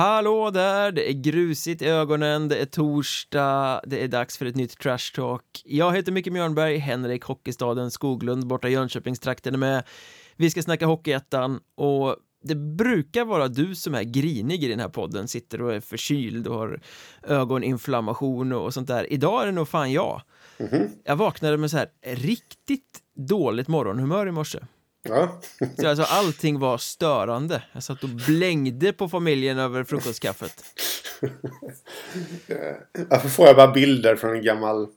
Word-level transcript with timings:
Hallå 0.00 0.50
där, 0.50 0.92
det 0.92 1.10
är 1.10 1.12
grusigt 1.12 1.82
i 1.82 1.86
ögonen, 1.86 2.48
det 2.48 2.56
är 2.56 2.66
torsdag, 2.66 3.80
det 3.86 4.04
är 4.04 4.08
dags 4.08 4.38
för 4.38 4.46
ett 4.46 4.56
nytt 4.56 4.78
Trash 4.78 5.14
Talk. 5.14 5.42
Jag 5.64 5.96
heter 5.96 6.12
Micke 6.12 6.26
Mjörnberg, 6.26 6.76
Henrik 6.76 7.24
Hockeystaden 7.24 7.90
Skoglund 7.90 8.46
borta 8.46 8.68
i 8.68 8.72
Jönköpingstrakten 8.72 9.54
är 9.54 9.58
med. 9.58 9.84
Vi 10.36 10.50
ska 10.50 10.62
snacka 10.62 10.86
Hockeyettan 10.86 11.60
och 11.74 12.16
det 12.42 12.54
brukar 12.54 13.24
vara 13.24 13.48
du 13.48 13.74
som 13.74 13.94
är 13.94 14.02
grinig 14.02 14.64
i 14.64 14.68
den 14.68 14.80
här 14.80 14.88
podden, 14.88 15.28
sitter 15.28 15.62
och 15.62 15.74
är 15.74 15.80
förkyld 15.80 16.46
och 16.46 16.54
har 16.54 16.80
ögoninflammation 17.22 18.52
och 18.52 18.74
sånt 18.74 18.88
där. 18.88 19.12
Idag 19.12 19.42
är 19.42 19.46
det 19.46 19.52
nog 19.52 19.68
fan 19.68 19.92
jag. 19.92 20.22
Mm 20.58 20.72
-hmm. 20.72 20.88
Jag 21.04 21.16
vaknade 21.16 21.56
med 21.56 21.70
så 21.70 21.76
här 21.76 21.88
riktigt 22.02 22.98
dåligt 23.16 23.68
morgonhumör 23.68 24.26
i 24.26 24.32
morse. 24.32 24.58
Ja. 25.02 25.40
så 25.78 25.88
alltså 25.88 26.04
allting 26.04 26.58
var 26.58 26.78
störande. 26.78 27.62
Jag 27.72 27.82
satt 27.82 28.02
och 28.02 28.08
blängde 28.08 28.92
på 28.92 29.08
familjen 29.08 29.58
över 29.58 29.84
frukostkaffet. 29.84 30.64
Varför 33.08 33.28
får 33.28 33.46
jag 33.46 33.56
bara 33.56 33.72
bilder 33.72 34.16
från 34.16 34.36
en 34.36 34.42
gammal 34.42 34.88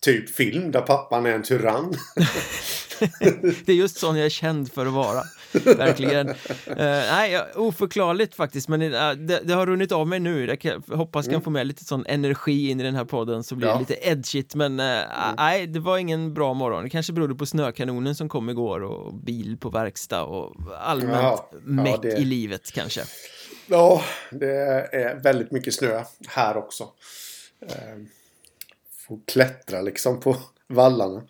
typ 0.00 0.30
film 0.30 0.70
där 0.70 0.80
pappan 0.80 1.26
är 1.26 1.30
en 1.30 1.42
tyrann? 1.42 1.94
det 3.64 3.72
är 3.72 3.76
just 3.76 3.98
sån 3.98 4.16
jag 4.16 4.26
är 4.26 4.30
känd 4.30 4.72
för 4.72 4.86
att 4.86 4.92
vara. 4.92 5.22
Verkligen. 5.64 6.28
Uh, 6.28 6.34
nej, 6.76 7.40
oförklarligt 7.54 8.34
faktiskt, 8.34 8.68
men 8.68 8.82
uh, 8.82 9.12
det, 9.12 9.40
det, 9.44 9.54
har 9.54 9.66
runnit 9.66 9.92
av 9.92 10.08
mig 10.08 10.20
nu. 10.20 10.46
Jag 10.46 10.60
kan, 10.60 10.82
hoppas 10.88 11.26
mm. 11.26 11.34
kan 11.34 11.42
få 11.42 11.50
med 11.50 11.66
lite 11.66 11.84
sån 11.84 12.06
energi 12.06 12.70
in 12.70 12.80
i 12.80 12.82
den 12.82 12.94
här 12.94 13.04
podden 13.04 13.44
så 13.44 13.54
blir 13.54 13.68
ja. 13.68 13.74
det 13.74 13.80
lite 13.80 14.08
edgigt, 14.08 14.54
men 14.54 14.80
uh, 14.80 14.86
mm. 14.86 15.34
nej, 15.36 15.66
det 15.66 15.80
var 15.80 15.98
ingen 15.98 16.34
bra 16.34 16.54
morgon. 16.54 16.84
Det 16.84 16.90
kanske 16.90 17.12
berodde 17.12 17.34
på 17.34 17.46
snökanonen 17.46 18.14
som 18.14 18.28
kom 18.28 18.50
igår 18.50 18.82
och 18.82 19.14
bil 19.14 19.56
på 19.60 19.70
verkstad 19.70 20.22
och 20.22 20.56
allmänt 20.80 21.22
ja, 21.22 21.50
meck 21.64 22.02
det... 22.02 22.12
i 22.12 22.24
livet 22.24 22.72
kanske. 22.72 23.02
Ja, 23.66 24.02
det 24.30 24.56
är 24.92 25.22
väldigt 25.22 25.50
mycket 25.50 25.74
snö 25.74 26.04
här 26.28 26.56
också. 26.56 26.88
Får 29.06 29.18
klättra 29.26 29.80
liksom 29.80 30.20
på 30.20 30.36
vallarna. 30.66 31.22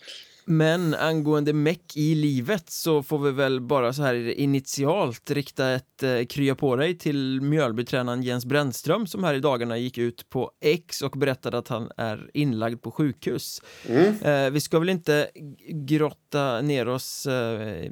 Men 0.45 0.95
angående 0.95 1.53
meck 1.53 1.97
i 1.97 2.15
livet 2.15 2.71
så 2.71 3.03
får 3.03 3.19
vi 3.19 3.31
väl 3.31 3.61
bara 3.61 3.93
så 3.93 4.03
här 4.03 4.15
initialt 4.15 5.31
rikta 5.31 5.73
ett 5.73 6.03
eh, 6.03 6.25
krya 6.25 6.55
på 6.55 6.77
dig 6.77 6.99
till 6.99 7.41
Mjölbytränaren 7.41 8.23
Jens 8.23 8.45
Brännström 8.45 9.07
som 9.07 9.25
här 9.25 9.35
i 9.35 9.41
dagarna 9.41 9.79
gick 9.79 9.99
ut 9.99 10.29
på 10.31 10.51
X 10.61 11.03
och 11.03 11.11
berättade 11.11 11.59
att 11.59 11.69
han 11.69 11.91
är 11.97 12.31
inlagd 12.35 12.83
på 12.83 12.91
sjukhus. 12.91 13.63
Mm. 13.89 14.15
Eh, 14.23 14.51
vi 14.51 14.61
ska 14.61 14.79
väl 14.79 14.89
inte 14.89 15.31
grotta 15.69 16.61
ner 16.61 16.89
oss 16.89 17.27
eh, 17.27 17.85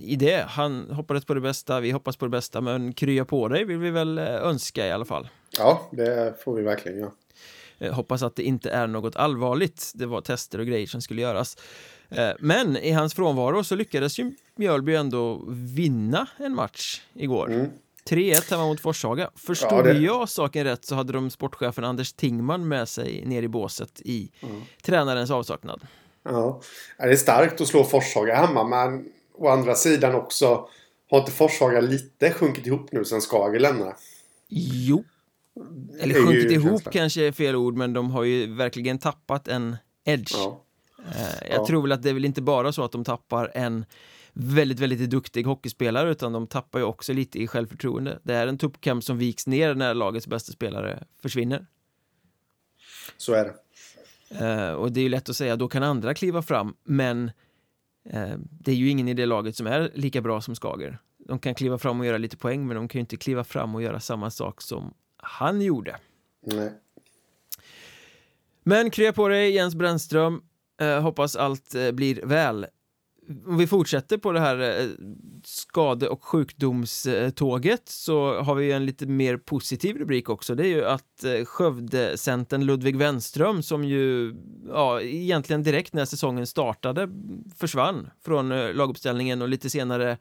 i 0.00 0.16
det. 0.16 0.44
Han 0.48 0.90
hoppades 0.90 1.24
på 1.24 1.34
det 1.34 1.40
bästa, 1.40 1.80
vi 1.80 1.90
hoppas 1.90 2.16
på 2.16 2.24
det 2.24 2.30
bästa, 2.30 2.60
men 2.60 2.92
krya 2.92 3.24
på 3.24 3.48
dig 3.48 3.64
vill 3.64 3.78
vi 3.78 3.90
väl 3.90 4.18
eh, 4.18 4.24
önska 4.24 4.86
i 4.86 4.90
alla 4.90 5.04
fall. 5.04 5.28
Ja, 5.58 5.88
det 5.90 6.34
får 6.44 6.54
vi 6.54 6.62
verkligen 6.62 6.98
göra. 6.98 7.10
Eh, 7.10 7.12
hoppas 7.90 8.22
att 8.22 8.36
det 8.36 8.42
inte 8.42 8.70
är 8.70 8.86
något 8.86 9.16
allvarligt. 9.16 9.92
Det 9.94 10.06
var 10.06 10.20
tester 10.20 10.58
och 10.58 10.66
grejer 10.66 10.86
som 10.86 11.02
skulle 11.02 11.22
göras. 11.22 11.56
Eh, 12.10 12.30
men 12.38 12.76
i 12.76 12.92
hans 12.92 13.14
frånvaro 13.14 13.64
så 13.64 13.74
lyckades 13.74 14.18
ju 14.18 14.32
Mjölby 14.56 14.94
ändå 14.94 15.44
vinna 15.48 16.26
en 16.36 16.54
match 16.54 17.00
igår. 17.14 17.52
Mm. 17.52 17.70
3-1 18.10 18.50
hemma 18.50 18.64
mot 18.66 18.80
Forshaga. 18.80 19.30
Förstod 19.34 19.72
ja, 19.78 19.82
det... 19.82 19.98
jag 19.98 20.28
saken 20.28 20.64
rätt 20.64 20.84
så 20.84 20.94
hade 20.94 21.12
de 21.12 21.30
sportchefen 21.30 21.84
Anders 21.84 22.12
Tingman 22.12 22.68
med 22.68 22.88
sig 22.88 23.26
ner 23.26 23.42
i 23.42 23.48
båset 23.48 24.00
i 24.04 24.30
mm. 24.40 24.62
tränarens 24.82 25.30
avsaknad. 25.30 25.80
Ja, 26.22 26.60
det 26.98 27.04
är 27.04 27.16
starkt 27.16 27.60
att 27.60 27.68
slå 27.68 27.84
Forshaga 27.84 28.34
hemma 28.34 28.64
men 28.64 29.04
å 29.34 29.48
andra 29.48 29.74
sidan 29.74 30.14
också 30.14 30.68
har 31.10 31.18
inte 31.18 31.32
Forshaga 31.32 31.80
lite 31.80 32.32
sjunkit 32.32 32.66
ihop 32.66 32.92
nu 32.92 33.04
sen 33.04 33.20
Skager 33.20 33.60
lämnade? 33.60 33.96
Jo, 34.48 35.04
eller 36.00 36.14
sjunkit 36.14 36.50
ihop 36.50 36.82
kanske 36.92 37.26
är 37.26 37.32
fel 37.32 37.56
ord, 37.56 37.76
men 37.76 37.92
de 37.92 38.10
har 38.10 38.24
ju 38.24 38.54
verkligen 38.54 38.98
tappat 38.98 39.48
en 39.48 39.76
edge. 40.04 40.32
Ja. 40.34 40.64
Uh, 40.98 41.48
jag 41.50 41.60
ja. 41.60 41.66
tror 41.66 41.82
väl 41.82 41.92
att 41.92 42.02
det 42.02 42.10
är 42.10 42.14
väl 42.14 42.24
inte 42.24 42.42
bara 42.42 42.72
så 42.72 42.84
att 42.84 42.92
de 42.92 43.04
tappar 43.04 43.50
en 43.54 43.84
väldigt, 44.32 44.80
väldigt 44.80 45.10
duktig 45.10 45.44
hockeyspelare 45.44 46.10
utan 46.10 46.32
de 46.32 46.46
tappar 46.46 46.78
ju 46.78 46.84
också 46.84 47.12
lite 47.12 47.42
i 47.42 47.46
självförtroende. 47.46 48.18
Det 48.22 48.34
är 48.34 48.46
en 48.46 48.58
tuppkamp 48.58 49.04
som 49.04 49.18
viks 49.18 49.46
ner 49.46 49.74
när 49.74 49.94
lagets 49.94 50.26
bästa 50.26 50.52
spelare 50.52 51.04
försvinner. 51.22 51.66
Så 53.16 53.32
är 53.32 53.44
det. 53.44 53.54
Uh, 54.40 54.72
och 54.72 54.92
det 54.92 55.00
är 55.00 55.02
ju 55.02 55.08
lätt 55.08 55.28
att 55.28 55.36
säga, 55.36 55.56
då 55.56 55.68
kan 55.68 55.82
andra 55.82 56.14
kliva 56.14 56.42
fram, 56.42 56.74
men 56.84 57.30
uh, 58.14 58.34
det 58.38 58.70
är 58.70 58.76
ju 58.76 58.88
ingen 58.88 59.08
i 59.08 59.14
det 59.14 59.26
laget 59.26 59.56
som 59.56 59.66
är 59.66 59.90
lika 59.94 60.20
bra 60.20 60.40
som 60.40 60.54
Skager. 60.54 60.98
De 61.18 61.38
kan 61.38 61.54
kliva 61.54 61.78
fram 61.78 62.00
och 62.00 62.06
göra 62.06 62.18
lite 62.18 62.36
poäng, 62.36 62.66
men 62.66 62.76
de 62.76 62.88
kan 62.88 62.98
ju 62.98 63.00
inte 63.00 63.16
kliva 63.16 63.44
fram 63.44 63.74
och 63.74 63.82
göra 63.82 64.00
samma 64.00 64.30
sak 64.30 64.62
som 64.62 64.94
han 65.22 65.60
gjorde. 65.60 65.96
Nej. 66.46 66.72
Men 68.62 68.90
krya 68.90 69.12
på 69.12 69.28
dig 69.28 69.50
Jens 69.50 69.74
Brännström. 69.74 70.42
Eh, 70.80 71.00
hoppas 71.00 71.36
allt 71.36 71.74
eh, 71.74 71.90
blir 71.90 72.26
väl. 72.26 72.66
Om 73.46 73.56
vi 73.56 73.66
fortsätter 73.66 74.18
på 74.18 74.32
det 74.32 74.40
här 74.40 74.80
eh, 74.80 74.86
skade 75.44 76.08
och 76.08 76.24
sjukdomståget 76.24 77.88
så 77.88 78.40
har 78.40 78.54
vi 78.54 78.72
en 78.72 78.86
lite 78.86 79.06
mer 79.06 79.36
positiv 79.36 79.96
rubrik 79.96 80.28
också. 80.28 80.54
Det 80.54 80.66
är 80.66 80.68
ju 80.68 80.84
att 80.84 81.24
eh, 81.24 81.44
Skövde-centern 81.44 82.64
Ludvig 82.64 82.96
Wenström 82.96 83.62
som 83.62 83.84
ju 83.84 84.34
ja, 84.68 85.00
egentligen 85.00 85.62
direkt 85.62 85.92
när 85.92 86.04
säsongen 86.04 86.46
startade 86.46 87.08
försvann 87.56 88.10
från 88.24 88.52
eh, 88.52 88.74
laguppställningen 88.74 89.42
och 89.42 89.48
lite 89.48 89.70
senare 89.70 90.18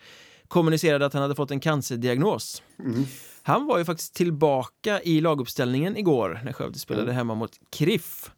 kommunicerade 0.48 1.06
att 1.06 1.14
han 1.14 1.22
hade 1.22 1.36
fått 1.36 1.52
en 1.52 1.60
cancerdiagnos. 1.60 2.64
Mm. 2.80 3.06
Han 3.44 3.66
var 3.66 3.78
ju 3.78 3.86
faktiskt 3.86 4.14
tillbaka 4.14 5.02
i 5.02 5.22
laguppställningen 5.22 5.98
igår 5.98 6.42
när 6.44 6.54
Skövde 6.54 6.80
spelade 6.80 7.04
mm. 7.04 7.16
hemma 7.16 7.36
mot 7.36 7.60
KRIF. 7.70 8.32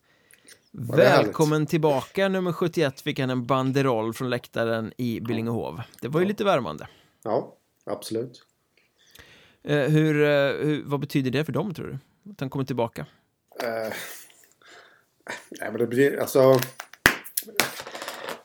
Välkommen 0.71 1.65
tillbaka 1.65 2.27
nummer 2.27 2.51
71 2.51 3.01
fick 3.01 3.19
han 3.19 3.29
en 3.29 3.45
banderoll 3.45 4.13
från 4.13 4.29
läktaren 4.29 4.93
i 4.97 5.19
Billingehov. 5.19 5.81
Det 6.01 6.07
var 6.07 6.19
ju 6.19 6.25
ja. 6.25 6.27
lite 6.27 6.43
värmande. 6.43 6.87
Ja, 7.23 7.57
absolut. 7.85 8.43
Eh, 9.63 9.77
hur, 9.77 10.23
eh, 10.23 10.65
hur, 10.65 10.83
vad 10.85 10.99
betyder 10.99 11.31
det 11.31 11.45
för 11.45 11.53
dem 11.53 11.73
tror 11.73 11.87
du? 11.87 12.31
Att 12.31 12.39
han 12.39 12.49
kommer 12.49 12.65
tillbaka? 12.65 13.01
Uh, 13.63 13.93
nej, 15.59 15.71
men 15.71 15.77
det 15.77 15.87
blir 15.87 16.19
alltså... 16.19 16.59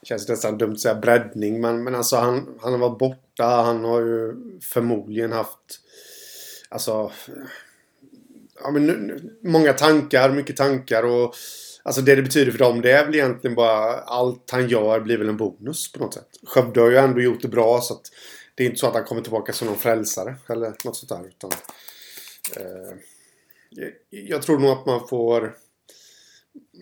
Det 0.01 0.07
känns 0.07 0.29
nästan 0.29 0.59
dumt 0.59 0.73
att 0.73 0.81
säga 0.81 0.95
breddning, 0.95 1.61
men, 1.61 1.85
men 1.85 1.95
alltså 1.95 2.17
han, 2.17 2.59
han 2.61 2.73
har 2.73 2.79
varit 2.79 2.99
borta. 2.99 3.45
Han 3.45 3.85
har 3.85 4.01
ju 4.01 4.35
förmodligen 4.61 5.33
haft 5.33 5.81
Alltså... 6.69 7.13
Ja, 8.63 8.71
men, 8.71 9.21
många 9.43 9.73
tankar, 9.73 10.31
mycket 10.31 10.57
tankar 10.57 11.03
och... 11.03 11.35
Alltså 11.83 12.03
det 12.03 12.15
det 12.15 12.23
betyder 12.23 12.53
för 12.53 12.59
dem 12.59 12.81
det 12.81 12.93
är 12.93 13.05
väl 13.05 13.15
egentligen 13.15 13.55
bara 13.55 14.01
allt 14.01 14.51
han 14.51 14.69
gör 14.69 15.01
blir 15.01 15.19
väl 15.19 15.29
en 15.29 15.37
bonus 15.37 15.93
på 15.93 15.99
något 15.99 16.15
sätt. 16.15 16.29
Skövde 16.47 16.81
har 16.81 16.91
ju 16.91 16.97
ändå 16.97 17.21
gjort 17.21 17.43
det 17.43 17.49
bra 17.49 17.81
så 17.81 17.95
att 17.95 18.03
det 18.55 18.63
är 18.63 18.67
inte 18.67 18.79
så 18.79 18.87
att 18.87 18.95
han 18.95 19.05
kommer 19.05 19.23
tillbaka 19.23 19.53
som 19.53 19.67
någon 19.69 19.77
frälsare 19.77 20.37
eller 20.49 20.73
något 20.85 20.97
sånt 20.97 21.09
där. 21.09 21.29
Utan, 21.29 21.51
eh, 22.57 22.97
jag 24.11 24.43
tror 24.43 24.59
nog 24.59 24.71
att 24.71 24.87
man 24.87 25.09
får 25.09 25.55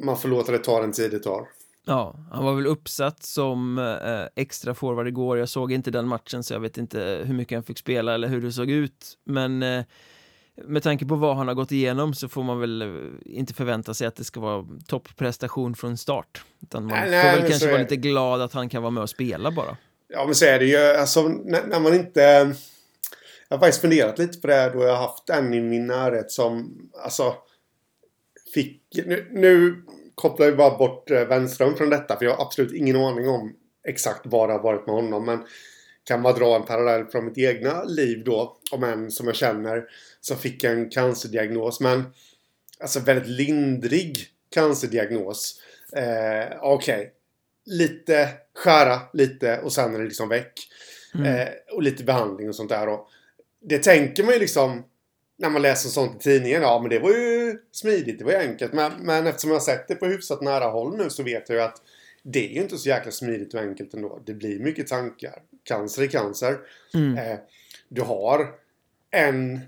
man 0.03 0.19
får 0.19 0.29
låta 0.29 0.53
det 0.53 0.59
ta 0.59 0.81
den 0.81 0.93
tid 0.93 1.11
det 1.11 1.19
tar. 1.19 1.49
Ja, 1.89 2.17
han 2.33 2.45
var 2.45 2.55
väl 2.55 2.67
uppsatt 2.67 3.23
som 3.23 3.79
eh, 3.79 4.43
extra 4.43 4.75
forward 4.75 5.09
igår. 5.09 5.39
Jag 5.39 5.49
såg 5.49 5.73
inte 5.73 5.91
den 5.91 6.09
matchen 6.09 6.45
så 6.45 6.55
jag 6.55 6.61
vet 6.61 6.79
inte 6.79 7.23
hur 7.25 7.35
mycket 7.35 7.57
han 7.57 7.63
fick 7.63 7.79
spela 7.79 8.15
eller 8.15 8.29
hur 8.29 8.41
det 8.41 8.53
såg 8.53 8.71
ut. 8.71 9.19
Men 9.25 9.63
eh, 9.63 9.85
med 10.65 10.83
tanke 10.83 11.07
på 11.07 11.15
vad 11.15 11.37
han 11.37 11.49
har 11.49 11.55
gått 11.55 11.73
igenom 11.73 12.15
så 12.15 12.29
får 12.29 12.43
man 12.43 12.61
väl 12.61 12.83
eh, 12.83 12.89
inte 13.25 13.55
förvänta 13.55 13.95
sig 13.95 14.07
att 14.07 14.17
det 14.17 14.25
ska 14.25 14.41
vara 14.41 14.67
topprestation 14.87 15.75
från 15.75 15.97
start. 15.97 16.45
Utan 16.63 16.87
man 16.87 16.93
nej, 16.93 17.03
får 17.05 17.11
nej, 17.11 17.41
väl 17.41 17.51
kanske 17.51 17.71
vara 17.71 17.81
lite 17.81 17.97
glad 17.97 18.43
att 18.43 18.53
han 18.53 18.69
kan 18.69 18.83
vara 18.83 18.91
med 18.91 19.03
och 19.03 19.11
spela 19.11 19.51
bara. 19.51 19.77
Ja, 20.09 20.25
men 20.25 20.35
så 20.35 20.45
är 20.45 20.59
det 20.59 20.65
ju. 20.65 20.77
Alltså, 20.77 21.23
när, 21.23 21.67
när 21.67 21.81
man 21.81 21.95
inte... 21.95 22.21
Jag 23.49 23.57
har 23.57 23.59
faktiskt 23.59 23.81
funderat 23.81 24.19
lite 24.19 24.39
på 24.39 24.47
det 24.47 24.55
här 24.55 24.73
då 24.73 24.83
jag 24.83 24.97
har 24.97 25.09
haft 25.09 25.31
en 25.31 25.55
i 25.55 25.61
min 25.61 25.87
närhet 25.87 26.31
som 26.31 26.79
alltså 27.05 27.35
fick... 28.55 28.83
Nu, 29.07 29.29
nu 29.33 29.83
kopplar 30.17 30.47
ju 30.47 30.57
bara 30.57 30.79
bort 30.79 31.11
eh, 31.11 31.25
Wenström 31.25 31.77
från 31.77 31.91
detta. 31.91 32.19
För 32.19 32.25
jag 32.25 32.37
har 32.37 32.45
absolut 32.45 32.73
ingen 32.73 32.97
aning 32.97 33.29
om 33.29 33.57
exakt 33.89 34.21
vad 34.25 34.49
det 34.49 34.53
har 34.53 34.63
varit 34.63 34.87
med 34.87 34.95
honom. 34.95 35.25
Men 35.25 35.45
kan 36.05 36.23
man 36.23 36.35
dra 36.35 36.57
en 36.57 36.63
parallell 36.63 37.07
från 37.07 37.25
mitt 37.25 37.39
egna 37.39 37.85
liv 37.85 38.25
då. 38.25 38.57
Om 38.71 38.85
en 38.85 39.11
som 39.11 39.27
jag 39.27 39.37
känner 39.37 39.85
som 40.21 40.37
fick 40.37 40.65
en 40.65 40.91
cancerdiagnos. 40.91 41.81
Men 41.81 42.05
alltså 42.81 43.01
väldigt 43.01 43.29
lindrig 43.29 44.27
cancerdiagnos. 44.55 45.61
Eh, 45.93 46.57
Okej. 46.61 46.97
Okay. 46.97 47.11
Lite 47.67 48.29
skära 48.55 49.01
lite 49.13 49.61
och 49.61 49.73
sen 49.73 49.95
är 49.95 49.99
det 49.99 50.05
liksom 50.05 50.29
väck. 50.29 50.53
Mm. 51.15 51.27
Eh, 51.27 51.49
och 51.73 51.83
lite 51.83 52.05
behandling 52.05 52.49
och 52.49 52.55
sånt 52.55 52.69
där. 52.69 52.89
Och 52.89 53.09
det 53.61 53.79
tänker 53.79 54.25
man 54.25 54.35
ju 54.35 54.41
liksom 54.41 54.85
när 55.39 55.51
man 55.51 55.63
läser 55.63 55.89
sånt 55.89 56.17
i 56.17 56.19
tidningen, 56.19 56.63
ja 56.63 56.79
men 56.81 56.91
det 56.91 56.99
var 56.99 57.11
ju 57.11 57.59
smidigt, 57.73 58.19
det 58.19 58.25
var 58.25 58.33
ju 58.33 58.39
enkelt. 58.39 58.73
Men, 58.73 58.93
men 59.01 59.27
eftersom 59.27 59.51
jag 59.51 59.57
har 59.57 59.65
sett 59.65 59.89
det 59.89 59.95
på 59.95 60.07
hyfsat 60.07 60.43
nära 60.43 60.65
håll 60.65 60.97
nu 60.97 61.11
så 61.11 61.23
vet 61.23 61.49
jag 61.49 61.57
ju 61.57 61.63
att 61.63 61.83
det 62.23 62.51
är 62.51 62.55
ju 62.55 62.63
inte 62.63 62.79
så 62.79 62.89
jäkla 62.89 63.13
smidigt 63.13 63.55
och 63.55 63.61
enkelt 63.61 63.95
ändå. 63.95 64.21
Det 64.27 64.35
blir 64.35 64.59
mycket 64.59 64.87
tankar. 64.87 65.43
Cancer 65.65 66.03
är 66.03 66.07
cancer. 66.07 66.59
Mm. 66.95 67.19
Eh, 67.19 67.39
du 67.89 68.03
har 68.03 68.49
en 69.11 69.61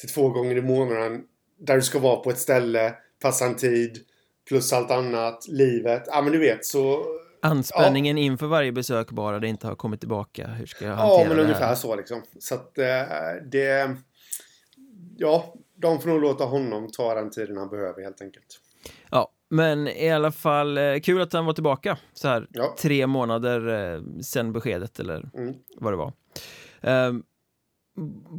till 0.00 0.08
två 0.08 0.28
gånger 0.28 0.56
i 0.56 0.62
månaden. 0.62 1.22
Där 1.58 1.76
du 1.76 1.82
ska 1.82 1.98
vara 1.98 2.16
på 2.16 2.30
ett 2.30 2.38
ställe, 2.38 2.94
passa 3.22 3.44
en 3.44 3.56
tid, 3.56 3.98
plus 4.48 4.72
allt 4.72 4.90
annat, 4.90 5.48
livet. 5.48 6.02
Ja 6.06 6.22
men 6.22 6.32
du 6.32 6.38
vet 6.38 6.64
så... 6.64 7.04
Anspänningen 7.42 8.16
ja. 8.16 8.24
inför 8.24 8.46
varje 8.46 8.72
besök 8.72 9.10
bara 9.10 9.38
det 9.38 9.48
inte 9.48 9.66
har 9.66 9.74
kommit 9.74 10.00
tillbaka. 10.00 10.46
Hur 10.46 10.66
ska 10.66 10.84
jag 10.84 10.94
hantera 10.94 11.20
Ja 11.22 11.28
men 11.28 11.36
det 11.36 11.42
ungefär 11.42 11.66
här? 11.66 11.74
så 11.74 11.96
liksom. 11.96 12.22
Så 12.38 12.54
att 12.54 12.78
eh, 12.78 12.84
det... 13.50 13.96
Ja, 15.16 15.54
de 15.76 16.00
får 16.00 16.08
nog 16.08 16.20
låta 16.20 16.44
honom 16.44 16.88
ta 16.92 17.14
den 17.14 17.30
tiden 17.30 17.56
han 17.56 17.68
behöver 17.68 18.02
helt 18.02 18.22
enkelt. 18.22 18.60
Ja, 19.10 19.30
men 19.48 19.88
i 19.88 20.10
alla 20.10 20.32
fall 20.32 20.78
eh, 20.78 20.98
kul 21.02 21.20
att 21.20 21.32
han 21.32 21.46
var 21.46 21.52
tillbaka 21.52 21.98
så 22.12 22.28
här 22.28 22.46
Ja. 22.50 22.76
tre 22.78 23.06
månader 23.06 23.68
eh, 23.94 24.02
sen 24.22 24.52
beskedet 24.52 25.00
eller 25.00 25.30
Mm. 25.34 25.54
vad 25.76 25.92
det 25.92 25.96
var. 25.96 26.12
Ehm, 26.80 27.22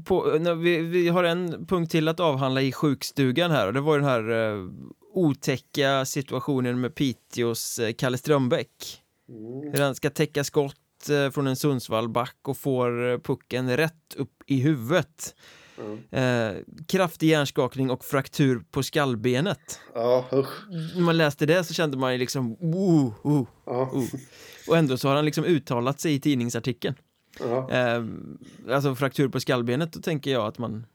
på, 0.06 0.40
vi, 0.58 0.78
vi 0.78 1.08
har 1.10 1.24
en 1.24 1.66
punkt 1.66 1.92
till 1.92 2.08
att 2.08 2.20
avhandla 2.20 2.62
i 2.62 2.72
sjukstugan 2.72 3.52
här 3.52 3.68
och 3.68 3.74
det 3.74 3.82
var 3.82 3.96
den 4.00 4.08
här 4.08 4.30
eh, 4.54 4.66
otäcka 5.14 6.06
situationen 6.06 6.82
med 6.82 6.96
Piteås 6.96 7.80
eh, 7.80 7.94
Kalle 7.94 8.18
Strömbäck. 8.18 9.02
Mm. 9.30 9.72
Hur 9.74 9.82
han 9.82 9.96
ska 9.96 10.10
täcka 10.10 10.44
skott 10.44 11.10
eh, 11.10 11.32
från 11.32 11.48
en 11.48 11.56
Sundsvallback 11.56 12.38
och 12.48 12.58
får 12.58 13.18
pucken 13.20 13.78
rätt 13.78 14.16
upp 14.18 14.34
i 14.46 14.60
huvudet. 14.60 15.36
Mm. 15.80 16.00
Eh, 16.12 16.62
kraftig 16.88 17.28
hjärnskakning 17.28 17.90
och 17.92 18.06
fraktur 18.06 18.64
på 18.72 18.84
skallbenet. 18.84 19.80
Ja, 19.94 20.26
usch. 20.34 20.70
När 20.96 21.02
man 21.02 21.18
läste 21.18 21.46
det 21.46 21.64
så 21.64 21.74
kände 21.74 21.98
man 21.98 22.12
ju 22.12 22.18
liksom 22.18 22.54
oh, 22.60 23.14
oh, 23.24 23.48
Ja. 23.66 23.90
oh. 23.94 24.06
Och 24.68 24.78
ändå 24.78 24.98
så 24.98 25.08
har 25.08 25.16
han 25.16 25.26
liksom 25.26 25.46
uttalat 25.46 26.00
sig 26.00 26.14
i 26.14 26.20
tidningsartikeln. 26.20 26.96
Ja. 27.40 27.72
Eh, 27.72 28.04
alltså 28.70 28.96
fraktur 28.96 29.28
på 29.30 29.40
skallbenet, 29.40 29.94
då 29.94 30.00
tänker 30.02 30.32
jag 30.32 30.46
att 30.46 30.58
man 30.58 30.86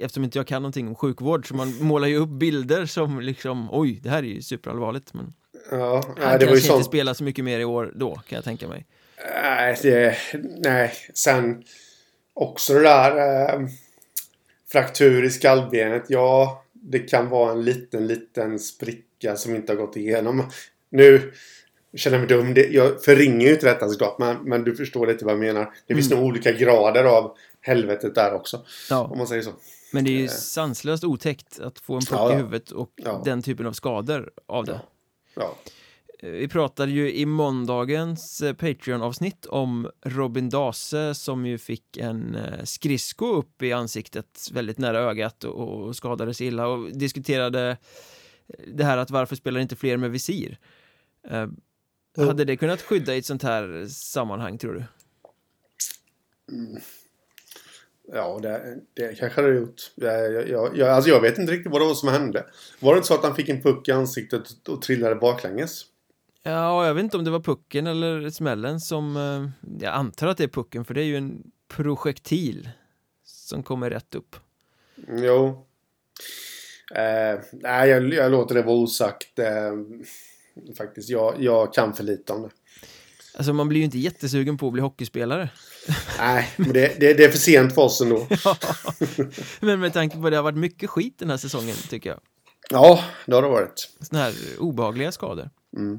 Eftersom 0.00 0.24
inte 0.24 0.38
jag 0.38 0.46
kan 0.46 0.62
någonting 0.62 0.88
om 0.88 0.94
sjukvård 0.94 1.48
så 1.48 1.54
man 1.54 1.74
målar 1.80 2.08
ju 2.08 2.16
upp 2.16 2.28
bilder 2.28 2.86
som 2.86 3.20
liksom 3.20 3.68
oj, 3.72 4.00
det 4.02 4.10
här 4.10 4.18
är 4.18 4.22
ju 4.26 4.42
superallvarligt 4.42 5.14
men 5.14 5.32
Ja, 5.70 6.02
han 6.06 6.14
nej, 6.18 6.38
det 6.38 6.44
var 6.46 6.52
ju 6.52 6.58
inte 6.58 6.68
sånt. 6.68 6.84
spelar 6.84 7.14
så 7.14 7.24
mycket 7.24 7.44
mer 7.44 7.60
i 7.60 7.64
år 7.64 7.92
då 7.94 8.14
kan 8.14 8.36
jag 8.36 8.44
tänka 8.44 8.68
mig. 8.68 8.86
Nej, 9.42 9.78
det, 9.82 10.16
nej, 10.64 10.92
sen 11.14 11.62
också 12.34 12.74
det 12.74 12.80
där 12.82 13.10
eh, 13.54 13.68
fraktur 14.78 15.24
i 15.24 15.30
skallbenet. 15.30 16.04
Ja, 16.08 16.64
det 16.72 16.98
kan 16.98 17.28
vara 17.28 17.52
en 17.52 17.62
liten, 17.64 18.06
liten 18.06 18.58
spricka 18.58 19.36
som 19.36 19.54
inte 19.54 19.72
har 19.72 19.76
gått 19.76 19.96
igenom. 19.96 20.42
Nu 20.90 21.32
känner 21.96 22.16
jag 22.18 22.20
mig 22.20 22.38
dum. 22.38 22.54
Det, 22.54 22.66
jag 22.68 23.02
förringar 23.04 23.46
ju 23.46 23.52
inte 23.52 23.66
detta 23.66 23.88
såklart, 23.88 24.18
men, 24.18 24.36
men 24.36 24.64
du 24.64 24.76
förstår 24.76 25.06
lite 25.06 25.24
vad 25.24 25.32
jag 25.34 25.40
menar. 25.40 25.72
Det 25.86 25.94
finns 25.94 26.06
Mm. 26.10 26.18
nog 26.18 26.28
olika 26.28 26.52
grader 26.52 27.04
av 27.04 27.36
helvetet 27.60 28.14
där 28.14 28.34
också, 28.34 28.56
om 28.56 28.62
Ja, 28.90 29.14
man 29.16 29.26
säger 29.26 29.42
så. 29.42 29.50
men 29.92 30.04
det 30.04 30.10
är 30.10 30.18
ju 30.18 30.24
Eh. 30.24 30.30
sanslöst 30.30 31.04
otäckt 31.04 31.60
att 31.60 31.78
få 31.78 31.94
en 31.94 32.00
puck 32.00 32.18
Ja, 32.18 32.30
i 32.30 32.32
ja. 32.32 32.38
huvudet 32.38 32.70
och 32.70 32.90
den 33.24 33.42
typen 33.42 33.66
av 33.66 33.72
skador 33.72 34.30
av 34.46 34.64
det. 34.64 34.80
Ja. 35.34 35.54
Vi 36.24 36.48
pratade 36.48 36.92
ju 36.92 37.14
i 37.14 37.26
måndagens 37.26 38.40
eh, 38.40 38.54
Patreon-avsnitt 38.54 39.46
om 39.46 39.90
Robin 40.04 40.50
Dase 40.50 41.14
som 41.14 41.46
ju 41.46 41.58
fick 41.58 41.96
en 41.96 42.34
eh, 42.34 42.64
skridsko 42.64 43.26
upp 43.26 43.62
i 43.62 43.72
ansiktet 43.72 44.48
väldigt 44.52 44.78
nära 44.78 44.98
ögat 44.98 45.44
och 45.44 45.96
skadades 45.96 46.40
illa 46.40 46.66
och 46.66 46.92
diskuterade 46.92 47.70
eh, 48.48 48.56
det 48.66 48.84
här 48.84 48.98
att 48.98 49.10
varför 49.10 49.36
spelar 49.36 49.60
inte 49.60 49.76
fler 49.76 49.96
med 49.96 50.10
visir? 50.10 50.58
Jo. 52.16 52.24
Hade 52.24 52.44
det 52.44 52.56
kunnat 52.56 52.82
skydda 52.82 53.14
i 53.14 53.18
ett 53.18 53.26
sånt 53.26 53.42
här 53.42 53.86
sammanhang 53.88 54.58
tror 54.58 54.74
du? 54.74 54.84
Ja, 58.12 58.38
det, 58.42 58.78
det 58.94 59.18
kanske 59.18 59.42
det 59.42 59.48
har 59.48 59.54
gjort. 59.54 59.92
Jag, 59.94 60.48
jag, 60.48 60.76
jag, 60.76 60.88
alltså 60.88 61.10
jag 61.10 61.20
vet 61.20 61.38
inte 61.38 61.52
riktigt 61.52 61.72
vad 61.72 61.80
det 61.80 61.86
var 61.86 61.94
som 61.94 62.08
hände. 62.08 62.46
Var 62.80 62.94
det 62.94 62.96
inte 62.96 63.08
så 63.08 63.14
att 63.14 63.24
han 63.24 63.36
fick 63.36 63.48
en 63.48 63.62
puck 63.62 63.88
i 63.88 63.92
ansiktet 63.92 64.68
och 64.68 64.82
trillade 64.82 65.14
baklänges? 65.14 65.84
Ja, 66.46 66.86
jag 66.86 66.94
vet 66.94 67.02
inte 67.04 67.16
om 67.16 67.24
det 67.24 67.30
var 67.30 67.40
pucken 67.40 67.86
eller 67.86 68.30
smällen 68.30 68.80
som... 68.80 69.16
eh, 69.16 69.48
Jag 69.80 69.94
antar 69.94 70.26
att 70.26 70.36
det 70.38 70.44
är 70.44 70.48
pucken 70.48 70.84
för 70.84 70.94
det 70.94 71.00
är 71.00 71.04
ju 71.04 71.16
en 71.16 71.42
projektil 71.68 72.68
som 73.24 73.62
kommer 73.62 73.90
rätt 73.90 74.14
upp. 74.14 74.36
Jo. 75.08 75.66
Eh, 76.94 77.40
nej, 77.52 77.88
jag, 77.90 78.14
jag 78.14 78.32
låter 78.32 78.54
det 78.54 78.62
vara 78.62 78.76
osagt. 78.76 79.38
Eh, 79.38 79.72
faktiskt, 80.76 81.08
jag, 81.10 81.34
jag 81.38 81.74
kan 81.74 81.94
för 81.94 82.04
lite 82.04 82.32
om 82.32 82.42
det. 82.42 82.50
Alltså 83.36 83.52
man 83.52 83.68
blir 83.68 83.78
ju 83.80 83.84
inte 83.84 83.98
jättesugen 83.98 84.58
på 84.58 84.66
att 84.66 84.72
bli 84.72 84.82
hockeyspelare. 84.82 85.48
Nej, 86.18 86.50
men 86.56 86.72
det, 86.72 87.00
det, 87.00 87.14
det 87.14 87.24
är 87.24 87.28
för 87.30 87.38
sent 87.38 87.74
för 87.74 87.82
oss 87.82 88.00
ändå. 88.00 88.26
Men 89.60 89.80
med 89.80 89.92
tanke 89.92 90.16
på 90.20 90.26
att 90.26 90.30
det 90.32 90.36
har 90.36 90.42
varit 90.42 90.58
mycket 90.58 90.90
skit 90.90 91.18
den 91.18 91.30
här 91.30 91.36
säsongen 91.36 91.76
tycker 91.90 92.10
jag. 92.10 92.20
Ja, 92.70 93.04
det 93.26 93.34
har 93.34 93.42
det 93.42 93.48
varit. 93.48 93.90
Såna 94.00 94.22
här 94.22 94.34
obehagliga 94.58 95.12
skador. 95.12 95.50
Mm. 95.76 95.98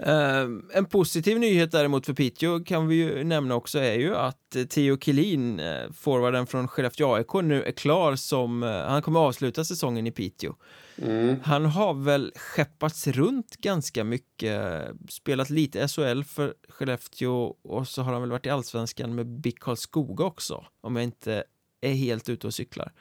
Eh, 0.00 0.46
en 0.72 0.84
positiv 0.90 1.38
nyhet 1.38 1.72
däremot 1.72 2.06
för 2.06 2.12
Piteå 2.12 2.60
kan 2.60 2.88
vi 2.88 2.94
ju 2.94 3.24
nämna 3.24 3.54
också 3.54 3.78
är 3.78 3.94
ju 3.94 4.16
att 4.16 4.56
eh, 4.56 4.64
Theo 4.64 4.98
Kilin, 4.98 5.60
eh, 5.60 5.90
forwarden 5.92 6.46
från 6.46 6.68
Skellefteå 6.68 7.14
AIK, 7.14 7.34
nu 7.42 7.62
är 7.62 7.72
klar 7.72 8.16
som, 8.16 8.62
eh, 8.62 8.70
han 8.70 9.02
kommer 9.02 9.20
avsluta 9.20 9.64
säsongen 9.64 10.06
i 10.06 10.10
Piteå. 10.10 10.54
Mm. 10.98 11.36
Han 11.44 11.64
har 11.64 11.94
väl 11.94 12.32
skeppats 12.36 13.06
runt 13.06 13.56
ganska 13.56 14.04
mycket, 14.04 14.62
spelat 15.08 15.50
lite 15.50 15.88
SHL 15.88 16.22
för 16.22 16.54
Skellefteå 16.68 17.54
och 17.62 17.88
så 17.88 18.02
har 18.02 18.12
han 18.12 18.22
väl 18.22 18.30
varit 18.30 18.46
i 18.46 18.50
Allsvenskan 18.50 19.14
med 19.14 19.26
BIK 19.26 19.58
Karlskoga 19.58 20.24
också, 20.24 20.64
om 20.80 20.96
jag 20.96 21.02
inte 21.02 21.44
är 21.80 21.92
helt 21.92 22.28
ute 22.28 22.46
och 22.46 22.54
cyklar. 22.54 22.92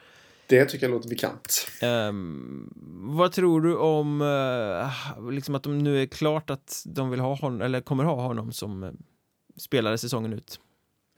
Det 0.47 0.65
tycker 0.65 0.85
jag 0.85 0.91
låter 0.93 1.09
bekant. 1.09 1.67
Ehm, 1.81 2.73
vad 3.17 3.31
tror 3.31 3.61
du 3.61 3.75
om 3.77 4.21
eh, 4.21 5.31
liksom 5.31 5.55
att 5.55 5.63
de 5.63 5.77
nu 5.79 6.01
är 6.01 6.05
klart 6.05 6.49
att 6.49 6.83
de 6.85 7.09
vill 7.09 7.19
ha 7.19 7.35
honom, 7.35 7.61
eller 7.61 7.81
kommer 7.81 8.03
ha 8.03 8.21
honom 8.21 8.51
som 8.51 8.83
uh, 8.83 8.91
spelare 9.57 9.97
säsongen 9.97 10.33
ut? 10.33 10.59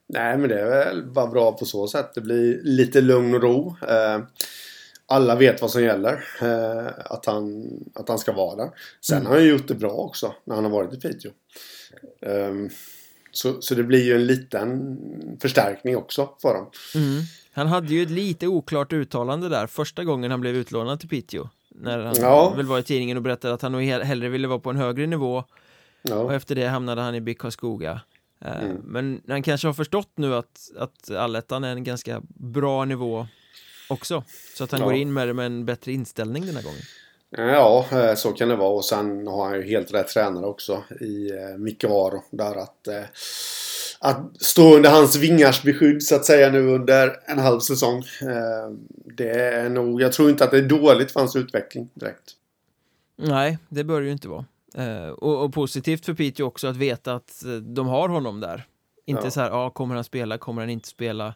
Nej, 0.10 0.38
men 0.38 0.50
det 0.50 0.60
är 0.62 0.70
väl 0.70 1.06
bara 1.12 1.28
bra 1.28 1.52
på 1.52 1.66
så 1.66 1.88
sätt. 1.88 2.12
Det 2.16 2.22
blir 2.22 2.60
lite 2.64 3.02
lugn 3.02 3.36
och 3.36 3.42
ro. 3.42 3.76
Eh, 3.90 4.20
alla 5.06 5.36
vet 5.36 5.62
vad 5.62 5.72
som 5.72 5.84
gäller. 5.84 6.24
Eh, 6.42 6.88
att, 7.06 7.26
han, 7.26 7.68
att 7.96 8.10
han 8.10 8.20
ska 8.20 8.32
vara 8.34 8.56
där. 8.56 8.70
Sen 9.02 9.18
Mm. 9.18 9.28
har 9.28 9.36
han 9.36 9.44
ju 9.44 9.52
gjort 9.52 9.68
det 9.68 9.76
bra 9.76 9.92
också 9.92 10.34
när 10.44 10.56
han 10.56 10.64
har 10.64 10.72
varit 10.72 10.94
i 10.94 11.00
Piteå. 11.00 11.32
Ehm, 12.22 12.70
så, 13.38 13.62
så 13.62 13.76
det 13.76 13.84
blir 13.84 14.04
ju 14.06 14.16
en 14.16 14.26
liten 14.26 14.98
förstärkning 15.42 15.98
också 15.98 16.30
för 16.42 16.54
dem. 16.54 16.70
Mm. 16.96 17.22
Han 17.54 17.68
hade 17.68 17.94
ju 17.94 18.04
ett 18.04 18.10
lite 18.10 18.48
oklart 18.48 18.94
uttalande 18.94 19.50
där 19.50 19.68
första 19.68 20.04
gången 20.04 20.32
han 20.32 20.42
blev 20.42 20.56
utlånad 20.56 21.00
till 21.00 21.10
Piteå. 21.10 21.50
När 21.70 22.00
han 22.00 22.16
Ja. 22.20 22.54
väl 22.58 22.66
var 22.66 22.80
i 22.80 22.84
tidningen 22.84 23.18
och 23.18 23.24
berättade 23.24 23.54
att 23.54 23.62
han 23.62 23.72
nog 23.72 23.82
he- 23.82 24.04
hellre 24.04 24.30
ville 24.30 24.48
vara 24.48 24.60
på 24.60 24.70
en 24.70 24.76
högre 24.78 25.08
nivå 25.08 25.38
och 25.38 25.46
Ja, 26.02 26.34
efter 26.34 26.56
det 26.56 26.68
hamnade 26.68 27.02
han 27.02 27.16
i 27.16 27.22
BIK 27.22 27.38
Karlskoga. 27.40 28.02
Eh, 28.46 28.64
Mm. 28.64 28.78
Men 28.84 29.22
han 29.28 29.44
kanske 29.44 29.68
har 29.68 29.74
förstått 29.74 30.12
nu 30.16 30.36
att, 30.36 30.72
att 30.78 31.12
allettan 31.12 31.64
är 31.64 31.72
en 31.72 31.84
ganska 31.84 32.22
bra 32.28 32.86
nivå 32.86 33.28
också. 33.90 34.24
Så 34.58 34.64
att 34.64 34.72
han 34.72 34.80
Ja. 34.80 34.86
går 34.86 34.96
in 34.96 35.14
med 35.14 35.28
det 35.28 35.34
med 35.34 35.46
en 35.46 35.66
bättre 35.66 35.92
inställning 35.92 36.46
den 36.46 36.56
här 36.56 36.64
gången. 36.64 36.82
Ja 37.30 37.86
eh, 37.92 38.16
så 38.16 38.32
kan 38.32 38.50
det 38.50 38.56
vara. 38.56 38.70
Och 38.70 38.86
sen 38.86 39.28
har 39.28 39.46
han 39.46 39.56
ju 39.56 39.64
helt 39.64 39.94
rätt 39.94 40.08
tränare 40.08 40.46
också 40.46 40.84
i 41.02 41.32
eh, 41.32 41.58
Micke 41.58 41.84
Aro. 41.84 42.24
Där 42.32 42.56
att, 42.56 42.88
eh, 42.88 43.04
att 44.00 44.42
stå 44.42 44.76
under 44.76 44.90
hans 44.90 45.16
vingars 45.16 45.64
beskydd 45.64 46.04
så 46.04 46.16
att 46.16 46.26
säga 46.26 46.50
nu 46.50 46.68
under 46.68 47.20
en 47.26 47.40
halv 47.40 47.60
säsong. 47.60 48.04
Det 49.18 49.30
är 49.30 49.70
nog, 49.70 50.02
jag 50.02 50.14
tror 50.14 50.30
inte 50.30 50.44
att 50.44 50.52
det 50.52 50.58
är 50.58 50.70
dåligt 50.70 51.12
för 51.12 51.20
hans 51.20 51.36
utveckling 51.36 51.90
direkt. 51.94 52.34
Nej, 53.16 53.58
det 53.70 53.84
bör 53.84 54.00
det 54.02 54.06
ju 54.06 54.12
inte 54.12 54.28
vara. 54.28 54.46
Och, 55.14 55.44
och 55.44 55.54
positivt 55.54 56.06
för 56.06 56.14
Piteå 56.14 56.46
också 56.46 56.68
att 56.68 56.76
veta 56.78 57.14
att 57.14 57.44
de 57.62 57.88
har 57.88 58.10
honom 58.10 58.40
där. 58.40 58.68
Inte 59.06 59.24
Ja. 59.24 59.32
så 59.32 59.42
här, 59.42 59.50
ja, 59.50 59.70
kommer 59.70 59.96
han 59.96 60.04
spela, 60.04 60.38
kommer 60.38 60.62
han 60.62 60.70
inte 60.70 60.88
spela? 60.88 61.34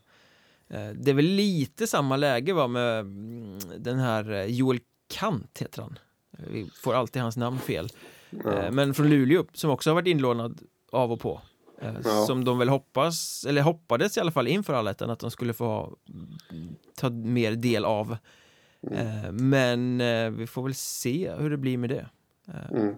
Det 0.95 1.11
är 1.11 1.13
väl 1.13 1.25
lite 1.25 1.87
samma 1.87 2.17
läge 2.17 2.53
va 2.53 2.67
med 2.67 2.99
mm, 2.99 3.59
den 3.77 3.99
här 3.99 4.45
Joel 4.45 4.79
Kant 5.11 5.57
heter 5.61 5.81
han. 5.81 5.99
Vi 6.31 6.69
får 6.75 6.93
alltid 6.93 7.21
hans 7.21 7.37
namn 7.37 7.59
fel. 7.59 7.89
Ja. 8.29 8.53
Eh, 8.53 8.71
men 8.71 8.93
från 8.93 9.09
Luleå 9.09 9.45
som 9.53 9.69
också 9.69 9.89
har 9.89 9.95
varit 9.95 10.07
inlånad 10.07 10.61
av 10.91 11.11
och 11.11 11.19
på. 11.19 11.41
Eh, 11.81 11.93
Ja. 12.03 12.25
Som 12.25 12.45
de 12.45 12.57
väl 12.57 12.69
hoppas, 12.69 13.45
eller 13.45 13.61
hoppades 13.61 14.17
i 14.17 14.19
alla 14.19 14.31
fall 14.31 14.47
inför 14.47 14.73
allettan 14.73 15.09
att 15.09 15.19
de 15.19 15.31
skulle 15.31 15.53
få 15.53 15.97
mm, 16.49 16.75
ta 16.95 17.09
mer 17.09 17.51
del 17.51 17.85
av. 17.85 18.17
Mm. 18.91 19.25
Eh, 19.25 19.31
men 19.31 19.97
vi 20.37 20.47
får 20.47 20.63
väl 20.63 20.75
se 20.75 21.31
hur 21.39 21.49
det 21.49 21.57
blir 21.57 21.77
med 21.77 21.89
det. 21.89 22.09
Mm. 22.71 22.95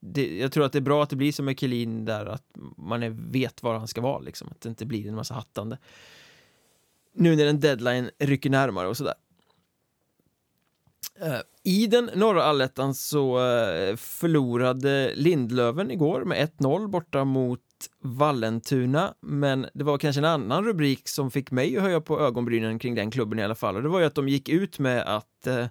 det, 0.00 0.38
jag 0.38 0.52
tror 0.52 0.64
att 0.64 0.72
det 0.72 0.78
är 0.78 0.80
bra 0.80 1.02
att 1.02 1.10
det 1.10 1.16
blir 1.16 1.32
som 1.32 1.44
med 1.44 1.58
Kelin 1.58 2.04
där 2.04 2.26
att 2.26 2.44
man 2.76 3.02
är, 3.02 3.10
vet 3.10 3.62
var 3.62 3.74
han 3.78 3.88
ska 3.88 4.00
vara 4.00 4.18
liksom, 4.18 4.48
att 4.48 4.60
det 4.60 4.68
inte 4.68 4.86
blir 4.86 5.08
en 5.08 5.14
massa 5.14 5.34
hattande. 5.34 5.78
Nu 7.12 7.36
när 7.36 7.46
en 7.46 7.60
deadline 7.60 8.10
rycker 8.18 8.50
närmare 8.50 8.88
och 8.88 8.96
sådär. 8.96 9.14
Eh, 11.20 11.40
I 11.62 11.86
den 11.86 12.10
norra 12.14 12.44
allettan 12.44 12.94
så 12.94 13.38
eh, 13.38 13.96
förlorade 13.96 15.12
Lindlöven 15.14 15.90
igår 15.90 16.24
med 16.24 16.48
1-0 16.58 16.88
borta 16.88 17.24
mot 17.24 17.60
Vallentuna 18.00 19.14
men 19.20 19.66
det 19.74 19.84
var 19.84 19.98
kanske 19.98 20.20
en 20.20 20.24
annan 20.24 20.64
rubrik 20.64 21.08
som 21.08 21.30
fick 21.30 21.50
mig 21.50 21.76
att 21.76 21.82
höja 21.82 22.00
på 22.00 22.20
ögonbrynen 22.20 22.78
kring 22.78 22.94
den 22.94 23.10
klubben 23.10 23.38
i 23.38 23.42
alla 23.42 23.54
fall 23.54 23.76
och 23.76 23.82
det 23.82 23.88
var 23.88 24.00
ju 24.00 24.06
att 24.06 24.14
de 24.14 24.28
gick 24.28 24.48
ut 24.48 24.78
med 24.78 25.16
att 25.16 25.46
eh, 25.46 25.66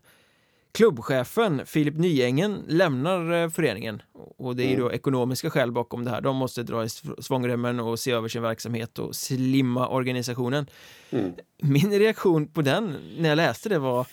klubbchefen 0.78 1.66
Filip 1.66 1.98
Nyängen 1.98 2.64
lämnar 2.68 3.32
eh, 3.32 3.50
föreningen 3.50 4.02
och 4.38 4.56
det 4.56 4.64
är 4.64 4.70
ju 4.70 4.76
då 4.76 4.92
ekonomiska 4.92 5.50
skäl 5.50 5.72
bakom 5.72 6.04
det 6.04 6.12
här. 6.12 6.22
De 6.22 6.36
måste 6.36 6.64
dra 6.64 6.84
i 6.84 6.90
svångremmen 7.20 7.80
och 7.80 8.00
se 8.00 8.12
över 8.12 8.28
sin 8.28 8.42
verksamhet 8.42 9.00
och 9.00 9.16
slimma 9.16 9.88
organisationen. 9.88 10.68
Mm. 11.10 11.34
Min 11.62 11.92
reaktion 12.00 12.48
på 12.48 12.62
den 12.62 12.96
när 13.18 13.30
jag 13.30 13.36
läste 13.36 13.70
det 13.70 13.80
var 13.80 14.08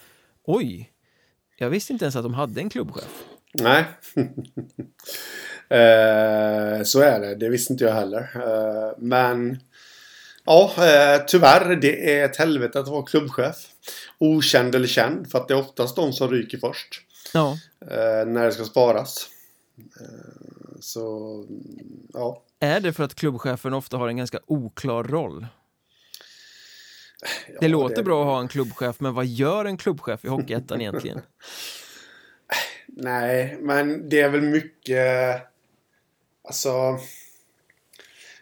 oj, 0.45 0.94
jag 1.57 1.71
visste 1.71 1.93
inte 1.93 2.05
ens 2.05 2.17
att 2.17 2.23
de 2.23 2.35
hade 2.35 2.61
en 2.61 2.71
klubbchef. 2.71 3.25
Nej. 3.53 3.85
eh, 5.69 6.83
så 6.85 7.01
är 7.01 7.21
det. 7.21 7.35
Det 7.35 7.49
visste 7.49 7.73
inte 7.73 7.85
jag 7.85 7.93
heller. 7.95 8.31
Eh, 8.35 8.93
men 8.99 9.61
ja, 10.45 10.73
eh, 10.79 11.23
tyvärr. 11.27 11.77
Det 11.77 12.19
är 12.19 12.25
ett 12.25 12.37
helvete 12.37 12.81
att 12.81 12.89
vara 12.89 13.03
klubbchef. 13.03 13.57
Okänd 14.19 14.75
eller 14.75 14.89
känd. 14.89 15.31
För 15.31 15.39
att 15.39 15.49
det 15.49 15.55
är 15.55 15.59
oftast 15.59 15.97
de 15.97 16.13
som 16.13 16.31
ryker 16.31 16.59
först. 16.59 17.01
Ja, 17.35 17.57
Eh, 17.91 18.27
när 18.27 18.45
det 18.45 18.53
ska 18.53 18.65
sparas. 18.65 19.29
Eh, 20.01 20.77
så 20.81 21.47
ja. 22.13 22.43
är 22.61 22.81
det 22.81 22.93
för 22.93 23.05
att 23.05 23.15
klubbchefen 23.15 23.75
ofta 23.75 23.97
har 23.97 24.09
en 24.09 24.17
ganska 24.17 24.39
oklar 24.47 25.05
roll? 25.05 25.47
Ja 27.53 27.59
Det 27.61 27.69
låter 27.69 28.03
bra 28.03 28.21
att 28.21 28.27
ha 28.27 28.41
en 28.41 28.49
klubbchef, 28.49 28.97
men 29.01 29.15
vad 29.15 29.27
gör 29.27 29.65
en 29.65 29.77
klubbchef 29.77 30.25
i 30.25 30.29
Hockeyettan 30.29 30.81
egentligen? 30.81 31.21
Nej, 32.87 33.57
men 33.61 34.09
det 34.09 34.21
är 34.21 34.29
väl 34.29 34.41
mycket... 34.43 35.43
Alltså... 36.49 36.99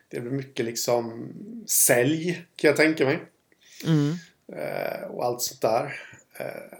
Det 0.09 0.17
är 0.17 0.21
väl 0.21 0.33
mycket 0.33 0.65
liksom 0.65 1.29
sälj, 1.67 2.45
kan 2.57 2.69
jag 2.69 2.77
tänka 2.77 3.05
mig. 3.05 3.19
Mm. 3.87 4.15
Eh, 4.57 5.07
och 5.11 5.25
allt 5.25 5.43
sånt 5.43 5.61
där. 5.61 6.01
Eh, 6.39 6.79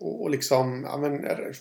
och, 0.00 0.22
och 0.22 0.30
liksom, 0.30 0.82
ja 0.84 0.96
men... 0.96 1.22
det- 1.22 1.52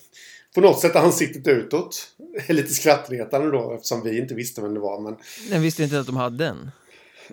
På 0.55 0.61
något 0.61 0.79
sätt 0.79 0.95
ansiktet 0.95 1.47
utåt. 1.47 2.07
Lite 2.47 2.73
skrattretande 2.73 3.51
då, 3.51 3.73
eftersom 3.73 4.03
vi 4.03 4.19
inte 4.19 4.35
visste 4.35 4.61
vem 4.61 4.73
det 4.73 4.79
var. 4.79 5.01
Men 5.01 5.17
Jag 5.51 5.59
visste 5.59 5.83
inte 5.83 5.99
att 5.99 6.05
de 6.07 6.17
hade 6.17 6.47
en. 6.47 6.71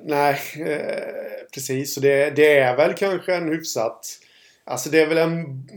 Nej, 0.05 0.41
eh, 0.61 1.47
precis. 1.55 1.97
Och 1.97 2.03
det, 2.03 2.31
det 2.31 2.59
är 2.59 2.77
väl 2.77 2.95
kanske 2.95 3.35
en 3.35 3.49
hyfsat... 3.49 4.19
Alltså 4.65 4.91
det 4.91 5.01
är 5.01 5.07
väl 5.07 5.19
en... 5.19 5.69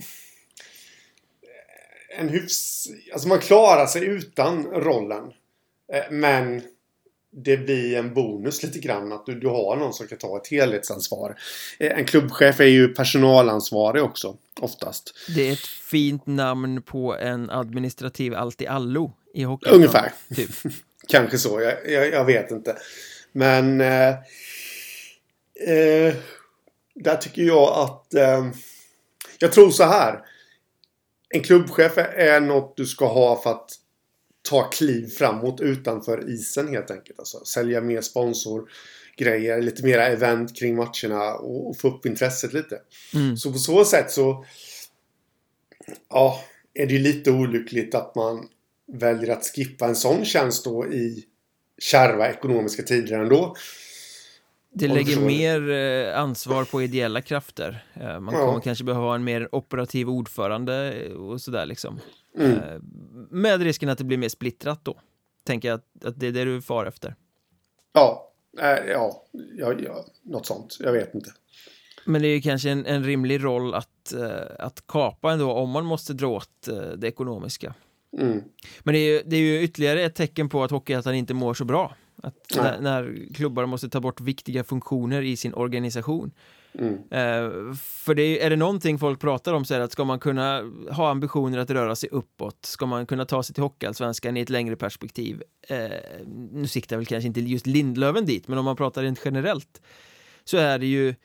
En 2.18 2.30
hyfs... 2.30 2.88
Alltså 3.14 3.28
man 3.28 3.40
klarar 3.40 3.86
sig 3.86 4.06
utan 4.06 4.66
rollen. 4.66 5.24
Eh, 5.94 6.12
Men 6.12 6.62
det 7.32 7.58
blir 7.58 7.98
en 7.98 8.14
bonus 8.14 8.64
lite 8.64 8.80
grann 8.80 9.14
att 9.14 9.26
du, 9.26 9.40
du 9.40 9.48
har 9.48 9.76
någon 9.76 9.94
som 9.94 10.08
kan 10.08 10.18
ta 10.18 10.38
ett 10.38 10.48
helhetsansvar. 10.48 11.36
Eh, 11.80 11.98
En 11.98 12.06
klubbchef 12.06 12.60
är 12.60 12.66
ju 12.66 12.88
personalansvarig 12.88 14.04
också, 14.04 14.38
oftast. 14.60 15.14
Det 15.36 15.48
är 15.48 15.54
ett 15.54 15.68
fint 15.68 16.28
namn 16.28 16.82
på 16.82 17.16
en 17.16 17.50
administrativ 17.50 18.34
allt-i-allo 18.34 19.14
i 19.34 19.44
Hockeyettan. 19.44 19.76
Ungefär. 19.76 20.12
Typ. 20.36 20.50
Kanske 21.08 21.38
så, 21.38 21.62
jag, 21.62 21.92
jag, 21.92 22.14
jag 22.14 22.26
vet 22.26 22.52
inte. 22.52 22.76
Men 23.32 23.82
eh, 23.82 24.10
eh, 25.68 26.16
där 26.96 27.16
tycker 27.16 27.42
jag 27.42 27.70
att... 27.70 28.14
Eh, 28.14 28.52
jag 29.40 29.52
tror 29.52 29.72
så 29.72 29.84
här. 29.84 30.20
En 31.30 31.42
klubbchef 31.42 31.98
är 31.98 32.40
något 32.40 32.78
du 32.78 32.86
ska 32.86 33.08
ha 33.08 33.42
för 33.42 33.52
att 33.52 33.72
ta 34.50 34.70
kliv 34.70 35.08
framåt 35.08 35.62
utanför 35.62 36.30
isen 36.30 36.68
helt 36.68 36.92
enkelt. 36.92 37.20
Alltså, 37.20 37.46
sälja 37.46 37.82
mer 37.82 38.02
sponsorgrejer, 38.02 39.62
lite 39.62 39.84
mera 39.84 40.08
event 40.08 40.56
kring 40.56 40.76
matcherna 40.76 41.34
och, 41.34 41.70
och 41.70 41.78
få 41.78 41.88
upp 41.88 42.06
intresset 42.06 42.54
lite. 42.54 42.80
Mm. 43.14 43.38
Så 43.38 43.52
på 43.52 43.58
så 43.58 43.86
sätt 43.86 44.12
så 44.12 44.46
ja, 46.10 46.44
är 46.74 46.88
det 46.88 46.94
ju 46.94 47.00
lite 47.00 47.32
olyckligt 47.32 47.96
att 47.96 48.16
man 48.16 48.48
väljer 48.92 49.30
att 49.30 49.46
skippa 49.56 49.88
en 49.88 49.96
sån 49.96 50.26
tjänst 50.26 50.66
då 50.66 50.88
i 50.88 51.26
kärva 51.80 52.30
ekonomiska 52.30 52.84
tider 52.84 53.20
ändå. 53.20 53.56
Det 54.74 54.88
lägger 54.88 55.20
mer 55.22 55.70
eh, 55.70 56.20
ansvar 56.22 56.64
på 56.66 56.82
ideella 56.82 57.22
krafter. 57.22 57.86
Eh, 57.94 58.20
Man 58.20 58.36
Ja. 58.36 58.46
kommer 58.46 58.60
kanske 58.62 58.84
behöva 58.84 59.06
ha 59.06 59.16
en 59.16 59.24
mer 59.24 59.56
operativ 59.56 60.10
ordförande 60.10 60.94
eh, 60.94 61.12
och 61.12 61.42
sådär 61.42 61.66
liksom. 61.66 62.00
Mm. 62.38 62.58
Med 63.32 63.62
risken 63.62 63.90
att 63.90 63.98
det 63.98 64.04
blir 64.04 64.18
mer 64.18 64.30
splittrat 64.30 64.86
då. 64.86 65.00
Tänker 65.44 65.68
jag 65.70 65.76
att, 65.80 66.06
att 66.06 66.20
det 66.20 66.28
är 66.28 66.32
det 66.32 66.46
du 66.46 66.62
far 66.62 66.86
efter. 66.86 67.16
Ja, 67.94 68.32
ja, 68.88 69.24
ja, 69.58 69.74
ja, 69.80 70.06
något 70.24 70.46
sånt. 70.46 70.78
Jag 70.80 70.92
vet 70.92 71.16
inte. 71.16 71.32
Men 72.06 72.22
det 72.22 72.28
är 72.28 72.36
ju 72.36 72.42
kanske 72.42 72.70
en, 72.70 72.86
en 72.86 73.04
rimlig 73.04 73.44
roll 73.44 73.74
att, 73.74 74.14
att 74.60 74.88
kapa 74.88 75.32
ändå 75.32 75.52
om 75.52 75.70
man 75.70 75.86
måste 75.86 76.14
dra 76.14 76.28
åt 76.28 76.68
det 76.98 77.08
ekonomiska. 77.08 77.74
Mm. 78.18 78.44
Men 78.80 78.94
det 78.94 79.00
är, 79.00 79.14
ju, 79.14 79.22
det 79.26 79.36
är 79.36 79.40
ju 79.40 79.62
ytterligare 79.62 80.02
ett 80.02 80.16
tecken 80.16 80.50
på 80.50 80.64
att 80.64 80.72
Hockeyettan 80.72 81.16
inte 81.16 81.34
mår 81.34 81.54
så 81.54 81.66
bra. 81.66 81.96
Att 82.24 82.56
när, 82.56 82.82
när 82.82 83.34
klubbar 83.34 83.66
måste 83.66 83.90
ta 83.90 84.00
bort 84.00 84.22
viktiga 84.22 84.64
funktioner 84.64 85.22
i 85.22 85.38
sin 85.38 85.54
organisation. 85.54 86.32
Mm. 86.74 86.94
Eh, 86.94 87.74
för 87.76 88.16
det 88.16 88.22
är, 88.22 88.46
är 88.46 88.50
det 88.50 88.56
någonting 88.56 89.00
folk 89.00 89.20
pratar 89.20 89.54
om 89.54 89.66
så 89.66 89.74
är 89.74 89.78
det 89.78 89.86
att 89.86 89.92
ska 89.92 90.04
man 90.04 90.20
kunna 90.20 90.64
ha 90.92 91.10
ambitioner 91.10 91.58
att 91.58 91.70
röra 91.70 91.96
sig 91.96 92.10
uppåt, 92.10 92.66
ska 92.66 92.86
man 92.86 93.06
kunna 93.06 93.26
ta 93.26 93.44
sig 93.44 93.54
till 93.54 93.64
Hockeyallsvenskan 93.64 94.38
i 94.38 94.42
ett 94.42 94.50
längre 94.50 94.76
perspektiv. 94.76 95.44
Eh, 95.68 95.90
nu 96.52 96.68
siktar 96.68 96.98
väl 96.98 97.06
kanske 97.06 97.28
inte 97.28 97.42
just 97.42 97.68
Lindlöven 97.68 98.26
dit, 98.26 98.48
men 98.48 98.58
om 98.58 98.66
man 98.66 98.76
pratar 98.76 99.04
rent 99.04 99.22
generellt 99.26 99.82
så 100.44 100.58
är 100.58 100.80
det 100.80 100.86
ju 100.86 101.16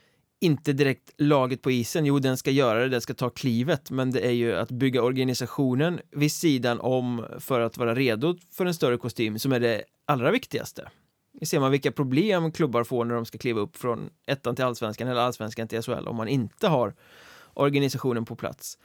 inte 0.45 0.73
direkt 0.73 1.11
laget 1.19 1.63
på 1.63 1.71
isen, 1.71 2.07
jo 2.07 2.19
den 2.19 2.37
ska 2.37 2.51
göra 2.51 2.81
det, 2.81 2.89
den 2.89 3.01
ska 3.01 3.15
ta 3.15 3.31
klivet, 3.31 3.91
men 3.91 4.11
det 4.11 4.21
är 4.21 4.31
ju 4.31 4.57
att 4.57 4.71
bygga 4.71 5.03
organisationen 5.03 6.01
vid 6.11 6.33
sidan 6.33 6.81
om 6.81 7.27
för 7.39 7.61
att 7.61 7.79
vara 7.79 7.95
redo 7.95 8.39
för 8.51 8.67
en 8.67 8.75
större 8.75 8.97
kostym 8.97 9.39
som 9.39 9.53
är 9.53 9.61
det 9.61 9.85
allra 10.07 10.31
viktigaste. 10.31 10.89
Nu 11.41 11.47
ser 11.47 11.61
man 11.61 11.71
vilka 11.71 11.93
problem 11.93 12.53
klubbar 12.53 12.85
får 12.85 13.05
när 13.05 13.15
de 13.15 13.27
ska 13.27 13.39
kliva 13.39 13.61
upp 13.61 13.77
från 13.77 14.11
ettan 14.27 14.57
till 14.57 14.65
allsvenskan 14.65 15.09
eller 15.09 15.21
allsvenskan 15.21 15.69
till 15.69 15.83
SHL 15.83 16.09
om 16.09 16.17
man 16.17 16.29
inte 16.29 16.69
har 16.69 16.95
organisationen 17.55 18.25
på 18.25 18.37
plats. 18.37 18.79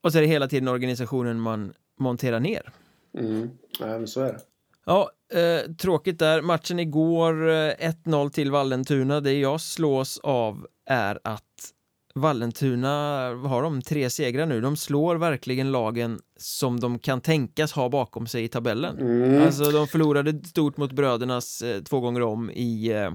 Och 0.00 0.12
så 0.12 0.18
är 0.18 0.22
det 0.22 0.28
hela 0.28 0.48
tiden 0.48 0.68
organisationen 0.68 1.40
man 1.40 1.72
monterar 1.98 2.40
ner. 2.40 2.72
Mm. 3.18 3.50
Ja, 3.78 3.86
men 3.86 4.08
så 4.08 4.20
är 4.20 4.32
det. 4.32 4.40
Ja, 4.86 5.10
eh, 5.34 5.72
tråkigt 5.72 6.18
där. 6.18 6.42
Matchen 6.42 6.78
igår, 6.78 7.48
eh, 7.50 7.72
1-0 7.78 8.30
till 8.30 8.50
Vallentuna. 8.50 9.20
Det 9.20 9.32
jag 9.32 9.60
slås 9.60 10.18
av 10.22 10.66
är 10.86 11.18
att 11.24 11.72
Vallentuna 12.14 12.88
har 13.28 13.62
de 13.62 13.82
tre 13.82 14.10
segrar 14.10 14.46
nu. 14.46 14.60
De 14.60 14.76
slår 14.76 15.16
verkligen 15.16 15.72
lagen 15.72 16.20
som 16.36 16.80
de 16.80 16.98
kan 16.98 17.20
tänkas 17.20 17.72
ha 17.72 17.88
bakom 17.88 18.26
sig 18.26 18.44
i 18.44 18.48
tabellen. 18.48 18.98
Mm. 18.98 19.42
Alltså 19.42 19.64
de 19.70 19.88
förlorade 19.88 20.44
stort 20.44 20.76
mot 20.76 20.92
brödernas 20.92 21.62
eh, 21.62 21.82
två 21.82 22.00
gånger 22.00 22.22
om 22.22 22.50
i 22.50 22.92
eh, 22.92 23.10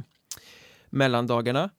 mellandagarna. 0.89 1.69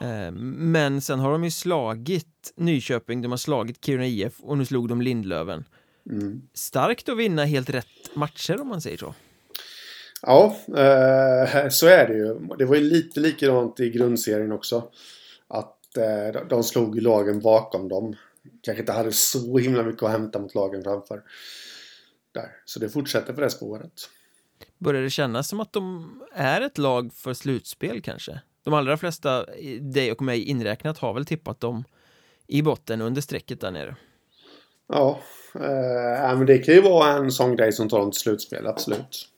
Eh, 0.00 0.30
men 0.32 1.00
sen 1.00 1.20
har 1.20 1.32
de 1.32 1.44
ju 1.44 1.50
slagit 1.50 2.52
Nyköping, 2.56 3.22
de 3.22 3.30
har 3.30 3.38
slagit 3.38 3.84
Kiruna 3.84 4.06
IF 4.06 4.40
och 4.40 4.58
nu 4.58 4.64
slog 4.64 4.88
de 4.88 5.02
Lindlöven. 5.02 5.64
Mm. 6.10 6.42
Starkt 6.54 7.08
att 7.08 7.18
vinna 7.18 7.44
helt 7.44 7.70
rätt 7.70 8.14
matcher 8.14 8.60
om 8.60 8.68
man 8.68 8.80
säger 8.80 8.96
så. 8.96 9.14
Ja, 10.22 10.56
eh, 10.68 11.68
så 11.70 11.86
är 11.86 12.08
det 12.08 12.14
ju. 12.14 12.56
Det 12.58 12.64
var 12.64 12.74
ju 12.76 12.80
lite 12.80 13.20
likadant 13.20 13.80
i 13.80 13.90
grundserien 13.90 14.52
också. 14.52 14.90
Att 15.48 15.96
eh, 15.96 16.46
de- 16.48 16.64
slog 16.64 17.02
lagen 17.02 17.40
bakom 17.40 17.88
dem. 17.88 18.16
Kanske 18.62 18.80
inte 18.82 18.92
hade 18.92 19.12
så 19.12 19.58
himla 19.58 19.82
mycket 19.82 20.02
att 20.02 20.10
hämta 20.10 20.38
mot 20.38 20.54
lagen 20.54 20.82
framför. 20.82 21.22
Där. 22.32 22.50
Så 22.64 22.80
det 22.80 22.88
fortsätter 22.88 23.32
på 23.32 23.40
det 23.40 23.50
spåret. 23.50 23.92
Börjar 24.78 25.02
det 25.02 25.10
kännas 25.10 25.48
som 25.48 25.60
att 25.60 25.72
de 25.72 26.10
är 26.34 26.60
ett 26.60 26.78
lag 26.78 27.14
för 27.14 27.34
slutspel 27.34 28.02
kanske? 28.02 28.40
De 28.62 28.74
allra 28.74 28.96
flesta, 28.96 29.46
dig 29.80 30.12
och 30.12 30.22
mig 30.22 30.42
inräknat, 30.42 30.98
har 30.98 31.14
väl 31.14 31.26
tippat 31.26 31.60
dem 31.60 31.84
i 32.46 32.62
botten 32.62 33.00
under 33.00 33.20
strecket 33.22 33.60
där 33.60 33.70
nere. 33.70 33.96
Ja, 34.88 35.18
eh, 35.54 36.36
men 36.38 36.46
det 36.46 36.58
kan 36.58 36.74
ju 36.74 36.80
vara 36.80 37.12
en 37.12 37.32
sån 37.32 37.56
grej 37.56 37.72
som 37.72 37.88
tar 37.88 37.98
dem 37.98 38.10
till 38.10 38.20
slutspel, 38.20 38.66
absolut. 38.66 39.28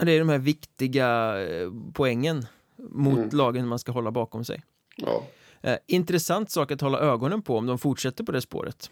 Det 0.00 0.12
är 0.12 0.18
de 0.18 0.28
här 0.28 0.38
viktiga 0.38 1.40
eh, 1.42 1.70
poängen 1.94 2.46
mot 2.76 3.18
Mm. 3.18 3.30
lagen 3.32 3.68
man 3.68 3.78
ska 3.78 3.92
hålla 3.92 4.10
bakom 4.10 4.44
sig. 4.44 4.62
Ja, 4.96 5.22
Eh, 5.64 5.76
intressant 5.86 6.50
sak 6.50 6.70
att 6.70 6.80
hålla 6.80 6.98
ögonen 6.98 7.42
på 7.42 7.56
om 7.58 7.66
de 7.66 7.78
fortsätter 7.78 8.24
på 8.24 8.32
det 8.32 8.40
spåret. 8.40 8.90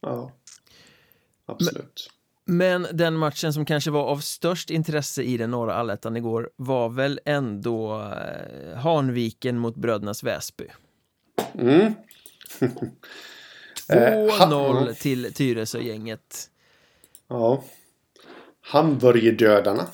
ja. 0.00 0.32
Absolut. 1.46 2.10
Men 2.44 2.86
den 2.92 3.16
matchen 3.16 3.52
som 3.52 3.64
kanske 3.64 3.90
var 3.90 4.04
av 4.04 4.18
störst 4.18 4.70
intresse 4.70 5.22
i 5.22 5.36
den 5.36 5.50
norra 5.50 5.74
allettan 5.74 6.16
igår 6.16 6.50
var 6.56 6.88
väl 6.88 7.20
ändå 7.24 8.00
eh, 8.00 8.78
Hanviken 8.78 9.58
mot 9.58 9.76
Brödernas 9.76 10.22
Väsby. 10.22 10.64
Mm. 11.54 11.94
Eh, 13.88 14.38
ha- 14.38 14.46
2-0 14.46 14.94
till 14.94 15.34
Tyresö-gänget. 15.34 16.50
Ja. 17.28 17.62
Hamburgerdödarna. 18.60 19.86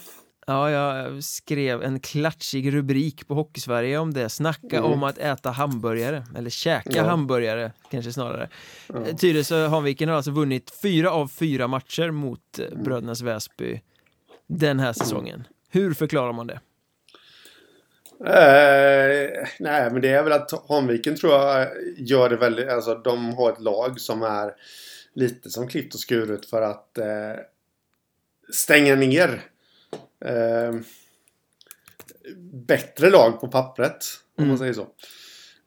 Ja, 0.46 0.70
jag 0.70 1.24
skrev 1.24 1.82
en 1.82 2.00
klatschig 2.00 2.74
rubrik 2.74 3.28
på 3.28 3.34
Hockeysverige 3.34 3.98
om 3.98 4.14
det. 4.14 4.28
Snacka 4.28 4.78
Mm. 4.78 4.92
om 4.92 5.02
att 5.02 5.18
äta 5.18 5.50
hamburgare, 5.50 6.24
eller 6.36 6.50
käka 6.50 6.90
Ja. 6.96 7.04
hamburgare 7.04 7.72
kanske 7.90 8.12
snarare. 8.12 8.48
Ja. 8.86 8.94
Ja. 9.06 9.16
Tyresö-Hanviken 9.16 10.08
har 10.08 10.16
alltså 10.16 10.30
vunnit 10.30 10.72
fyra 10.82 11.10
av 11.10 11.28
fyra 11.28 11.66
matcher 11.68 12.10
mot 12.10 12.58
eh, 12.58 12.66
Mm. 12.66 12.82
Brödernas 12.84 13.20
Väsby 13.20 13.80
den 14.46 14.80
här 14.80 14.92
säsongen. 14.92 15.44
Hur 15.70 15.94
förklarar 15.94 16.32
man 16.32 16.46
det? 16.46 16.60
Eh, 18.26 19.46
nej, 19.58 19.90
men 19.90 20.00
det 20.00 20.08
är 20.08 20.22
väl 20.22 20.32
att 20.32 20.68
Hanviken 20.68 21.16
tror 21.16 21.32
jag 21.32 21.68
gör 21.96 22.28
det 22.30 22.36
väldigt... 22.36 22.68
Alltså 22.68 22.94
de 22.94 23.34
har 23.34 23.52
ett 23.52 23.60
lag 23.60 24.00
som 24.00 24.22
är 24.22 24.52
lite 25.14 25.50
som 25.50 25.68
klippt 25.68 25.94
och 25.94 26.00
skuret 26.00 26.46
för 26.46 26.62
att 26.62 26.98
eh, 26.98 27.32
stänga 28.52 28.94
ner 28.94 29.42
eh, 30.24 30.74
bättre 32.52 33.10
lag 33.10 33.40
på 33.40 33.48
pappret. 33.48 33.96
Om 34.36 34.44
Mm. 34.44 34.48
man 34.48 34.58
säger 34.58 34.72
så. 34.72 34.86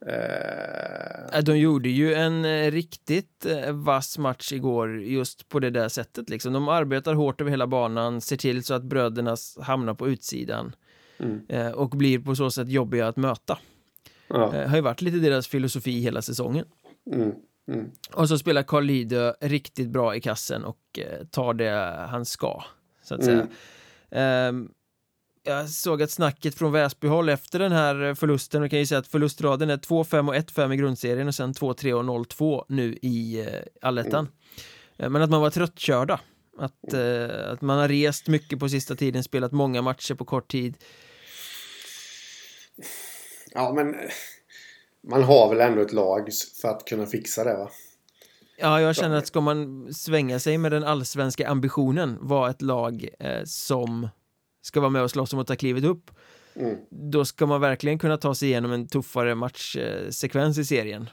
Eh, 0.08 1.42
De 1.44 1.58
gjorde 1.58 1.90
ju 1.90 2.14
en 2.14 2.46
eh, 2.46 2.72
riktigt 2.72 3.46
eh, 3.46 3.72
vass 3.72 4.18
match 4.18 4.52
igår 4.52 5.02
just 5.02 5.50
på 5.50 5.60
det 5.60 5.70
där 5.70 5.90
sättet 5.90 6.30
liksom. 6.30 6.54
De 6.54 6.68
arbetar 6.68 7.14
hårt 7.14 7.42
över 7.42 7.52
hela 7.52 7.68
banan, 7.68 8.22
ser 8.22 8.38
till 8.38 8.64
så 8.64 8.74
att 8.74 8.84
bröderna 8.84 9.38
hamnar 9.62 9.94
på 9.94 10.08
utsidan 10.10 10.76
mm, 11.22 11.42
eh, 11.50 11.72
och 11.72 11.90
blir 11.90 12.20
på 12.20 12.36
så 12.36 12.52
sätt 12.52 12.70
jobbiga 12.70 13.08
att 13.08 13.18
möta. 13.18 13.58
ja, 14.28 14.56
Eh, 14.56 14.70
Har 14.70 14.76
ju 14.76 14.82
varit 14.82 15.02
lite 15.02 15.18
deras 15.18 15.48
filosofi 15.48 16.00
hela 16.00 16.22
säsongen. 16.22 16.66
mm, 17.14 17.32
mm. 17.72 17.92
Och 18.14 18.28
så 18.28 18.38
spelar 18.38 18.64
Carl 18.64 18.84
Lidö 18.84 19.34
riktigt 19.42 19.90
bra 19.90 20.16
i 20.16 20.22
kassen 20.22 20.64
och 20.64 21.00
eh, 21.00 21.26
tar 21.26 21.54
det 21.54 22.06
han 22.10 22.26
ska, 22.26 22.64
så 23.04 23.16
att 23.16 23.24
säga. 23.24 23.38
Mm. 23.42 23.50
Ehm, 24.12 24.70
jag 25.44 25.70
såg 25.70 26.02
att 26.04 26.12
snacket 26.12 26.56
från 26.56 26.72
Väsbyhåll 26.72 27.30
efter 27.30 27.60
den 27.60 27.72
här 27.72 28.14
förlusten, 28.16 28.64
och 28.64 28.70
kan 28.70 28.80
ju 28.80 28.86
säga 28.86 29.00
att 29.00 29.08
förlustraden 29.08 29.70
är 29.70 29.78
2-5 29.78 30.28
och 30.28 30.36
1-5 30.36 30.74
i 30.74 30.78
grundserien 30.78 31.28
och 31.28 31.36
sen 31.36 31.54
2-3 31.54 31.94
och 31.94 32.04
0-2 32.04 32.66
nu 32.70 32.94
i 33.02 33.48
allettan. 33.82 34.28
Eh, 34.98 35.10
Men 35.10 35.22
att 35.22 35.30
man 35.30 35.42
var 35.42 35.50
tröttkörda. 35.50 36.20
Att, 36.58 36.94
eh, 36.94 37.52
att 37.52 37.62
man 37.62 37.78
har 37.78 37.88
rest 37.88 38.28
mycket 38.28 38.60
på 38.60 38.70
sista 38.70 38.96
tiden, 38.96 39.24
spelat 39.24 39.52
många 39.52 39.82
matcher 39.82 40.14
på 40.16 40.26
kort 40.26 40.52
tid. 40.52 40.78
Ja, 43.52 43.74
men 43.74 43.96
man 45.08 45.24
har 45.24 45.50
väl 45.50 45.62
ändå 45.62 45.82
ett 45.82 45.94
lag 45.94 46.30
för 46.62 46.68
att 46.68 46.86
kunna 46.86 47.06
fixa 47.06 47.44
det 47.44 47.58
va? 47.58 47.70
Ja, 48.58 48.82
jag 48.82 48.96
känner 48.96 49.16
att 49.16 49.28
ska 49.28 49.42
man 49.42 49.94
svänga 49.94 50.40
sig 50.40 50.58
med 50.58 50.72
den 50.72 50.84
allsvenska 50.84 51.48
ambitionen, 51.50 52.18
vara 52.22 52.50
ett 52.50 52.62
lag 52.62 53.10
eh, 53.20 53.44
som 53.46 54.08
ska 54.62 54.80
vara 54.80 54.90
med 54.90 55.04
och 55.04 55.12
slåss 55.12 55.34
om 55.34 55.40
att 55.40 55.48
ta 55.48 55.56
klivet 55.56 55.84
upp, 55.84 56.12
Mm. 56.56 56.78
då 56.90 57.26
ska 57.26 57.46
man 57.46 57.62
verkligen 57.62 58.00
kunna 58.00 58.18
ta 58.18 58.36
sig 58.36 58.50
igenom 58.50 58.72
en 58.72 58.88
tuffare 58.88 59.36
matchsekvens 59.36 60.58
i 60.58 60.66
serien. 60.66 61.10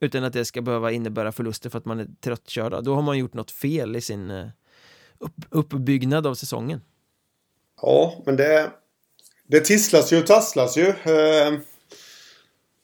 Utan 0.00 0.24
att 0.24 0.32
det 0.32 0.44
ska 0.44 0.62
behöva 0.62 0.92
innebära 0.92 1.32
förluster 1.32 1.70
för 1.70 1.78
att 1.78 1.84
man 1.84 2.00
är 2.00 2.06
tröttkörda. 2.20 2.80
Då 2.80 2.94
har 2.94 3.02
man 3.02 3.18
gjort 3.18 3.34
något 3.34 3.50
fel 3.50 3.96
i 3.96 4.00
sin 4.00 4.30
eh, 4.30 4.46
upp, 5.18 5.34
uppbyggnad 5.50 6.26
av 6.26 6.34
säsongen. 6.34 6.80
Ja, 7.82 8.22
men 8.26 8.36
det, 8.36 8.70
det 9.50 9.60
tisslas 9.60 10.12
ju 10.12 10.18
och 10.18 10.26
tasslas 10.26 10.76
ju. 10.76 10.86
Ehm, 11.04 11.60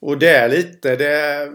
och 0.01 0.19
det 0.19 0.29
är 0.29 0.49
lite, 0.49 0.95
det, 0.95 1.47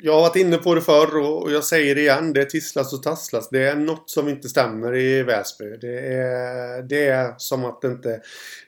jag 0.00 0.14
har 0.14 0.20
varit 0.20 0.36
inne 0.36 0.58
på 0.58 0.74
det 0.74 0.80
förr 0.80 1.16
och 1.16 1.42
och 1.42 1.52
jag 1.52 1.64
säger 1.64 1.94
det 1.94 2.00
igen. 2.00 2.32
Det 2.32 2.44
tisslas 2.44 2.92
och 2.92 3.02
tasslas. 3.02 3.48
Det 3.48 3.62
är 3.62 3.76
något 3.76 4.10
som 4.10 4.28
inte 4.28 4.48
stämmer 4.48 4.96
i 4.96 5.22
Väsby. 5.22 5.64
Det 5.80 5.98
är, 5.98 6.82
det 6.82 7.06
är 7.06 7.34
som 7.38 7.64
att 7.64 7.80
det 7.82 7.88
inte 7.88 8.20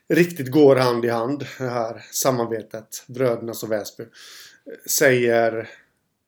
riktigt 0.09 0.51
går 0.51 0.77
hand 0.77 1.05
i 1.05 1.09
hand 1.09 1.47
det 1.59 1.65
här 1.65 2.05
samarbetet. 2.11 3.05
Brödernas 3.07 3.63
och 3.63 3.73
Väsby. 3.73 4.05
Säger 4.91 5.69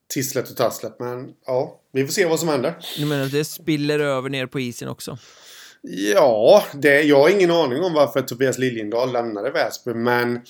tisslet 0.09 0.51
och 0.51 0.57
tasslet. 0.57 0.97
Men 0.99 1.33
ja, 1.47 1.81
vi 1.93 2.05
får 2.05 2.13
se 2.13 2.27
vad 2.27 2.41
som 2.41 2.49
händer. 2.49 2.75
Du 2.97 3.07
menar 3.07 3.25
att 3.25 3.33
det 3.33 3.45
spiller 3.45 3.99
över 3.99 4.29
ner 4.29 4.47
på 4.47 4.61
isen 4.61 4.89
också? 4.89 5.19
Ja, 5.89 6.65
det, 6.75 7.03
jag 7.03 7.21
har 7.21 7.29
ingen 7.29 7.51
aning 7.51 7.83
om 7.83 7.93
varför 7.93 8.23
Tobias 8.23 8.59
Liljendahl 8.59 9.13
lämnade 9.13 9.51
Väsby, 9.51 9.95
men 9.95 10.41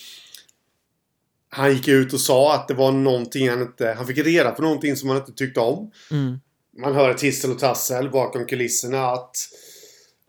han 1.48 1.72
gick 1.72 1.88
ut 1.88 2.12
och 2.12 2.20
sa 2.20 2.54
att 2.54 2.68
det 2.68 2.74
var 2.74 2.92
någonting 2.92 3.48
han 3.48 3.62
inte... 3.62 3.94
Han 3.96 4.06
fick 4.06 4.18
reda 4.18 4.50
på 4.50 4.62
någonting 4.62 4.96
som 4.96 5.08
han 5.08 5.18
inte 5.18 5.32
tyckte 5.32 5.60
om. 5.60 5.90
Mm. 6.10 6.40
Man 6.78 6.94
hör 6.94 7.14
tissel 7.14 7.50
och 7.50 7.58
tassel 7.58 8.10
bakom 8.10 8.46
kulisserna 8.46 9.06
att, 9.06 9.36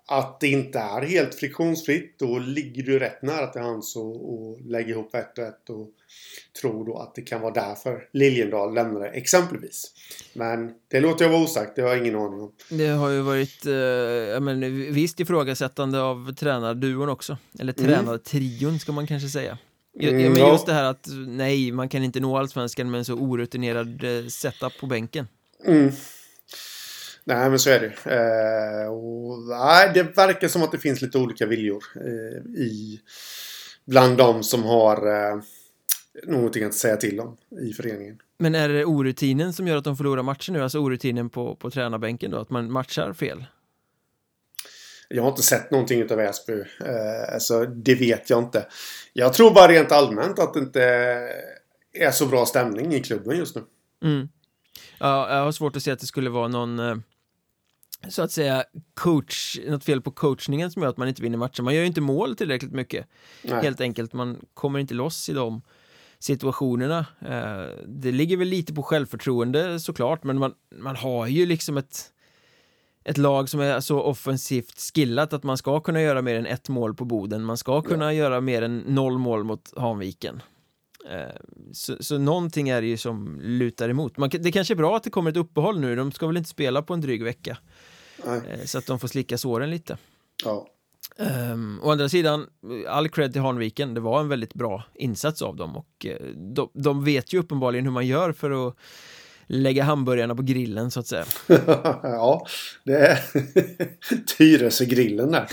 att 0.08 0.40
det 0.40 0.48
inte 0.48 0.80
är 0.80 1.02
helt 1.02 1.36
friktionsfritt. 1.36 2.20
Då 2.20 2.40
ligger 2.40 2.84
du 2.84 3.00
rätt 3.00 3.22
nära 3.22 3.48
till 3.48 3.62
hands 3.62 3.96
och, 3.96 4.34
och 4.34 4.62
lägger 4.62 4.90
ihop 4.90 5.16
ett 5.16 5.38
och 5.38 5.44
ett 5.44 5.70
och 5.70 5.90
tror 6.62 6.86
då 6.86 6.98
att 6.98 7.16
det 7.16 7.22
kan 7.22 7.42
vara 7.42 7.54
därför 7.54 8.08
Liljendahl 8.14 8.74
lämnade 8.74 9.08
exempelvis. 9.10 9.92
Men 10.34 10.74
det 10.88 11.00
låter 11.00 11.26
jag 11.26 11.32
vara 11.32 11.44
osagt, 11.44 11.76
det 11.76 11.82
har 11.82 11.90
jag 11.90 11.98
ingen 11.98 12.16
aning 12.16 12.42
om. 12.42 12.52
Det 12.70 12.88
har 12.88 13.10
ju 13.10 13.22
varit 13.22 13.66
eh, 13.66 14.40
men, 14.40 14.60
visst 14.94 15.20
ifrågasättande 15.20 16.02
av 16.02 16.34
tränarduon 16.36 17.10
också. 17.10 17.38
Eller 17.60 17.74
Mm. 17.80 17.90
tränartrion 17.92 18.80
ska 18.80 18.92
man 18.92 19.08
kanske 19.08 19.30
säga. 19.30 19.58
Ja, 20.00 20.10
Mm, 20.10 20.34
men 20.34 20.52
just 20.52 20.66
det 20.66 20.74
här 20.74 20.84
att 20.84 21.08
nej, 21.28 21.72
man 21.72 21.90
kan 21.90 22.04
inte 22.04 22.20
nå 22.20 22.38
allsvenskan 22.38 22.92
med 22.92 22.98
en 22.98 23.06
så 23.06 23.14
orutinerad 23.14 24.04
eh, 24.04 24.26
setup 24.28 24.74
på 24.80 24.86
bänken. 24.86 25.28
Mm. 25.66 25.92
Nej, 27.28 27.50
men 27.50 27.60
så 27.60 27.70
är 27.70 27.80
det 27.80 28.16
eh, 28.16 28.92
och, 28.92 29.40
Nej, 29.40 29.92
det 29.94 30.04
verkar 30.04 30.48
som 30.48 30.64
att 30.64 30.72
det 30.72 30.78
finns 30.78 31.02
lite 31.02 31.18
olika 31.18 31.46
viljor 31.46 31.84
eh, 31.96 32.62
i 32.62 33.00
bland 33.86 34.18
de 34.18 34.44
som 34.44 34.64
har 34.64 35.08
eh, 35.08 35.42
någonting 36.24 36.64
att 36.64 36.74
säga 36.74 36.96
till 36.96 37.20
om 37.20 37.38
i 37.62 37.74
föreningen. 37.74 38.18
Men 38.38 38.56
är 38.56 38.70
det 38.70 38.86
orutinen 38.86 39.54
som 39.54 39.68
gör 39.68 39.78
att 39.78 39.84
de 39.84 39.98
förlorar 39.98 40.24
matchen 40.24 40.54
nu? 40.54 40.64
Alltså 40.64 40.80
orutinen 40.80 41.30
på, 41.30 41.56
på 41.56 41.72
tränarbänken 41.72 42.32
då? 42.32 42.38
Att 42.38 42.50
man 42.50 42.72
matchar 42.72 43.14
fel? 43.14 43.46
Jag 45.10 45.24
har 45.24 45.30
inte 45.30 45.44
sett 45.44 45.72
någonting 45.72 46.02
utav 46.02 46.18
Väsby. 46.18 46.54
Eh, 46.54 47.34
alltså, 47.34 47.66
det 47.66 47.96
vet 47.96 48.30
jag 48.30 48.44
inte. 48.44 48.66
Jag 49.14 49.34
tror 49.34 49.54
bara 49.54 49.72
rent 49.72 49.92
allmänt 49.92 50.40
att 50.40 50.54
det 50.54 50.60
inte 50.60 50.84
är 51.94 52.12
så 52.12 52.26
bra 52.26 52.46
stämning 52.46 52.94
i 52.94 53.04
klubben 53.04 53.38
just 53.38 53.56
nu. 53.56 53.64
Mm. 54.04 54.30
Ja, 55.00 55.36
jag 55.36 55.44
har 55.44 55.52
svårt 55.52 55.76
att 55.76 55.84
se 55.84 55.92
att 55.92 56.00
det 56.00 56.06
skulle 56.06 56.30
vara 56.30 56.48
någon 56.48 56.80
eh, 56.80 56.96
så 58.10 58.22
att 58.22 58.32
säga 58.32 58.64
coach, 58.94 59.58
något 59.68 59.84
fel 59.84 60.02
på 60.02 60.12
coachningen 60.12 60.72
som 60.72 60.82
gör 60.82 60.90
att 60.90 60.98
man 60.98 61.08
inte 61.08 61.22
vinner 61.22 61.38
matchen. 61.38 61.66
Man 61.66 61.74
gör 61.76 61.82
ju 61.82 61.88
inte 61.88 62.02
mål 62.02 62.36
tillräckligt 62.36 62.72
mycket. 62.72 63.08
Nej. 63.44 63.64
Helt 63.64 63.82
enkelt, 63.82 64.14
man 64.14 64.38
kommer 64.54 64.80
inte 64.80 64.94
loss 64.94 65.30
i 65.30 65.34
de 65.34 65.62
situationerna. 66.20 67.06
Eh, 67.22 67.86
Det 67.88 68.12
ligger 68.12 68.38
väl 68.38 68.48
lite 68.48 68.74
på 68.74 68.84
självförtroende 68.84 69.80
såklart, 69.80 70.24
men 70.24 70.40
man, 70.40 70.54
man 70.80 70.96
har 70.96 71.28
ju 71.28 71.46
liksom 71.46 71.78
ett 71.78 72.14
ett 73.04 73.18
lag 73.18 73.50
som 73.50 73.60
är 73.60 73.80
så 73.80 74.02
offensivt 74.02 74.80
skillat 74.96 75.34
att 75.34 75.44
man 75.44 75.58
ska 75.58 75.80
kunna 75.80 76.02
göra 76.02 76.22
mer 76.22 76.36
än 76.36 76.46
ett 76.46 76.70
mål 76.70 76.96
på 76.96 77.06
Boden. 77.06 77.44
Man 77.44 77.58
ska 77.58 77.82
kunna 77.82 78.14
göra 78.14 78.42
mer 78.42 78.62
än 78.62 78.78
noll 78.78 79.18
mål 79.18 79.44
mot 79.44 79.74
Hanviken. 79.78 80.42
Eh, 81.12 81.36
Så, 81.72 81.96
så 82.00 82.18
någonting 82.18 82.70
är 82.70 82.82
det 82.82 82.88
ju 82.88 82.98
som 82.98 83.40
lutar 83.42 83.90
emot. 83.90 84.18
Man, 84.18 84.30
det 84.30 84.52
kanske 84.52 84.74
är 84.74 84.76
bra 84.76 84.98
att 84.98 85.04
det 85.04 85.10
kommer 85.10 85.32
ett 85.32 85.38
uppehåll 85.38 85.80
nu. 85.80 85.96
De 85.96 86.12
ska 86.12 86.28
väl 86.28 86.38
inte 86.38 86.50
spela 86.50 86.82
på 86.82 86.94
en 86.94 87.02
dryg 87.02 87.24
vecka. 87.24 87.58
Nej. 88.28 88.42
Eh, 88.52 88.66
Så 88.66 88.78
att 88.78 88.86
de 88.86 89.00
får 89.00 89.08
slicka 89.08 89.38
såren 89.38 89.70
lite. 89.70 89.98
Ja. 90.44 90.68
Um, 91.20 91.80
å 91.84 91.92
andra 91.92 92.10
sidan, 92.10 92.48
all 92.88 93.10
cred 93.10 93.34
till 93.34 93.42
Hanviken, 93.42 93.94
det 93.94 94.00
var 94.02 94.20
en 94.20 94.30
väldigt 94.30 94.54
bra 94.54 94.84
insats 94.96 95.42
av 95.42 95.56
dem 95.56 95.78
och 95.78 96.06
eh, 96.06 96.28
de, 96.36 96.70
de 96.74 97.04
vet 97.06 97.34
ju 97.34 97.40
uppenbarligen 97.40 97.86
hur 97.86 97.92
man 97.92 98.08
gör 98.08 98.32
för 98.32 98.68
att 98.68 98.76
lägga 99.48 99.84
hamburgarna 99.84 100.36
på 100.36 100.42
grillen 100.42 100.92
så 100.92 101.00
att 101.00 101.08
säga. 101.08 101.26
ja, 102.04 102.46
det 102.84 102.98
är 102.98 103.20
Tyresögrillen 104.38 105.32
där. 105.32 105.48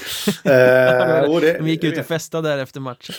Eh, 0.44 1.30
det, 1.40 1.58
De 1.58 1.68
gick 1.68 1.84
ut 1.84 1.98
och 1.98 2.06
festade 2.06 2.48
där 2.48 2.58
efter 2.58 2.80
matchen. 2.80 3.14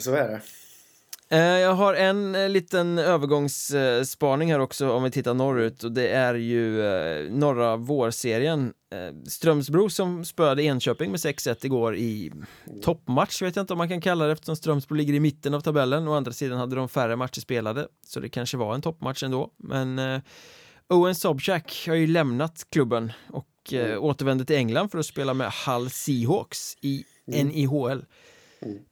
Så 0.00 0.14
är 0.14 0.28
det. 0.28 0.40
Eh, 1.32 1.38
Jag 1.40 1.74
har 1.74 1.94
en 1.94 2.34
eh, 2.34 2.48
liten 2.48 2.98
övergångsspaning 2.98 4.52
här 4.52 4.58
också 4.58 4.90
om 4.92 5.02
vi 5.02 5.10
tittar 5.10 5.34
norrut 5.34 5.84
och 5.84 5.92
det 5.92 6.08
är 6.08 6.34
ju 6.34 6.86
eh, 6.86 7.32
norra 7.32 7.76
vårserien. 7.76 8.72
Strömsbro 9.28 9.90
som 9.90 10.24
spöade 10.24 10.62
Enköping 10.62 11.10
med 11.10 11.20
6-1 11.20 11.66
igår 11.66 11.96
i 11.96 12.32
toppmatch 12.82 13.42
vet 13.42 13.56
jag 13.56 13.62
inte 13.62 13.72
om 13.72 13.78
man 13.78 13.88
kan 13.88 14.00
kalla 14.00 14.26
det 14.26 14.32
eftersom 14.32 14.56
Strömsbro 14.56 14.94
ligger 14.94 15.14
i 15.14 15.20
mitten 15.20 15.54
av 15.54 15.60
tabellen. 15.60 16.08
Å 16.08 16.14
andra 16.14 16.32
sidan 16.32 16.58
hade 16.58 16.76
de 16.76 16.88
färre 16.88 17.16
matcher 17.16 17.40
spelade 17.40 17.86
så 18.06 18.20
det 18.20 18.28
kanske 18.28 18.56
var 18.56 18.74
en 18.74 18.82
toppmatch 18.82 19.22
ändå. 19.22 19.50
Men 19.58 20.00
Owen 20.88 21.14
Sobchak 21.14 21.84
har 21.86 21.94
ju 21.94 22.06
lämnat 22.06 22.66
klubben 22.70 23.12
och 23.30 23.72
eh, 23.72 24.02
återvänder 24.04 24.44
till 24.44 24.56
England 24.56 24.88
för 24.88 24.98
att 24.98 25.06
spela 25.06 25.34
med 25.34 25.52
Hull 25.66 25.90
Seahawks 25.90 26.76
i 26.80 27.04
NIHL. 27.26 28.04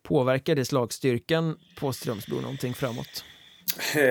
Påverkar 0.03 0.55
det 0.55 0.65
slagstyrkan 0.65 1.57
på 1.79 1.93
Strömsbro 1.93 2.41
någonting 2.41 2.75
framåt? 2.75 3.25
Eh, 3.97 4.03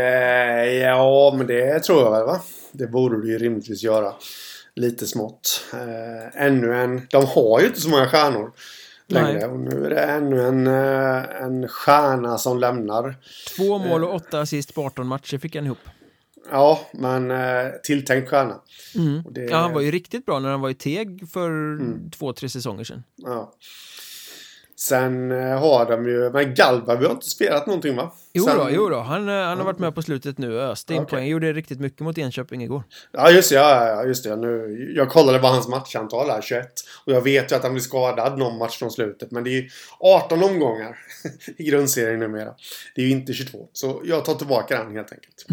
ja, 0.73 1.33
men 1.37 1.47
det 1.47 1.79
tror 1.79 2.01
jag 2.01 2.11
väl 2.11 2.25
va? 2.25 2.41
Det 2.71 2.87
borde 2.87 3.21
det 3.21 3.27
ju 3.27 3.37
rimligtvis 3.37 3.83
göra. 3.83 4.13
lite 4.75 5.07
smått. 5.07 5.65
Eh, 5.73 6.41
ännu 6.45 6.75
en... 6.75 7.07
De 7.11 7.25
har 7.25 7.59
ju 7.61 7.67
inte 7.67 7.81
så 7.81 7.89
många 7.89 8.07
stjärnor 8.07 8.51
längre. 9.07 9.47
Och 9.47 9.59
nu 9.59 9.85
är 9.85 9.89
det 9.89 10.01
ännu 10.01 10.41
en, 10.47 10.67
eh, 10.67 11.41
en 11.43 11.67
stjärna 11.67 12.37
som 12.37 12.59
lämnar. 12.59 13.15
Två 13.57 13.77
mål 13.77 14.03
och 14.03 14.15
åtta 14.15 14.39
assist 14.41 14.75
på 14.75 14.85
18 14.85 15.07
matcher 15.07 15.37
fick 15.37 15.55
han 15.55 15.65
ihop. 15.65 15.77
Ja, 16.51 16.79
men 16.93 17.31
tilltänkt 17.83 18.29
stjärna. 18.29 18.61
Mm. 18.95 19.23
Det, 19.31 19.41
Ja, 19.41 19.57
han 19.57 19.73
var 19.73 19.81
ju 19.81 19.91
riktigt 19.91 20.25
bra 20.25 20.39
när 20.39 20.49
han 20.51 20.61
var 20.61 20.69
i 20.69 20.73
Teg 20.73 21.29
för 21.33 21.79
två, 22.11 22.33
tre 22.33 22.49
säsonger 22.49 22.83
sedan. 22.83 23.03
ja. 23.15 23.53
Sen 24.79 25.31
eh, 25.31 25.59
har 25.59 25.85
de 25.85 26.07
ju... 26.07 26.29
Men 26.29 26.53
Galva 26.53 26.95
vi 26.95 27.05
har 27.05 27.11
inte 27.11 27.29
spelat 27.29 27.67
någonting 27.67 27.95
va? 27.95 28.13
Jo 28.33 28.43
Sen, 28.43 28.57
då, 28.57 28.69
jo 28.71 28.89
då. 28.89 28.99
Han, 28.99 29.29
eh, 29.29 29.35
han 29.35 29.57
har 29.57 29.65
varit 29.65 29.79
med 29.79 29.95
på 29.95 30.01
slutet 30.01 30.37
nu 30.37 30.55
och 30.55 30.61
öste 30.61 30.93
in 30.93 31.01
Okej. 31.01 31.09
poäng. 31.09 31.27
Gjorde 31.27 31.53
riktigt 31.53 31.79
mycket 31.79 31.99
mot 31.99 32.17
Enköping 32.17 32.63
igår. 32.63 32.83
Ja, 33.11 33.31
just 33.31 33.49
det. 33.49 33.55
Ja, 33.55 34.03
just 34.03 34.23
det. 34.23 34.35
Nu, 34.35 34.93
jag 34.95 35.09
kollade 35.09 35.39
bara 35.39 35.51
hans 35.51 35.67
matchantal 35.67 36.29
här, 36.29 36.41
21. 36.41 36.67
Och 37.05 37.13
jag 37.13 37.21
vet 37.21 37.51
ju 37.51 37.55
att 37.55 37.63
han 37.63 37.73
blir 37.73 37.81
skadad 37.81 38.37
någon 38.37 38.57
match 38.57 38.79
från 38.79 38.91
slutet. 38.91 39.31
Men 39.31 39.43
det 39.43 39.49
är 39.49 39.61
ju 39.61 39.69
18 39.99 40.43
omgångar 40.43 40.97
i 41.57 41.63
grundserien 41.63 42.19
numera. 42.19 42.53
Det 42.95 43.01
är 43.01 43.05
ju 43.05 43.11
inte 43.11 43.33
22. 43.33 43.67
Så 43.73 44.01
jag 44.05 44.25
tar 44.25 44.35
tillbaka 44.35 44.83
den 44.83 44.95
helt 44.95 45.11
enkelt. 45.11 45.45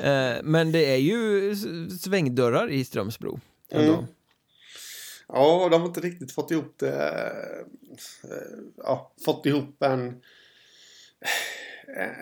Eh, 0.00 0.42
men 0.42 0.72
det 0.72 0.92
är 0.92 0.96
ju 0.96 1.56
svängdörrar 2.00 2.70
i 2.70 2.84
Strömsbro. 2.84 3.40
Ändå. 3.72 3.92
Mm. 3.92 4.04
Ja, 5.32 5.68
de 5.70 5.80
har 5.80 5.88
inte 5.88 6.00
riktigt 6.00 6.32
fått 6.32 6.50
ihop 6.50 6.74
det. 6.78 7.12
eh, 8.24 8.30
Ja, 8.76 9.12
fått 9.24 9.46
ihop 9.46 9.82
en... 9.82 10.20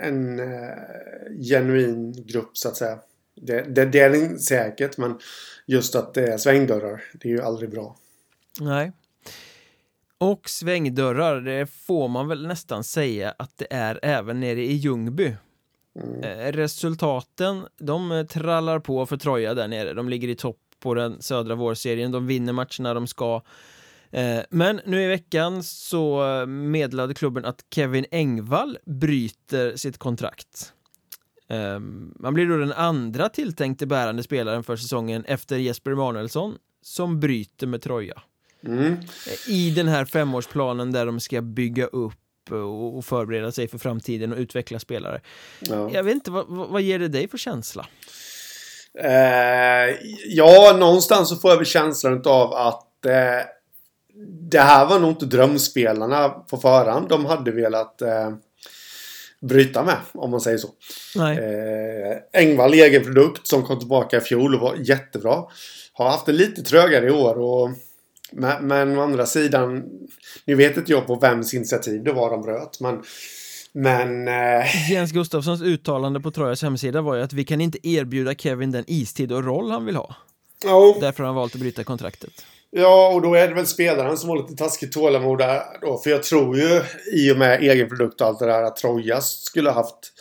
En 0.03 0.39
eh, 0.41 1.43
genuin 1.43 2.27
grupp 2.27 2.57
så 2.57 2.69
att 2.69 2.77
säga. 2.77 2.99
Det, 3.35 3.63
det, 3.63 3.85
det 3.85 4.01
är 4.01 4.11
det 4.11 4.39
säkert 4.39 4.97
men 4.99 5.19
just 5.67 5.95
att 5.95 6.15
det 6.15 6.33
är 6.33 6.39
svängdörrar, 6.39 7.03
det 7.15 7.29
är 7.29 7.33
ju 7.33 7.43
aldrig 7.43 7.71
bra. 7.71 7.97
Nej. 8.61 8.93
Och 10.19 10.49
svängdörrar, 10.49 11.41
det 11.41 11.67
får 11.67 12.09
man 12.09 12.29
väl 12.29 12.47
nästan 12.47 12.85
säga 12.85 13.35
att 13.39 13.53
det 13.57 13.67
är 13.71 14.01
även 14.03 14.41
nere 14.41 14.61
i 14.63 14.73
Ljungby. 14.73 15.37
Eh, 16.23 16.53
Resultaten, 16.53 17.67
de 17.79 18.27
trallar 18.31 18.79
på 18.79 19.07
för 19.07 19.17
Troja 19.17 19.55
där 19.55 19.69
nere. 19.69 19.93
De 19.93 20.09
ligger 20.09 20.29
i 20.29 20.35
topp 20.37 20.61
på 20.81 20.95
den 20.95 21.23
södra 21.23 21.55
vårserien. 21.55 22.13
De 22.13 22.27
vinner 22.27 22.53
matcherna 22.53 22.95
de 22.95 23.07
ska. 23.07 23.43
Eh, 24.11 24.41
Men 24.51 24.81
nu 24.87 25.03
i 25.03 25.07
veckan 25.07 25.63
så 25.63 26.23
meddelade 26.47 27.15
klubben 27.15 27.45
att 27.45 27.65
Kevin 27.71 28.05
Engvall 28.11 28.79
bryter 28.87 29.77
sitt 29.77 29.99
kontrakt. 29.99 30.73
Ehm, 31.49 32.15
Man 32.19 32.35
blir 32.35 32.47
då 32.47 32.57
den 32.57 32.73
andra 32.73 33.29
tilltänkte 33.29 33.87
bärande 33.87 34.23
spelaren 34.23 34.65
för 34.65 34.77
säsongen 34.77 35.25
efter 35.25 35.57
Jesper 35.57 35.91
Emanuelsson 35.91 36.55
som 36.83 37.21
bryter 37.21 37.67
med 37.67 37.83
Troja. 37.83 38.23
Mm. 38.67 38.97
I 39.49 39.71
den 39.71 39.89
här 39.89 40.05
femårsplanen 40.05 40.93
där 40.93 41.07
de 41.07 41.21
ska 41.21 41.43
bygga 41.43 41.87
upp 41.87 42.15
och 42.95 43.05
förbereda 43.05 43.53
sig 43.53 43.69
för 43.69 43.79
framtiden 43.79 44.33
och 44.33 44.39
utveckla 44.39 44.79
spelare. 44.79 45.21
Ja. 45.61 45.91
Jag 45.93 46.03
vet 46.03 46.15
inte, 46.15 46.31
vad 46.31 46.47
vad 46.49 46.83
ger 46.83 46.99
det 46.99 47.09
dig 47.09 47.29
för 47.29 47.39
känsla? 47.39 47.87
Eh, 48.99 49.97
ja, 50.27 50.77
någonstans 50.79 51.29
så 51.29 51.37
får 51.37 51.51
jag 51.51 51.59
väl 51.59 51.67
känslan 51.67 52.23
av 52.27 52.55
att 52.55 53.07
eh, 53.07 53.47
det 54.51 54.61
här 54.61 54.87
var 54.87 54.99
nog 54.99 55.11
inte 55.11 55.27
drömspelarna 55.27 56.29
på 56.29 56.57
förhand 56.57 57.09
de 57.09 57.27
hade 57.27 57.51
velat 57.51 58.03
eh, 58.03 58.31
bryta 59.41 59.85
med, 59.85 59.97
om 60.13 60.31
man 60.31 60.41
säger 60.41 60.59
så. 60.59 60.69
Nej. 61.17 61.39
Eh, 61.39 62.41
Engvall 62.41 62.75
egen 62.75 63.05
produkt 63.05 63.47
som 63.47 63.63
kom 63.63 63.79
tillbaka 63.79 64.17
i 64.17 64.21
fjol 64.21 64.55
och 64.55 64.61
var 64.61 64.75
jättebra. 64.79 65.45
Har 65.93 66.11
haft 66.11 66.27
det 66.27 66.33
lite 66.33 66.63
trögare 66.63 67.07
i 67.07 67.11
år 67.11 67.39
och 67.39 67.71
men, 68.33 68.67
men 68.67 68.99
å 68.99 69.03
andra 69.03 69.27
sidan, 69.27 69.85
nu 70.45 70.55
vet 70.55 70.77
inte 70.77 70.93
jag 70.93 71.07
på 71.07 71.15
vems 71.15 71.55
initiativ 71.55 72.05
det 72.05 72.13
var 72.13 72.31
de 72.31 72.43
bröt, 72.43 72.81
men 72.81 73.03
men 73.73 74.29
eh, 74.29 74.91
Jens 74.91 75.13
Gustafssons 75.13 75.63
uttalande 75.63 76.21
på 76.21 76.31
Trojas 76.31 76.63
hemsida 76.63 77.01
var 77.01 77.15
ju 77.15 77.23
att 77.23 77.33
vi 77.33 77.45
kan 77.45 77.61
inte 77.61 77.89
erbjuda 77.89 78.35
Kevin 78.35 78.71
den 78.71 78.85
istid 78.87 79.33
och 79.33 79.45
roll 79.45 79.71
han 79.71 79.87
vill 79.87 79.97
ha. 79.97 80.15
ja, 80.65 80.97
Därför 81.01 81.23
har 81.23 81.27
han 81.29 81.37
valt 81.37 81.55
att 81.55 81.61
bryta 81.61 81.85
kontraktet. 81.85 82.47
Ja, 82.71 83.13
och 83.15 83.23
då 83.23 83.35
är 83.35 83.49
det 83.49 83.55
väl 83.55 83.67
spelaren 83.67 84.17
som 84.17 84.29
har 84.29 84.37
lite 84.37 84.55
taskigt 84.55 84.93
tålamod 84.93 85.39
där 85.39 85.63
då. 85.81 85.99
För 85.99 86.11
jag 86.11 86.23
tror 86.23 86.57
ju 86.57 86.83
i 87.13 87.33
och 87.33 87.37
med 87.37 87.63
egen 87.63 87.89
produkt 87.89 88.21
och 88.21 88.27
allt 88.27 88.39
det 88.39 88.47
där 88.47 88.63
att 88.63 88.77
Trojas 88.77 89.43
skulle 89.43 89.71
ha 89.71 89.75
haft 89.75 90.13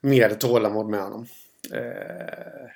mer 0.00 0.30
tålamod 0.30 0.88
med 0.88 1.00
honom. 1.00 1.26
Eh, 1.74 2.68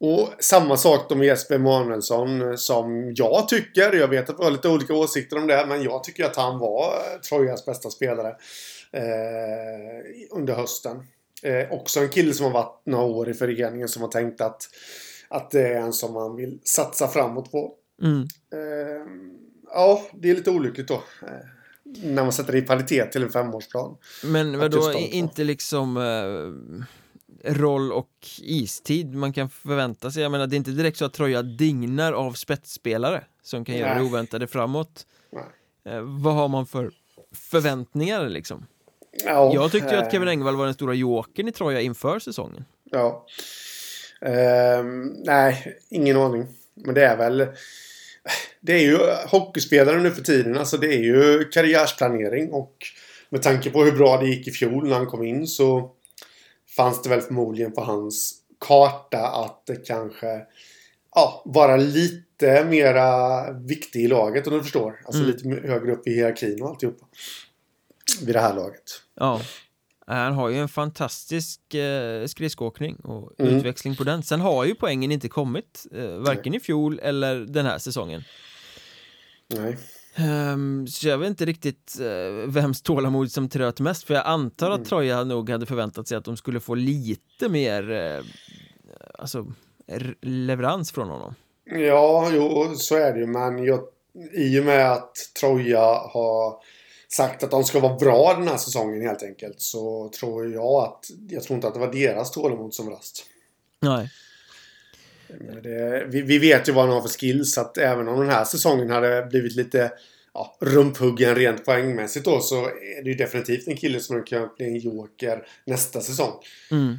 och 0.00 0.28
samma 0.38 0.76
sak 0.76 1.08
då 1.08 1.14
med 1.14 1.26
Jesper 1.26 1.54
Emanuelsson 1.54 2.58
som 2.58 3.12
jag 3.16 3.48
tycker, 3.48 3.92
jag 3.92 4.08
vet 4.08 4.30
att 4.30 4.40
vi 4.40 4.44
har 4.44 4.50
lite 4.50 4.68
olika 4.68 4.94
åsikter 4.94 5.38
om 5.38 5.46
det, 5.46 5.66
men 5.68 5.82
jag 5.82 6.04
tycker 6.04 6.24
att 6.24 6.36
han 6.36 6.58
var 6.58 6.84
eh, 6.84 7.20
Trojas 7.20 7.66
bästa 7.66 7.90
spelare 7.90 8.28
eh, 8.28 8.34
under 10.30 10.54
hösten. 10.54 11.02
Eh, 11.42 11.72
också 11.72 12.00
en 12.00 12.08
kille 12.08 12.34
som 12.34 12.46
har 12.46 12.52
varit 12.52 12.80
några 12.84 13.04
år 13.04 13.28
i 13.30 13.34
föreningen 13.34 13.88
som 13.88 14.02
har 14.02 14.08
tänkt 14.08 14.40
att, 14.40 14.68
att 15.28 15.50
det 15.50 15.68
är 15.68 15.80
en 15.80 15.92
som 15.92 16.12
man 16.12 16.36
vill 16.36 16.58
satsa 16.64 17.08
framåt 17.08 17.52
på. 17.52 17.74
Mm. 18.02 18.22
Eh, 18.52 19.06
ja, 19.72 20.02
det 20.12 20.30
är 20.30 20.34
lite 20.34 20.50
olyckligt 20.50 20.88
då. 20.88 21.02
Eh, 21.22 21.28
när 21.82 22.22
man 22.22 22.32
sätter 22.32 22.54
i 22.56 22.62
kvalitet 22.62 23.06
till 23.06 23.22
en 23.22 23.30
femårsplan. 23.30 23.96
Men 24.24 24.58
vadå, 24.58 24.92
inte 24.92 25.44
liksom 25.44 25.96
eh, 25.96 27.52
roll 27.52 27.92
och 27.92 28.10
istid 28.38 29.14
man 29.14 29.32
kan 29.32 29.50
förvänta 29.50 30.10
sig? 30.10 30.22
Jag 30.22 30.32
menar, 30.32 30.46
det 30.46 30.54
är 30.54 30.58
inte 30.58 30.70
direkt 30.70 30.98
så 30.98 31.04
att 31.04 31.12
Troja 31.12 31.42
dignar 31.42 32.12
av 32.12 32.32
spetsspelare 32.32 33.24
som 33.42 33.64
kan 33.64 33.76
göra 33.76 33.94
det 33.94 34.00
Nej. 34.00 34.10
oväntade 34.10 34.46
framåt. 34.46 35.06
Nej. 35.32 35.44
Eh, 35.94 36.00
vad 36.02 36.34
har 36.34 36.48
man 36.48 36.66
för 36.66 36.90
förväntningar 37.32 38.28
liksom? 38.28 38.66
Ja, 39.24 39.50
Jag 39.54 39.72
tyckte 39.72 39.94
ju 39.94 39.96
att 39.96 40.04
eh, 40.04 40.10
Kevin 40.10 40.28
Engvall 40.28 40.56
var 40.56 40.64
den 40.64 40.74
stora 40.74 40.94
jokern 40.94 41.48
i 41.48 41.52
Troja 41.52 41.80
inför 41.80 42.18
säsongen. 42.18 42.64
Ja. 42.90 43.26
Ehm, 44.20 45.06
nej, 45.06 45.78
ingen 45.90 46.16
aning. 46.16 46.46
Men 46.74 46.94
det 46.94 47.04
är 47.04 47.16
väl... 47.16 47.46
Det 48.60 48.72
är 48.72 48.82
ju 48.82 48.98
hockeyspelare 49.26 50.00
nu 50.00 50.10
för 50.10 50.22
tiden. 50.22 50.58
Alltså 50.58 50.76
det 50.76 50.94
är 50.94 50.98
ju 51.02 51.44
karriärsplanering 51.44 52.52
och 52.52 52.76
med 53.30 53.42
tanke 53.42 53.70
på 53.70 53.84
hur 53.84 53.92
bra 53.92 54.16
det 54.16 54.26
gick 54.28 54.48
i 54.48 54.50
fjol 54.50 54.88
när 54.88 54.96
han 54.96 55.06
kom 55.06 55.22
in 55.22 55.46
så 55.46 55.90
fanns 56.76 57.02
det 57.02 57.08
väl 57.08 57.20
förmodligen 57.20 57.72
på 57.72 57.80
hans 57.80 58.34
karta 58.66 59.26
att 59.26 59.62
det 59.66 59.86
kanske 59.86 60.40
ja, 61.14 61.42
vara 61.44 61.76
lite 61.76 62.64
mera 62.64 63.52
viktig 63.52 64.00
i 64.04 64.08
laget 64.08 64.46
om 64.46 64.52
du 64.52 64.62
förstår. 64.62 65.00
Alltså 65.04 65.22
Mm. 65.22 65.32
lite 65.32 65.68
högre 65.68 65.92
upp 65.92 66.06
i 66.06 66.10
hierarkin 66.14 66.62
och 66.62 66.68
alltihopa. 66.68 67.06
Vid 68.22 68.34
det 68.34 68.40
här 68.40 68.54
laget. 68.54 68.82
Ja. 69.14 69.40
Han 70.06 70.32
har 70.34 70.48
ju 70.48 70.58
en 70.58 70.68
fantastisk 70.68 71.74
eh, 71.74 72.26
skridskoåkning 72.26 72.96
och 72.96 73.32
Mm. 73.40 73.54
utväxling 73.56 73.96
på 73.96 74.04
den. 74.04 74.22
Sen 74.22 74.40
har 74.40 74.64
ju 74.64 74.74
poängen 74.74 75.12
inte 75.12 75.28
kommit, 75.28 75.86
eh, 75.92 76.08
varken 76.10 76.54
i 76.54 76.60
fjol 76.60 76.98
eller 77.02 77.36
den 77.36 77.66
här 77.66 77.78
säsongen. 77.78 78.22
Nej. 79.48 79.76
Ehm, 80.14 80.86
så 80.86 81.08
jag 81.08 81.18
vet 81.18 81.28
inte 81.28 81.44
riktigt 81.44 81.96
uh, 82.00 82.48
vems 82.50 82.82
tålamod 82.82 83.32
som 83.32 83.48
tröt 83.48 83.80
mest, 83.80 84.04
för 84.04 84.14
jag 84.14 84.26
antar 84.26 84.70
att 84.70 84.76
Mm. 84.76 84.88
Troja 84.88 85.24
nog 85.24 85.50
hade 85.50 85.66
förväntat 85.66 86.08
sig 86.08 86.16
att 86.18 86.24
de 86.24 86.36
skulle 86.36 86.60
få 86.60 86.74
lite 86.74 87.48
mer 87.48 87.90
eh, 87.90 88.24
alltså, 89.18 89.46
leverans 90.20 90.92
från 90.92 91.08
honom. 91.08 91.34
Ja, 91.64 92.30
jo, 92.32 92.74
så 92.76 92.96
är 92.96 93.12
det 93.12 93.20
ju. 93.20 93.26
Men 93.26 93.64
jag, 93.64 93.80
i 94.34 94.60
och 94.60 94.64
med 94.64 94.92
att 94.92 95.12
Troja 95.40 95.80
har 95.84 96.54
sagt 97.12 97.42
att 97.42 97.50
de 97.50 97.64
ska 97.64 97.80
vara 97.80 97.94
bra 97.96 98.34
den 98.34 98.48
här 98.48 98.56
säsongen 98.56 99.02
helt 99.02 99.22
enkelt 99.22 99.60
så 99.60 100.08
tror 100.08 100.52
jag 100.52 100.74
att 100.84 101.10
jag 101.28 101.42
tror 101.42 101.54
inte 101.54 101.68
att 101.68 101.74
det 101.74 101.80
var 101.80 101.92
deras 101.92 102.30
tålamod 102.30 102.74
som 102.74 102.86
brast. 102.86 103.26
Nej. 103.80 104.10
Det, 105.62 106.04
vi, 106.08 106.22
vi 106.22 106.38
vet 106.38 106.68
ju 106.68 106.72
vad 106.72 106.84
han 106.84 106.94
har 106.94 107.00
för 107.02 107.08
skills 107.08 107.54
så 107.54 107.60
att 107.60 107.78
även 107.78 108.08
om 108.08 108.20
den 108.20 108.28
här 108.30 108.44
säsongen 108.44 108.90
hade 108.90 109.22
blivit 109.22 109.54
lite 109.56 109.92
ja, 110.34 110.56
rumphuggen 110.60 111.34
rent 111.34 111.64
poängmässigt 111.64 112.24
då 112.24 112.40
så 112.40 112.64
är 112.66 113.02
det 113.04 113.10
ju 113.10 113.14
definitivt 113.16 113.68
en 113.68 113.76
kille 113.76 114.00
som 114.00 114.22
kan 114.24 114.48
bli 114.56 114.66
en 114.66 114.78
joker 114.78 115.46
nästa 115.64 116.00
säsong 116.00 116.32
Mm. 116.70 116.98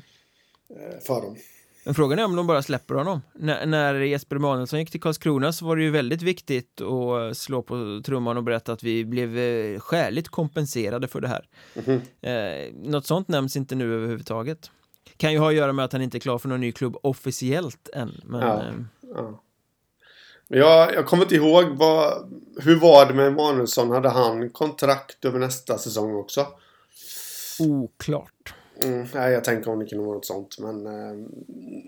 eh, 0.69 0.99
för 0.99 1.21
dem. 1.21 1.37
Men 1.83 1.93
frågan 1.95 2.19
är 2.19 2.25
om 2.25 2.35
de 2.35 2.47
bara 2.47 2.61
släpper 2.61 2.95
honom. 2.95 3.21
N- 3.41 3.69
när 3.71 3.93
Jesper 3.95 4.35
Emanuelsson 4.35 4.79
gick 4.79 4.91
till 4.91 5.01
Karlskrona 5.01 5.51
så 5.53 5.65
var 5.65 5.75
det 5.75 5.83
ju 5.83 5.89
väldigt 5.91 6.21
viktigt 6.21 6.81
att 6.81 7.37
slå 7.37 7.61
på 7.61 8.01
trumman 8.05 8.37
och 8.37 8.43
berätta 8.43 8.73
att 8.73 8.83
vi 8.83 9.05
blev 9.05 9.37
eh, 9.37 9.79
skäligt 9.79 10.29
kompenserade 10.29 11.07
för 11.07 11.21
det 11.21 11.27
här. 11.27 11.47
Mhm. 11.73 12.01
Eh, 12.21 12.73
något 12.91 13.05
sånt 13.05 13.27
nämns 13.27 13.55
inte 13.55 13.75
nu 13.75 13.95
överhuvudtaget. 13.95 14.71
Kan 15.17 15.31
ju 15.33 15.39
ha 15.39 15.49
att 15.49 15.55
göra 15.55 15.73
med 15.73 15.85
att 15.85 15.93
han 15.93 16.01
inte 16.01 16.17
är 16.17 16.19
klar 16.19 16.37
för 16.37 16.49
någon 16.49 16.61
ny 16.61 16.71
klubb 16.71 16.97
officiellt 17.03 17.89
än. 17.93 18.21
Men 18.23 18.41
Ja. 18.41 18.57
eh, 18.63 18.73
Ja. 19.15 19.43
Jag, 20.47 20.93
jag 20.95 21.05
kommer 21.05 21.23
inte 21.23 21.35
ihåg 21.35 21.65
vad, 21.77 22.31
hur 22.61 22.75
var 22.79 23.05
det 23.05 23.13
med 23.13 23.27
Emanuelsson? 23.27 23.89
Hade 23.89 24.09
han 24.09 24.49
kontrakt 24.49 25.25
över 25.25 25.39
nästa 25.39 25.77
säsong 25.77 26.15
också? 26.15 26.47
oklart. 27.59 28.53
Mm, 28.83 29.07
nej, 29.13 29.31
jag 29.31 29.43
tänker 29.43 29.71
om 29.71 29.79
det 29.79 29.85
kunde 29.85 30.05
vara 30.05 30.15
något 30.15 30.25
sånt. 30.25 30.59
Men 30.59 30.85
eh, 30.85 31.27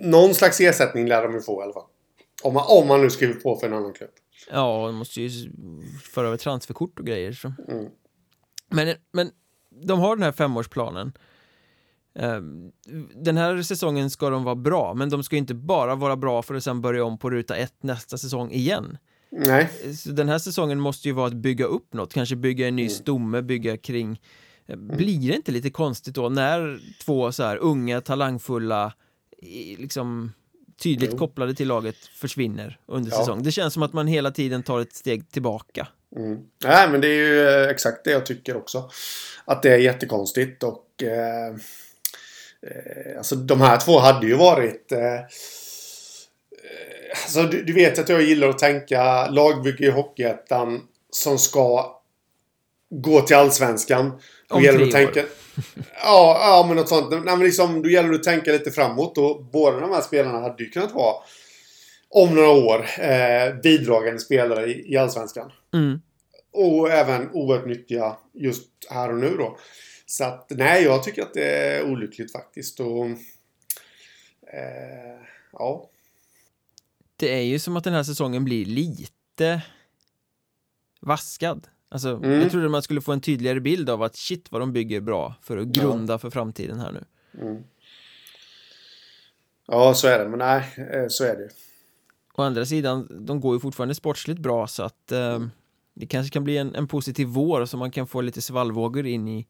någon 0.10 0.34
slags 0.34 0.60
ersättning 0.60 1.08
lär 1.08 1.23
de 1.23 1.34
ju 1.34 1.41
få 1.41 1.62
i 1.62 1.63
alla 1.63 1.73
fall. 1.73 1.88
Om 2.43 2.54
man, 2.54 2.63
om 2.67 2.88
man 2.88 3.01
nu 3.01 3.10
skriver 3.10 3.34
på 3.34 3.56
för 3.56 3.67
en 3.67 3.73
annan 3.73 3.93
klubb. 3.93 4.10
Ja, 4.51 4.86
de 4.88 4.95
måste 4.95 5.21
ju 5.21 5.51
föra 6.04 6.27
över 6.27 6.38
transferkort 6.38 6.99
och 6.99 7.06
grejer. 7.06 7.32
Så. 7.32 7.54
Mm. 7.67 7.86
Men, 8.69 8.95
men 9.12 9.32
de 9.69 9.99
har 9.99 10.15
den 10.15 10.23
här 10.23 10.32
femårsplanen. 10.32 11.13
Ehm, 12.15 12.71
Den 13.15 13.38
här 13.38 13.62
säsongen 13.62 14.10
ska 14.10 14.30
de 14.30 14.43
vara 14.43 14.56
bra, 14.56 14.93
men 14.93 15.10
de 15.10 15.23
ska 15.23 15.36
inte 15.36 15.54
bara 15.54 15.95
vara 15.95 16.15
bra 16.15 16.41
för 16.41 16.56
att 16.56 16.63
sen 16.63 16.82
börja 16.82 17.04
om 17.04 17.17
på 17.17 17.30
ruta 17.30 17.56
ett 17.56 17.84
nästa 17.84 18.17
säsong 18.17 18.51
igen. 18.51 18.97
Nej. 19.32 19.69
Så 19.97 20.10
den 20.10 20.30
här 20.30 20.39
säsongen 20.39 20.80
måste 20.80 21.08
ju 21.08 21.13
vara 21.13 21.27
att 21.27 21.34
bygga 21.34 21.65
upp 21.65 21.93
något, 21.93 22.13
kanske 22.13 22.36
bygga 22.36 22.67
en 22.67 22.75
ny 22.75 22.89
stomme, 22.89 23.41
bygga 23.41 23.77
kring 23.77 24.21
Blir 24.75 25.29
det 25.29 25.36
inte 25.36 25.51
lite 25.51 25.69
konstigt 25.69 26.15
då 26.15 26.29
när 26.29 26.79
två 27.05 27.31
så 27.31 27.43
här 27.43 27.57
unga, 27.57 28.01
talangfulla, 28.01 28.93
liksom 29.77 30.34
tydligt 30.84 31.10
Jo. 31.12 31.17
kopplade 31.17 31.53
till 31.53 31.67
laget 31.67 31.95
försvinner 31.97 32.79
under 32.86 33.12
Ja. 33.12 33.17
säsong? 33.17 33.43
Det 33.43 33.51
känns 33.51 33.73
som 33.73 33.84
att 33.84 33.93
man 33.93 34.07
hela 34.07 34.31
tiden 34.31 34.63
tar 34.63 34.79
ett 34.79 34.93
steg 34.95 35.31
tillbaka. 35.31 35.88
Mm. 36.15 36.39
Nej, 36.63 36.89
men 36.89 37.01
det 37.01 37.07
är 37.07 37.13
ju 37.13 37.47
eh, 37.47 37.69
exakt 37.69 38.03
det 38.03 38.12
jag 38.12 38.25
tycker 38.25 38.57
också. 38.57 38.89
Att 39.45 39.63
det 39.63 39.69
är 39.73 39.77
jättekonstigt 39.77 40.63
och... 40.63 41.03
Eh, 41.03 41.47
eh, 42.67 43.17
alltså 43.17 43.36
de 43.36 43.62
här 43.62 43.77
två 43.77 43.99
hade 43.99 44.27
ju 44.27 44.36
varit... 44.36 44.91
Eh, 44.91 45.13
eh, 45.13 45.21
alltså 47.23 47.43
du, 47.43 47.63
du 47.63 47.73
vet 47.73 47.99
att 47.99 48.10
jag 48.10 48.21
gillar 48.21 48.49
att 48.49 48.60
tänka 48.60 49.29
lagbygge 49.29 49.86
i 49.86 49.91
Hockeyettan 49.91 50.81
som 51.12 51.38
ska 51.38 51.95
gå 52.91 53.21
till 53.21 53.36
Allsvenskan. 53.36 54.19
Då 54.47 54.56
Om 54.56 54.63
gäller 54.63 54.77
tre 54.77 54.88
att 54.88 55.13
tänka... 55.13 55.30
Ja, 56.04 56.38
ja, 56.39 56.65
men 56.67 56.77
något 56.77 56.89
sånt. 56.89 57.12
Nej, 57.12 57.21
men 57.21 57.39
liksom, 57.39 57.82
då 57.82 57.89
gäller 57.89 58.10
det 58.10 58.15
att 58.15 58.23
tänka 58.23 58.51
lite 58.51 58.71
framåt 58.71 59.17
och 59.17 59.45
båda 59.45 59.80
de 59.80 59.91
här 59.91 60.01
spelarna 60.01 60.39
hade 60.39 60.63
ju 60.63 60.69
kunnat 60.69 60.91
vara 60.91 61.15
om 62.10 62.36
några 62.36 62.49
år 62.49 62.86
eh, 62.99 63.56
bidragande 63.63 64.19
spelare 64.19 64.65
i, 64.65 64.93
i 64.93 64.97
Allsvenskan. 64.97 65.51
Mm. 65.73 66.01
Och 66.54 66.91
även 66.91 67.32
oerhört 67.32 67.65
nyttiga 67.65 68.17
just 68.34 68.67
här 68.89 69.10
och 69.12 69.17
nu 69.17 69.36
då. 69.38 69.58
Så 70.06 70.23
att 70.23 70.47
nej, 70.49 70.84
jag 70.84 71.04
tycker 71.04 71.21
att 71.21 71.34
det 71.34 71.45
är 71.45 71.84
olyckligt 71.84 72.32
faktiskt. 72.32 72.80
Och, 72.80 73.06
eh, 74.54 75.19
ja. 75.51 75.89
Det 77.15 77.34
är 77.34 77.43
ju 77.43 77.60
som 77.60 77.77
att 77.77 77.84
den 77.84 77.93
här 77.93 78.04
säsongen 78.04 78.45
blir 78.45 78.65
lite 78.65 79.62
vaskad. 80.99 81.67
Alltså, 81.93 82.10
Mm. 82.10 82.41
jag 82.41 82.51
trodde 82.51 82.69
man 82.69 82.82
skulle 82.82 83.01
få 83.01 83.12
en 83.12 83.21
tydligare 83.21 83.60
bild 83.60 83.89
av 83.89 84.04
att 84.04 84.15
shit 84.15 84.51
vad 84.51 84.62
de 84.62 84.73
bygger 84.73 85.01
bra 85.01 85.36
för 85.41 85.58
att 85.58 85.67
grunda 85.67 86.17
för 86.19 86.30
framtiden 86.30 86.80
här 86.80 86.91
nu. 86.91 87.04
Mm. 87.41 87.63
Ja, 89.67 89.93
så 89.93 90.08
är 90.08 90.19
det. 90.19 90.30
Men 90.30 90.39
nej, 90.39 90.63
eh, 90.77 91.08
så 91.08 91.23
är 91.23 91.36
det. 91.36 91.49
Å 92.34 92.41
andra 92.41 92.65
sidan, 92.65 93.25
de 93.25 93.39
går 93.41 93.56
ju 93.56 93.60
fortfarande 93.60 93.95
sportsligt 93.95 94.39
bra 94.39 94.67
så 94.67 94.84
att 94.84 95.12
eh, 95.12 95.39
det 95.93 96.06
kanske 96.06 96.34
kan 96.34 96.43
bli 96.43 96.58
en, 96.58 96.75
en 96.75 96.88
positiv 96.88 97.27
vår 97.27 97.65
så 97.65 97.77
man 97.77 97.91
kan 97.91 98.08
få 98.08 98.21
lite 98.21 98.41
svallvågor 98.41 99.06
in 99.06 99.27
i, 99.27 99.47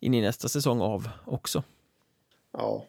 in 0.00 0.14
i 0.14 0.20
nästa 0.20 0.48
säsong 0.48 0.80
av 0.80 1.08
också. 1.24 1.62
Ja. 2.52 2.84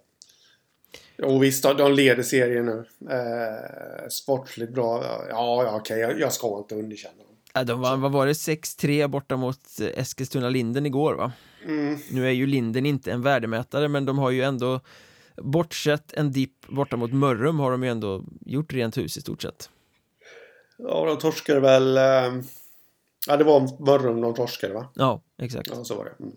Jo 1.18 1.40
visst, 1.40 1.64
de- 1.64 1.78
de 1.78 1.94
leder 1.94 2.24
serien 2.24 2.66
nu. 2.66 2.86
Eh, 3.10 4.08
sportsligt 4.10 4.74
bra. 4.74 5.04
Ja, 5.30 5.64
ja 5.64 5.76
okej. 5.76 6.00
Jag, 6.00 6.20
jag 6.20 6.34
ska 6.34 6.58
inte 6.58 6.76
underkänna 6.76 7.24
dem. 7.54 7.62
Äh, 7.62 7.66
de 7.66 7.82
vann, 7.82 8.02
vad 8.02 8.12
var 8.12 8.26
det, 8.26 8.34
6-3 8.34 9.08
borta 9.08 9.38
mot 9.38 9.80
eh, 9.82 9.88
Eskilstuna 10.02 10.50
Linden 10.50 10.86
igår 10.86 11.14
va? 11.14 11.32
Mm. 11.66 11.98
Nu 12.12 12.28
är 12.28 12.32
ju 12.32 12.48
Linden 12.48 12.86
inte 12.86 13.12
en 13.12 13.22
värdemätare 13.22 13.88
men 13.88 14.06
de 14.06 14.18
har 14.18 14.32
ju 14.32 14.42
ändå 14.42 14.80
Bortsett 15.42 16.14
en 16.14 16.32
dipp 16.32 16.68
borta 16.68 16.98
mot 16.98 17.14
Mörrum 17.14 17.60
har 17.60 17.72
de 17.72 17.84
ju 17.84 17.90
ändå 17.90 18.24
gjort 18.46 18.74
rent 18.74 18.98
hus 18.98 19.18
i 19.18 19.22
stort 19.22 19.42
sett. 19.42 19.70
Ja, 20.78 21.06
de 21.06 21.18
torskade 21.18 21.60
väl... 21.60 21.98
Eh, 21.98 22.44
ja, 23.28 23.38
det 23.38 23.44
var 23.44 23.86
Mörrum 23.86 24.22
de 24.22 24.34
torskade 24.34 24.74
va? 24.74 24.88
Ja, 24.96 25.22
exakt. 25.38 25.70
Ja, 25.76 25.84
så 25.84 25.96
var 25.96 26.06
det. 26.06 26.24
Mm. 26.24 26.36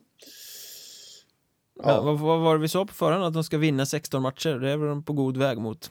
Ja. 1.82 2.02
vad, 2.02 2.18
vad 2.18 2.40
var 2.40 2.54
det 2.54 2.60
vi 2.60 2.68
sa 2.68 2.86
på 2.86 2.94
förhand? 2.94 3.24
Att 3.24 3.34
de 3.34 3.44
ska 3.44 3.58
vinna 3.58 3.86
16 3.86 4.22
matcher? 4.22 4.58
Det 4.58 4.70
är 4.70 4.76
väl 4.76 4.88
de 4.88 5.02
på 5.02 5.12
god 5.12 5.36
väg 5.36 5.58
mot. 5.58 5.90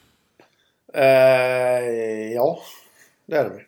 Eh, 0.93 1.03
ja, 2.34 2.60
det 3.25 3.36
är 3.36 3.43
det 3.43 3.49
väl. 3.49 3.62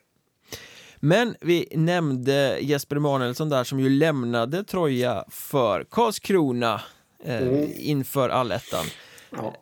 Men 1.06 1.36
vi 1.42 1.68
nämnde 1.72 2.58
Jesper 2.62 2.96
Emanuelsson 2.96 3.50
där 3.50 3.64
som 3.64 3.80
ju 3.80 3.90
lämnade 3.90 4.64
Troja 4.64 5.26
för 5.30 5.84
Karlskrona 5.90 6.82
eh, 7.24 7.38
Mm. 7.38 7.70
inför 7.78 8.30
allettan. 8.30 8.86
Ja. 9.30 9.56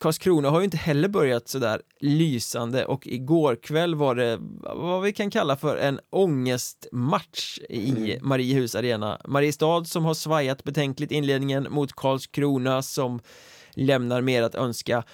Karlskrona 0.00 0.50
har 0.50 0.60
ju 0.60 0.64
inte 0.64 0.76
heller 0.76 1.08
börjat 1.08 1.48
sådär 1.48 1.82
lysande 2.00 2.84
och 2.86 3.06
igår 3.06 3.56
kväll 3.62 3.94
var 3.94 4.14
det 4.14 4.38
vad 4.76 5.02
vi 5.02 5.12
kan 5.12 5.30
kalla 5.30 5.56
för 5.56 5.76
en 5.76 6.00
ångestmatch 6.10 7.58
i 7.58 8.18
Mariehus 8.22 8.74
arena. 8.74 9.20
Mariestad 9.24 9.84
som 9.84 10.04
har 10.04 10.14
svajat 10.14 10.64
betänkligt 10.64 11.12
inledningen 11.12 11.66
mot 11.70 11.92
Karlskrona 11.92 12.82
som 12.82 13.20
lämnar 13.74 14.20
mer 14.20 14.42
att 14.42 14.54
önska. 14.54 15.04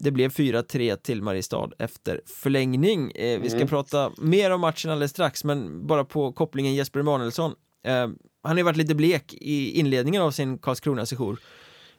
Det 0.00 0.10
blev 0.10 0.30
4-3 0.30 0.96
till 0.96 1.22
Mariestad 1.22 1.70
efter 1.78 2.20
förlängning. 2.26 3.10
Eh, 3.10 3.40
vi 3.40 3.48
ska 3.48 3.56
Mm. 3.56 3.68
prata 3.68 4.12
mer 4.18 4.50
om 4.50 4.60
matchen 4.60 4.90
alldeles 4.90 5.10
strax, 5.10 5.44
men 5.44 5.86
bara 5.86 6.04
på 6.04 6.32
kopplingen 6.32 6.74
Jesper 6.74 7.00
Emanuelsson. 7.00 7.54
Eh, 7.86 7.92
han 7.94 8.16
har 8.42 8.56
ju 8.56 8.62
varit 8.62 8.76
lite 8.76 8.94
blek 8.94 9.34
i 9.34 9.70
inledningen 9.70 10.22
av 10.22 10.30
sin 10.30 10.58
Karlskrona-sejour. 10.58 11.38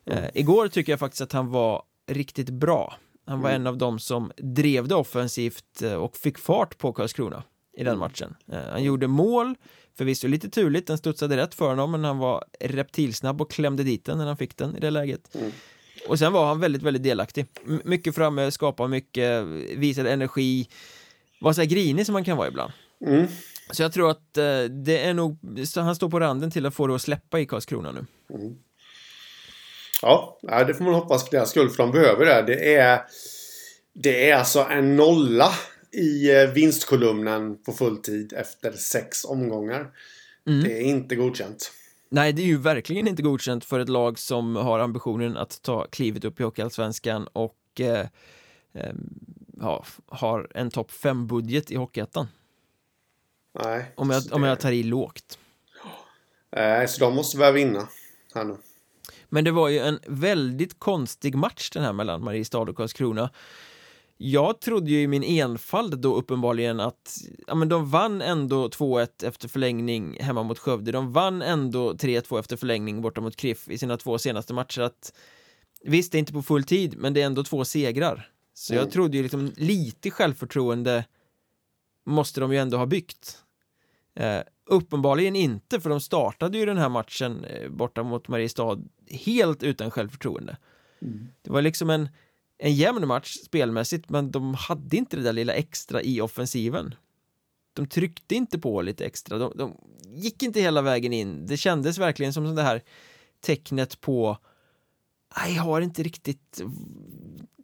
Eh, 0.06 0.24
igår 0.34 0.68
tycker 0.68 0.92
jag 0.92 1.00
faktiskt 1.00 1.22
att 1.22 1.32
han 1.34 1.52
var 1.52 1.84
riktigt 2.12 2.50
bra. 2.50 2.94
Han 3.26 3.42
var 3.42 3.50
en 3.50 3.68
av 3.68 3.78
dem 3.78 4.00
som 4.00 4.32
drev 4.38 4.88
det 4.88 4.96
offensivt 4.96 5.82
eh, 5.84 5.94
och 5.94 6.18
fick 6.18 6.38
fart 6.38 6.78
på 6.78 6.94
Karlskrona 6.94 7.44
i 7.78 7.84
den 7.84 7.98
matchen. 8.00 8.36
Eh, 8.52 8.60
han 8.72 8.84
gjorde 8.84 9.08
mål, 9.08 9.56
förvisso 9.98 10.28
lite 10.28 10.50
turligt, 10.50 10.88
den 10.88 10.98
studsade 10.98 11.38
rätt 11.38 11.56
för 11.56 11.70
honom, 11.70 11.92
men 11.92 12.04
han 12.04 12.18
var 12.18 12.44
reptilsnabb 12.60 13.42
och 13.42 13.52
klämde 13.52 13.84
dit 13.84 14.06
den 14.06 14.18
när 14.18 14.26
han 14.28 14.38
fick 14.38 14.58
den 14.58 14.76
i 14.78 14.80
det 14.80 14.90
läget. 14.90 15.36
Mm. 15.36 15.52
Och 16.10 16.20
sen 16.20 16.34
var 16.34 16.46
han 16.46 16.60
väldigt, 16.60 16.82
väldigt 16.82 17.04
delaktig. 17.04 17.46
M- 17.68 17.82
mycket 17.86 18.16
framme, 18.16 18.52
skapade 18.52 18.90
mycket, 18.90 19.46
visade 19.78 20.12
energi, 20.12 20.70
var 21.40 21.54
så 21.54 21.62
här 21.62 21.68
grinig 21.68 22.06
som 22.06 22.14
man 22.14 22.24
kan 22.24 22.38
vara 22.38 22.48
ibland. 22.48 22.72
Mm. 23.06 23.28
Så 23.72 23.82
jag 23.82 23.94
tror 23.94 24.12
att 24.12 24.38
eh, 24.38 24.64
det 24.64 24.98
är 24.98 25.14
nog, 25.14 25.38
så 25.66 25.82
han 25.82 25.96
står 25.96 26.10
på 26.10 26.20
randen 26.20 26.52
till 26.52 26.66
att 26.66 26.76
få 26.76 26.88
det 26.88 26.96
att 26.96 27.02
släppa 27.02 27.40
i 27.40 27.46
Karlskrona 27.46 27.92
nu. 27.92 28.06
Ja, 30.02 30.40
nej, 30.44 30.66
det 30.66 30.74
får 30.74 30.84
man 30.84 30.94
hoppas 30.94 31.24
för 31.24 31.32
deras 31.32 31.50
skull 31.50 31.70
för 31.70 31.84
de 31.84 31.92
behöver 31.92 32.26
det. 32.26 32.42
Det 32.42 32.76
är, 32.76 33.02
det 33.94 34.30
är 34.30 34.36
alltså 34.36 34.68
en 34.70 34.96
nolla 34.96 35.52
i 35.92 36.32
eh, 36.36 36.50
vinstkolumnen 36.50 37.64
på 37.64 37.74
fulltid 37.74 38.34
efter 38.34 38.72
sex 38.72 39.26
omgångar. 39.26 39.88
Mm. 40.48 40.64
Det 40.64 40.78
är 40.78 40.82
inte 40.82 41.16
godkänt. 41.16 41.72
Nej, 42.10 42.34
det 42.34 42.42
är 42.42 42.46
ju 42.46 42.58
verkligen 42.58 43.08
inte 43.08 43.22
godkänt 43.22 43.66
för 43.66 43.80
ett 43.80 43.90
lag 43.90 44.20
som 44.20 44.56
har 44.56 44.80
ambitionen 44.80 45.38
att 45.38 45.62
ta 45.62 45.86
klivet 45.86 46.26
upp 46.26 46.40
i 46.40 46.44
Hockeyallsvenskan 46.44 47.28
och 47.34 47.58
eh, 47.80 48.08
eh, 48.74 48.94
ja, 49.60 49.86
har 50.06 50.48
en 50.56 50.72
topp 50.72 50.92
5-budget 50.92 51.72
i 51.72 51.76
Hockeyettan. 51.76 52.28
Nej, 53.64 53.92
Om 53.96 54.10
jag, 54.10 54.24
om 54.32 54.44
jag 54.44 54.60
tar 54.60 54.72
i 54.72 54.84
lågt. 54.84 55.40
Nej, 56.56 56.88
så 56.88 57.00
de 57.00 57.16
måste 57.16 57.38
börja 57.38 57.52
vinna 57.52 57.88
här 58.36 58.44
nu. 58.44 58.58
Men 59.30 59.44
det 59.44 59.52
var 59.52 59.70
ju 59.70 59.80
en 59.80 60.00
väldigt 60.08 60.80
konstig 60.80 61.36
match 61.36 61.70
den 61.70 61.84
här 61.84 61.94
mellan 61.94 62.24
Mariestad 62.24 62.60
och 62.60 62.76
Karlskrona. 62.76 63.30
Jag 64.22 64.62
trodde 64.62 64.92
ju 64.92 65.02
i 65.02 65.08
min 65.08 65.24
enfald 65.24 66.00
då 66.00 66.16
uppenbarligen 66.16 66.80
att 66.80 67.18
ja, 67.48 67.56
men 67.56 67.70
de 67.70 67.90
vann 67.90 68.22
ändå 68.22 68.68
2-1 68.68 69.08
efter 69.28 69.48
förlängning 69.48 70.18
hemma 70.22 70.44
mot 70.44 70.60
Skövde. 70.60 70.92
De 70.92 71.14
vann 71.14 71.42
ändå 71.42 71.94
3-2 71.94 72.40
efter 72.40 72.58
förlängning 72.58 73.02
borta 73.02 73.22
mot 73.22 73.36
Kriff 73.36 73.70
i 73.70 73.78
sina 73.78 73.98
två 73.98 74.18
senaste 74.18 74.54
matcher. 74.54 74.82
Att, 74.82 75.14
visst, 75.84 76.12
det 76.12 76.18
är 76.18 76.20
inte 76.20 76.34
på 76.34 76.42
full 76.42 76.64
tid, 76.64 76.96
men 76.98 77.14
det 77.14 77.22
är 77.22 77.26
ändå 77.26 77.44
två 77.44 77.66
segrar. 77.66 78.30
Så 78.54 78.74
jag 78.74 78.82
Mm. 78.82 78.92
trodde 78.92 79.18
ju 79.18 79.24
liksom 79.24 79.52
lite 79.58 80.12
självförtroende 80.12 81.06
måste 82.06 82.42
de 82.42 82.52
ju 82.54 82.58
ändå 82.60 82.78
ha 82.78 82.86
byggt. 82.86 83.38
Eh, 84.16 84.40
uppenbarligen 84.66 85.36
inte, 85.36 85.80
för 85.80 85.90
de 85.90 86.02
startade 86.02 86.58
ju 86.58 86.66
den 86.66 86.78
här 86.78 86.90
matchen 86.90 87.44
eh, 87.44 87.70
borta 87.70 88.04
mot 88.04 88.28
Mariestad 88.28 88.80
helt 89.26 89.64
utan 89.64 89.92
självförtroende. 89.92 90.58
Det 91.42 91.52
var 91.52 91.62
liksom 91.62 91.90
en, 91.90 92.10
en 92.60 92.74
jämn 92.74 93.08
match 93.08 93.38
spelmässigt, 93.46 94.10
men 94.10 94.32
de 94.32 94.54
hade 94.54 94.98
inte 94.98 95.18
det 95.18 95.24
där 95.24 95.34
lilla 95.34 95.54
extra 95.54 96.02
i 96.02 96.22
offensiven. 96.22 96.96
De 97.74 97.88
tryckte 97.88 98.36
inte 98.36 98.60
på 98.60 98.82
lite 98.82 99.06
extra, 99.06 99.38
de, 99.38 99.54
de 99.56 99.78
gick 100.14 100.44
inte 100.44 100.62
hela 100.62 100.82
vägen 100.82 101.14
in. 101.14 101.46
Det 101.46 101.58
kändes 101.58 101.98
verkligen 101.98 102.34
som 102.34 102.56
det 102.56 102.62
här 102.64 102.82
tecknet 103.42 104.02
på 104.02 104.38
"Nej, 105.38 105.56
jag 105.56 105.64
har 105.64 105.82
inte 105.82 106.04
riktigt 106.04 106.62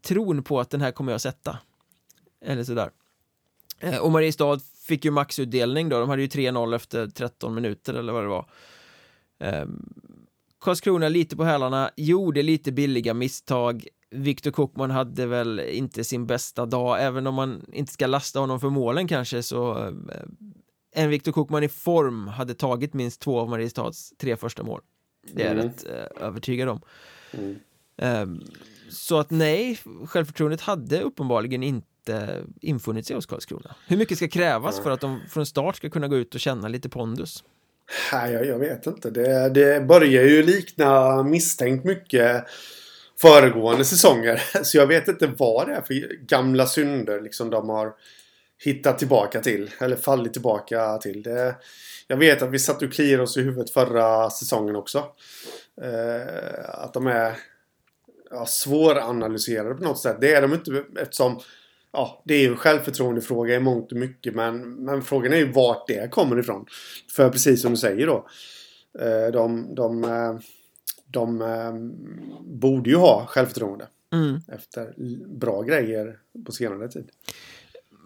tron 0.02 0.44
på 0.44 0.60
att 0.60 0.70
den 0.70 0.82
här 0.82 0.92
kommer 0.92 1.12
jag 1.12 1.22
sätta. 1.22 1.58
Eller 2.46 2.64
sådär. 2.64 2.92
Eh, 3.80 3.98
och 3.98 4.12
Mariestad 4.12 4.60
fick 4.88 5.06
ju 5.06 5.12
maxutdelning 5.12 5.90
då, 5.90 6.00
de 6.00 6.10
hade 6.10 6.22
ju 6.22 6.28
3-0 6.28 6.76
efter 6.76 7.08
13 7.08 7.56
minuter 7.56 7.94
eller 7.94 8.14
vad 8.14 8.24
det 8.24 8.28
var. 8.28 8.50
Ehm, 9.40 9.94
Karlskrona 10.60 11.10
lite 11.10 11.36
på 11.36 11.44
hälarna, 11.44 11.92
gjorde 11.96 12.44
lite 12.44 12.72
billiga 12.72 13.14
misstag, 13.14 13.88
Viktor 14.16 14.52
Kokman 14.52 14.92
hade 14.92 15.26
väl 15.26 15.60
inte 15.60 16.04
sin 16.04 16.26
bästa 16.28 16.66
dag, 16.66 17.04
även 17.04 17.28
om 17.28 17.36
man 17.36 17.66
inte 17.74 17.94
ska 17.94 18.08
lasta 18.08 18.40
honom 18.40 18.60
för 18.60 18.70
målen 18.70 19.08
kanske 19.08 19.44
så 19.44 19.78
eh, 19.78 19.92
en 20.96 21.10
Viktor 21.10 21.32
Kokman 21.32 21.64
i 21.64 21.70
form 21.70 22.28
hade 22.28 22.54
tagit 22.54 22.94
minst 22.94 23.22
två 23.22 23.40
av 23.40 23.50
Mariestads 23.50 24.14
tre 24.18 24.38
första 24.38 24.64
mål. 24.64 24.82
Det 25.34 25.44
är 25.44 25.46
jag 25.46 25.54
Mm. 25.54 25.66
rätt 25.68 25.86
eh, 25.90 26.28
övertygad 26.28 26.70
om. 26.70 26.82
Mm. 27.32 27.56
Ehm, 27.98 28.42
så 28.90 29.20
att 29.20 29.30
nej, 29.32 29.80
självförtroendet 30.06 30.62
hade 30.62 31.02
uppenbarligen 31.02 31.64
inte 31.64 32.44
infunnit 32.62 33.08
sig 33.08 33.16
hos 33.16 33.26
Karlskrona. 33.26 33.76
Hur 33.88 33.98
mycket 33.98 34.18
ska 34.18 34.28
krävas 34.28 34.80
för 34.80 34.92
att 34.92 35.02
de 35.02 35.20
från 35.30 35.46
start 35.46 35.76
ska 35.76 35.90
kunna 35.90 36.08
gå 36.08 36.16
ut 36.16 36.36
och 36.36 36.42
känna 36.42 36.68
lite 36.68 36.90
pondus? 36.90 37.44
Nej, 38.14 38.34
jag, 38.34 38.46
jag 38.46 38.60
vet 38.60 38.88
inte. 38.88 39.10
Det, 39.10 39.50
det 39.50 39.86
börjar 39.88 40.24
ju 40.24 40.44
likna 40.44 41.24
misstänkt 41.24 41.86
mycket 41.86 42.46
föregående 43.22 43.86
säsonger. 43.86 44.44
Så 44.64 44.78
jag 44.78 44.88
vet 44.88 45.08
inte 45.08 45.28
vad 45.38 45.68
det 45.68 45.74
är 45.74 45.82
för 45.82 46.26
gamla 46.26 46.66
synder 46.66 47.22
liksom 47.22 47.50
de 47.50 47.70
har 47.70 47.94
hittat 48.64 49.00
tillbaka 49.00 49.42
till. 49.42 49.72
Eller 49.80 49.96
fallit 49.96 50.34
tillbaka 50.34 50.98
till. 50.98 51.24
Det, 51.24 51.56
jag 52.08 52.18
vet 52.18 52.42
att 52.42 52.52
vi 52.52 52.60
satt 52.60 52.82
och 52.82 52.94
kliade 52.94 53.24
oss 53.24 53.38
i 53.38 53.42
huvudet 53.42 53.70
förra 53.70 54.30
säsongen 54.30 54.76
också. 54.76 55.04
Eh, 55.82 56.70
att 56.70 56.94
de 56.94 57.08
är 57.08 57.38
ja, 58.32 58.46
svåranalyserade 58.46 59.76
på 59.76 59.84
något 59.84 60.00
sätt. 60.00 60.18
Det 60.22 60.34
är 60.34 60.42
de 60.42 60.54
inte 60.54 60.84
eftersom 61.02 61.40
ja, 61.94 62.24
det 62.26 62.34
är 62.34 62.40
ju 62.40 62.48
en 62.48 62.58
självförtroendefråga 62.58 63.56
i 63.56 63.60
mångt 63.60 63.92
och 63.92 63.98
mycket. 63.98 64.36
Men, 64.36 64.74
men 64.86 65.02
frågan 65.02 65.34
är 65.34 65.38
ju 65.38 65.52
vart 65.52 65.88
det 65.88 66.12
kommer 66.12 66.40
ifrån. 66.40 66.66
För 67.16 67.30
precis 67.30 67.62
som 67.62 67.72
du 67.72 67.78
säger 67.78 68.08
då. 68.08 68.28
eh, 69.00 69.32
De, 69.32 69.76
de, 69.76 70.04
eh, 70.04 70.36
de 71.06 71.42
eh, 71.42 71.74
borde 72.42 72.90
ju 72.90 72.96
ha 72.96 73.26
självförtroende. 73.26 73.88
Mm. 74.14 74.40
Efter 74.48 74.94
bra 75.28 75.62
grejer 75.62 76.20
på 76.46 76.52
senare 76.52 76.88
tid. 76.90 77.10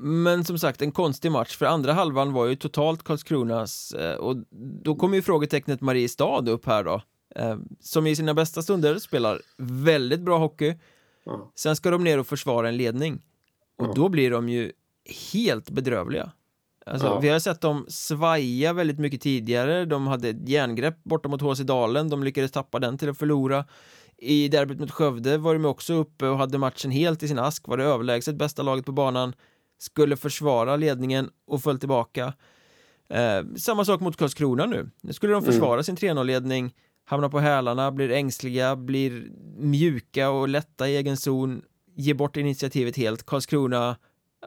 Men 0.02 0.44
som 0.46 0.60
sagt, 0.60 0.82
en 0.82 0.92
konstig 0.92 1.32
match, 1.32 1.58
för 1.58 1.66
andra 1.66 1.94
halvan 1.94 2.34
var 2.34 2.46
ju 2.46 2.56
totalt 2.56 3.04
Karlskronas 3.04 3.92
eh, 3.92 4.16
och 4.16 4.38
då 4.84 4.96
kommer 4.96 5.16
ju 5.16 5.22
frågetecknet 5.22 5.82
Mariestad 5.82 6.50
upp 6.50 6.66
här 6.66 6.84
då. 6.84 7.02
eh, 7.36 7.58
Som 7.80 8.08
i 8.08 8.16
sina 8.16 8.34
bästa 8.34 8.62
stunder 8.62 9.00
spelar 9.00 9.42
väldigt 9.58 10.20
bra 10.22 10.38
hockey. 10.38 10.76
Ja. 11.24 11.52
Sen 11.56 11.76
ska 11.76 11.92
de 11.92 12.04
ner 12.04 12.18
och 12.20 12.28
försvara 12.28 12.70
en 12.70 12.78
ledning. 12.78 13.26
Och 13.78 13.86
Ja. 13.88 13.94
då 13.96 14.10
blir 14.10 14.32
de 14.32 14.50
ju 14.50 14.72
helt 15.34 15.70
bedrövliga. 15.70 16.32
Alltså, 16.89 17.08
Ja. 17.08 17.19
Vi 17.19 17.30
har 17.30 17.39
sett 17.39 17.62
dem 17.62 17.86
svaja 17.89 18.73
väldigt 18.73 18.99
mycket 18.99 19.21
tidigare. 19.21 19.86
De 19.86 20.08
hade 20.08 20.30
ett 20.30 20.49
järngrepp 20.49 21.04
borta 21.04 21.30
mot 21.30 21.41
HC 21.41 21.60
Dalen. 21.60 22.10
De 22.10 22.23
lyckades 22.23 22.52
tappa 22.52 22.80
den 22.80 22.97
till 22.97 23.10
att 23.10 23.17
förlora. 23.17 23.65
I 24.17 24.47
derbyt 24.47 24.80
mot 24.80 24.91
Skövde 24.91 25.38
var 25.38 25.54
de 25.54 25.65
också 25.65 25.93
uppe 25.93 26.28
och 26.28 26.38
hade 26.38 26.58
matchen 26.58 26.91
helt 26.91 27.23
i 27.23 27.28
sin 27.28 27.39
ask. 27.39 27.67
Var 27.67 27.78
det 27.78 27.84
överlägset 27.84 28.36
bästa 28.36 28.62
laget 28.62 28.86
på 28.86 28.91
banan. 28.91 29.34
Skulle 29.78 30.17
försvara 30.17 30.75
ledningen 30.75 31.30
och 31.47 31.63
föll 31.63 31.80
tillbaka. 31.80 32.34
Eh, 33.10 33.43
samma 33.58 33.86
sak 33.86 34.02
mot 34.02 34.17
Karlskrona 34.17 34.65
nu. 34.65 34.89
Nu 35.02 35.13
skulle 35.13 35.34
de 35.34 35.43
försvara 35.43 35.84
sin 35.84 35.95
3-0-ledning, 35.95 36.73
hamna 37.06 37.30
på 37.30 37.39
hälarna, 37.39 37.91
blir 37.91 38.12
ängsliga, 38.12 38.75
blir 38.75 39.28
mjuka 39.58 40.30
och 40.30 40.47
lätta 40.49 40.89
i 40.89 40.95
egen 40.97 41.17
zon, 41.17 41.62
ger 41.95 42.13
bort 42.13 42.38
initiativet 42.38 42.97
helt. 42.97 43.25
Karlskrona, 43.25 43.95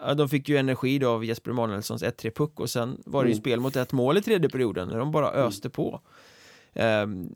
ja, 0.00 0.14
de 0.14 0.28
fick 0.28 0.48
ju 0.48 0.56
energi 0.56 0.98
då 0.98 1.10
av 1.10 1.24
Jesper 1.24 1.50
Emanuelssons 1.50 2.02
1-3 2.02 2.30
puck 2.30 2.60
och 2.60 2.70
sen 2.70 3.02
var 3.06 3.22
det 3.24 3.28
ju 3.28 3.32
Mm. 3.32 3.40
spel 3.42 3.60
mot 3.60 3.76
ett 3.76 3.92
mål 3.92 4.18
i 4.18 4.22
tredje 4.22 4.50
perioden 4.50 4.88
när 4.88 4.98
de 4.98 5.12
bara 5.12 5.30
öste 5.30 5.70
på. 5.70 6.00
Ehm, 6.74 7.28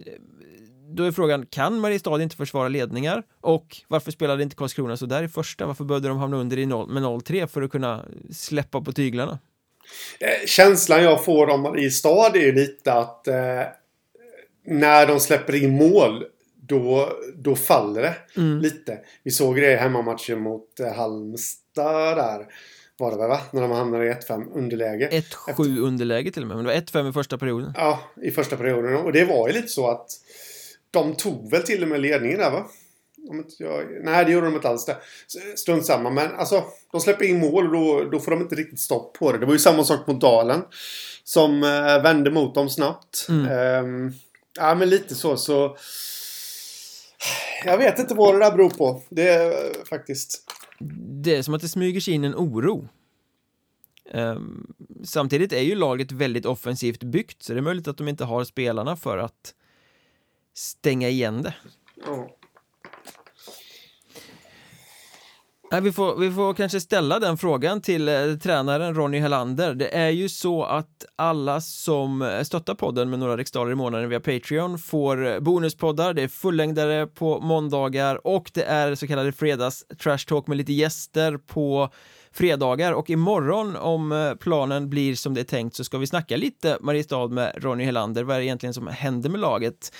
då 0.89 1.03
är 1.05 1.13
frågan, 1.13 1.47
kan 1.47 1.81
Mariestad 1.81 2.23
inte 2.23 2.37
försvara 2.37 2.69
ledningar? 2.69 3.23
Och 3.41 3.77
varför 3.89 4.11
spelade 4.13 4.43
inte 4.43 4.57
Karlskrona 4.57 4.97
så 4.97 5.07
där 5.07 5.23
i 5.23 5.29
första? 5.29 5.67
Varför 5.67 5.85
behövde 5.85 6.09
de 6.09 6.19
hamna 6.19 6.37
under 6.37 6.59
i 6.59 6.67
noll, 6.67 6.89
med 6.89 7.03
0-3 7.03 7.47
för 7.47 7.63
att 7.63 7.71
kunna 7.71 8.05
släppa 8.33 8.81
på 8.81 8.93
tyglarna? 8.93 9.39
Eh, 10.21 10.47
Känslan 10.47 11.03
jag 11.03 11.25
får 11.25 11.47
om 11.51 11.61
Mariestad 11.61 12.27
är 12.35 12.41
ju 12.41 12.53
lite 12.53 12.93
att 12.93 13.29
eh, 13.29 13.63
när 14.67 15.07
de 15.07 15.21
släpper 15.21 15.55
in 15.63 15.77
mål 15.77 16.25
då, 16.61 17.13
då 17.37 17.57
faller 17.57 18.03
det 18.03 18.15
Mm. 18.37 18.59
lite. 18.61 18.99
Vi 19.23 19.31
såg 19.31 19.57
det 19.57 19.73
i 19.73 19.77
hemmamatchen 19.77 20.41
mot 20.41 20.81
eh, 20.81 20.93
Halmstad 20.93 21.66
där. 21.85 22.47
Var 22.99 23.11
det 23.11 23.17
väl 23.17 23.29
va? 23.29 23.41
När 23.51 23.63
de 23.63 23.71
hamnade 23.71 24.07
i 24.07 24.13
1-5 24.13 24.53
underläge. 24.55 25.09
1-7 25.09 25.79
underläge 25.79 26.31
till 26.31 26.43
och 26.43 26.49
med, 26.49 26.57
men 26.57 26.67
det 26.67 26.73
var 26.73 26.81
1-5 26.81 27.11
i 27.11 27.13
första 27.13 27.39
perioden. 27.39 27.73
Ja, 27.77 28.01
i 28.23 28.31
första 28.31 28.57
perioden. 28.57 28.97
Och 28.97 29.13
det 29.13 29.25
var 29.25 29.49
ju 29.49 29.55
lite 29.55 29.69
så 29.69 29.89
att 29.91 30.07
de 30.91 31.15
tog 31.15 31.51
väl 31.51 31.63
till 31.63 31.83
och 31.83 31.89
med 31.89 32.01
ledningen 32.01 32.39
där 32.39 32.51
va? 32.51 32.67
Jag... 33.59 33.85
Nej, 34.03 34.25
det 34.25 34.33
gjorde 34.33 34.47
de 34.47 34.55
inte 34.55 34.69
alls 34.69 34.85
det. 34.85 34.97
Strunt 35.57 35.87
samma. 35.87 36.11
Men 36.11 36.35
alltså, 36.35 36.65
de 36.93 37.01
släpper 37.01 37.25
in 37.25 37.39
mål 37.39 37.67
och 37.67 37.73
då, 37.73 38.11
då 38.11 38.21
får 38.21 38.31
de 38.31 38.41
inte 38.41 38.55
riktigt 38.55 38.81
stopp 38.81 39.15
på 39.19 39.33
det. 39.33 39.39
Det 39.39 39.47
var 39.47 39.53
ju 39.53 39.59
samma 39.59 39.85
sak 39.85 40.07
mot 40.07 40.21
Dalen. 40.21 40.63
Som 41.25 41.63
eh, 41.63 42.03
vände 42.03 42.31
mot 42.31 42.55
dem 42.55 42.71
snabbt. 42.71 43.27
Mm. 43.29 43.47
Ehm, 43.47 44.13
ja, 44.59 44.75
men 44.75 44.89
lite 44.89 45.15
så. 45.15 45.37
så 45.37 45.77
jag 47.65 47.79
vet 47.79 47.99
inte 47.99 48.15
vad 48.15 48.35
det 48.35 48.39
där 48.39 48.53
beror 48.53 48.71
på. 48.71 49.03
Det 49.09 49.29
är 49.29 49.51
eh, 49.51 49.85
faktiskt... 49.91 50.43
Det 51.23 51.37
är 51.37 51.43
som 51.43 51.55
att 51.55 51.63
det 51.63 51.69
smyger 51.69 52.01
sig 52.01 52.15
in 52.15 52.25
en 52.25 52.35
oro. 52.35 52.89
Um, 54.13 54.75
samtidigt 55.05 55.53
är 55.53 55.61
ju 55.61 55.75
laget 55.75 56.13
väldigt 56.13 56.47
offensivt 56.47 57.03
byggt, 57.03 57.43
så 57.43 57.53
det 57.53 57.59
är 57.59 57.63
möjligt 57.63 57.89
att 57.89 57.99
de 57.99 58.09
inte 58.09 58.25
har 58.25 58.45
spelarna 58.45 58.97
för 58.97 59.19
att 59.19 59.55
stänga 60.55 61.09
igen 61.09 61.43
det. 61.43 61.55
Ja. 62.07 62.36
Nej, 65.71 65.81
vi, 65.81 65.93
får, 65.93 66.17
vi 66.17 66.31
får 66.31 66.55
kanske 66.55 66.81
ställa 66.81 67.19
den 67.19 67.37
frågan 67.37 67.81
till 67.81 68.09
eh, 68.09 68.15
tränaren 68.43 68.95
Ronny 68.95 69.19
Hellander. 69.19 69.75
Det 69.75 69.97
är 69.97 70.11
ju 70.11 70.29
så 70.29 70.65
att 70.65 71.05
alla 71.17 71.61
som 71.61 72.23
eh, 72.23 72.43
stöttar 72.43 72.75
podden 72.75 73.11
med 73.11 73.19
några 73.19 73.37
riksdaler 73.37 73.73
i 73.73 73.75
månaden 73.75 74.09
via 74.09 74.21
Patreon 74.21 74.79
får 74.79 75.27
eh, 75.27 75.41
bonuspoddar, 75.41 76.15
det 76.15 76.23
är 76.23 76.29
fullängdare 76.29 77.07
på 77.07 77.41
måndagar 77.41 78.27
och 78.27 78.51
det 78.55 78.63
är 78.63 78.95
så 78.95 79.07
kallade 79.07 79.33
fredags 79.33 79.85
trash 80.03 80.19
talk 80.19 80.47
med 80.47 80.57
lite 80.57 80.73
gäster 80.73 81.39
på 81.39 81.91
fredagar 82.33 82.93
och 82.93 83.11
imorgon 83.11 83.77
om 83.77 84.13
eh, 84.13 84.35
planen 84.35 84.91
blir 84.91 85.15
som 85.15 85.35
det 85.35 85.41
är 85.41 85.45
tänkt 85.45 85.77
så 85.77 85.85
ska 85.85 85.99
vi 85.99 86.07
snacka 86.07 86.37
lite 86.37 86.79
Mariestad 86.81 87.29
med 87.29 87.53
Ronny 87.57 87.85
Hellander. 87.85 88.25
Vad 88.25 88.37
är 88.37 88.41
det 88.41 88.47
egentligen 88.47 88.75
som 88.75 88.87
händer 88.87 89.31
med 89.31 89.41
laget? 89.41 89.93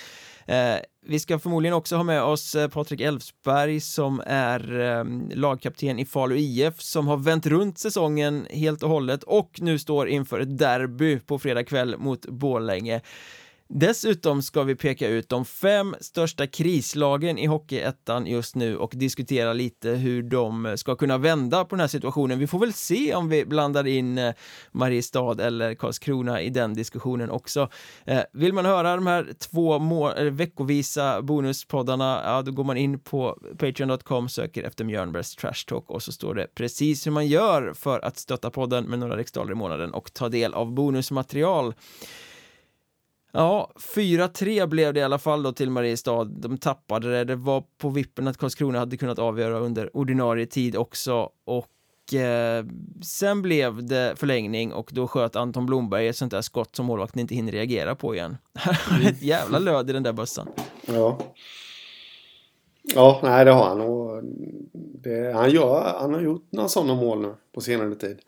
Eh, 0.47 0.77
vi 1.07 1.21
ska 1.21 1.39
förmodligen 1.39 1.75
också 1.75 1.97
ha 1.97 2.03
med 2.03 2.23
oss 2.23 2.55
eh, 2.55 2.69
Patrik 2.69 3.01
Elfsberg 3.01 3.81
som 3.81 4.23
är 4.27 4.81
eh, 4.81 5.05
lagkapten 5.37 5.99
i 5.99 6.07
Falu 6.07 6.37
IF 6.37 6.81
som 6.81 7.07
har 7.09 7.17
vänt 7.17 7.47
runt 7.47 7.79
säsongen 7.79 8.47
helt 8.51 8.83
och 8.83 8.91
hållet 8.91 9.23
och 9.23 9.51
nu 9.61 9.79
står 9.79 10.09
inför 10.09 10.41
ett 10.41 10.59
derby 10.59 11.19
på 11.19 11.39
fredag 11.39 11.65
kväll 11.65 11.99
mot 11.99 12.27
Borlänge. 12.27 13.01
Dessutom 13.69 14.43
ska 14.43 14.63
vi 14.63 14.75
peka 14.75 15.09
ut 15.09 15.29
de 15.29 15.45
fem 15.45 15.97
största 16.01 16.47
krislagen 16.47 17.39
i 17.39 17.47
Hockeyettan 17.47 18.27
just 18.27 18.55
nu 18.55 18.77
och 18.77 18.93
diskutera 18.95 19.53
lite 19.53 19.91
hur 19.91 20.23
de 20.23 20.75
ska 20.77 20.97
kunna 20.97 21.19
vända 21.19 21.65
på 21.65 21.77
den 21.77 21.81
här 21.81 21.89
situationen. 21.89 22.39
Vi 22.39 22.47
får 22.47 22.59
väl 22.59 22.73
se 22.73 23.15
om 23.15 23.29
vi 23.29 23.45
blandar 23.45 23.87
in 23.87 24.19
eh, 24.19 24.35
Mariestad 24.73 25.41
eller 25.41 25.75
Karlskrona 25.75 26.43
i 26.43 26.51
den 26.51 26.75
diskussionen 26.75 27.31
också. 27.31 27.69
Eh, 28.05 28.21
vill 28.33 28.53
man 28.53 28.65
höra 28.65 28.97
de 28.97 29.07
här 29.07 29.33
två 29.39 30.11
eh, 30.11 30.25
veckovisa 30.25 31.23
bonuspoddarna, 31.23 32.23
ja 32.25 32.43
då 32.43 32.53
går 32.53 32.65
man 32.65 32.77
in 32.77 32.99
på 32.99 33.39
patreon.com, 33.59 34.29
söker 34.29 34.63
efter 34.63 34.85
Mjörnbergs 34.85 35.37
Trash 35.37 35.67
Talk 35.67 35.91
och 35.91 36.03
så 36.03 36.13
står 36.13 36.35
det 36.35 36.47
precis 36.55 37.07
hur 37.07 37.13
man 37.13 37.27
gör 37.27 37.73
för 37.75 38.05
att 38.05 38.19
stötta 38.19 38.51
podden 38.51 38.85
med 38.85 38.99
några 38.99 39.17
riksdaler 39.17 39.53
i 39.53 39.55
månaden 39.55 39.95
och 39.95 40.15
ta 40.15 40.29
del 40.29 40.55
av 40.55 40.73
bonusmaterial. 40.73 41.75
Ja, 43.33 43.73
4-3 43.95 44.67
blev 44.67 44.95
det 44.95 45.01
i 45.01 45.03
alla 45.03 45.19
fall 45.19 45.43
då 45.43 45.53
till 45.53 45.71
Mariestad. 45.71 46.25
De 46.25 46.59
tappade 46.59 47.13
det. 47.13 47.25
Det 47.25 47.37
var 47.37 47.65
på 47.79 47.89
vippen 47.89 48.29
att 48.29 48.39
Karlskrona 48.39 48.79
hade 48.79 48.97
kunnat 48.97 49.19
avgöra 49.19 49.59
under 49.59 49.97
ordinarie 49.97 50.47
tid 50.47 50.77
också 50.77 51.31
och 51.45 52.15
eh, 52.15 52.65
sen 53.03 53.43
blev 53.43 53.87
det 53.87 54.15
förlängning 54.17 54.73
och 54.73 54.91
då 54.93 55.09
sköt 55.09 55.37
Anton 55.37 55.67
Blomberg 55.67 56.09
ett 56.09 56.17
sånt 56.17 56.33
där 56.33 56.43
skott 56.43 56.77
som 56.77 56.87
målvakten 56.87 57.21
inte 57.21 57.35
hinner 57.35 57.53
reagera 57.53 57.95
på 57.95 58.15
igen. 58.15 58.37
ett 59.07 59.23
jävla 59.23 59.59
löd 59.59 59.91
i 59.91 59.93
den 59.93 60.03
där 60.03 60.13
bössan. 60.13 60.49
Ja. 60.87 61.19
Ja, 62.95 63.21
nej 63.23 63.45
det 63.45 63.51
har 63.51 63.65
han. 63.65 63.81
Och 63.81 64.23
det, 64.73 65.33
han, 65.33 65.51
gör, 65.51 65.97
han 66.01 66.15
har 66.15 66.21
gjort 66.21 66.49
några 66.51 66.69
sådana 66.69 66.95
mål 66.95 67.23
nu 67.23 67.35
på 67.55 67.61
senare 67.61 67.95
tid. 67.95 68.19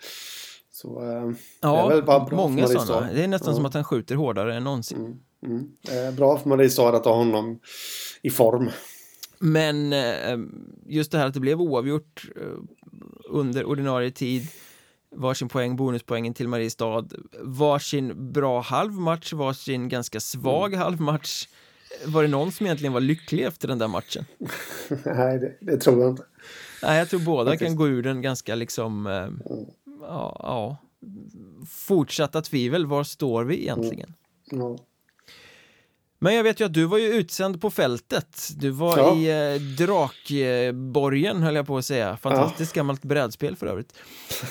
Så 0.81 1.03
eh, 1.03 1.29
det 1.29 1.35
Ja, 1.61 1.91
är 1.91 1.95
väl 1.95 2.05
bara 2.05 2.25
bra 2.25 2.37
många 2.37 2.67
för 2.67 2.79
sådana. 2.79 3.13
Det 3.13 3.25
är 3.25 3.29
nästan 3.29 3.51
Ja. 3.51 3.57
som 3.57 3.67
att 3.67 3.75
han 3.75 3.85
skjuter 3.85 4.15
hårdare 4.15 4.57
än 4.57 4.65
någonsin. 4.65 4.99
Mm, 4.99 5.19
mm. 5.47 5.69
Är 5.89 6.13
bra 6.13 6.39
för 6.39 6.49
Mariestad 6.49 6.97
att 6.97 7.05
ha 7.05 7.15
honom 7.15 7.59
i 8.23 8.31
form. 8.31 8.71
Men 9.39 9.93
eh, 9.93 10.39
just 10.87 11.13
det 11.13 11.19
här 11.19 11.27
att 11.27 11.35
det 11.35 11.41
blev 11.41 11.61
oavgjort 11.61 12.25
eh, 12.37 12.43
under 13.29 13.65
ordinarie 13.65 14.11
tid 14.11 14.47
varsin 15.17 15.49
poäng, 15.49 15.77
bonuspoängen 15.77 16.35
till 16.35 16.49
Mariestad 16.49 17.05
varsin 17.43 18.33
bra 18.33 18.61
halvmatch, 18.61 19.33
varsin 19.33 19.89
ganska 19.89 20.21
svag 20.21 20.75
halvmatch 20.75 21.47
var 22.07 22.23
det 22.23 22.29
någon 22.29 22.53
som 22.53 22.67
egentligen 22.67 22.93
var 22.93 23.01
lycklig 23.01 23.43
efter 23.43 23.69
den 23.69 23.79
där 23.79 23.89
matchen? 23.89 24.25
Nej, 25.05 25.39
det, 25.39 25.57
det, 25.61 25.79
tror 25.79 26.01
jag 26.03 26.11
inte. 26.11 26.23
Nej, 26.83 26.99
jag 26.99 27.09
tror 27.09 27.21
båda 27.21 27.51
Faktiskt. 27.51 27.69
kan 27.69 27.77
gå 27.77 27.89
ur 27.89 28.03
den 28.03 28.23
ganska 28.23 28.55
liksom, 28.55 29.07
eh, 29.07 29.23
mm. 29.23 29.37
Ja, 30.09 30.37
ja, 30.43 30.77
fortsatta 31.69 32.43
tvivel, 32.43 32.87
var 32.87 33.05
står 33.05 33.45
vi 33.45 33.63
egentligen? 33.63 34.15
Mm. 34.53 34.67
Ja. 34.67 34.79
Men 36.21 36.35
jag 36.35 36.45
vet 36.45 36.61
ju 36.61 36.65
att 36.65 36.75
du 36.75 36.85
var 36.85 36.99
ju 36.99 37.07
utsänd 37.07 37.61
på 37.61 37.71
fältet. 37.71 38.49
Du 38.57 38.71
var 38.71 38.99
ja. 38.99 39.17
i 39.17 39.55
eh, 39.55 39.61
Drakborgen 39.61 41.43
höll 41.43 41.55
jag 41.55 41.67
på 41.67 41.77
att 41.77 41.85
säga. 41.85 42.17
Fantastiskt 42.17 42.77
ja. 42.77 42.81
gammalt 42.81 43.03
brädspel 43.03 43.57
för 43.57 43.67
övrigt. 43.67 43.93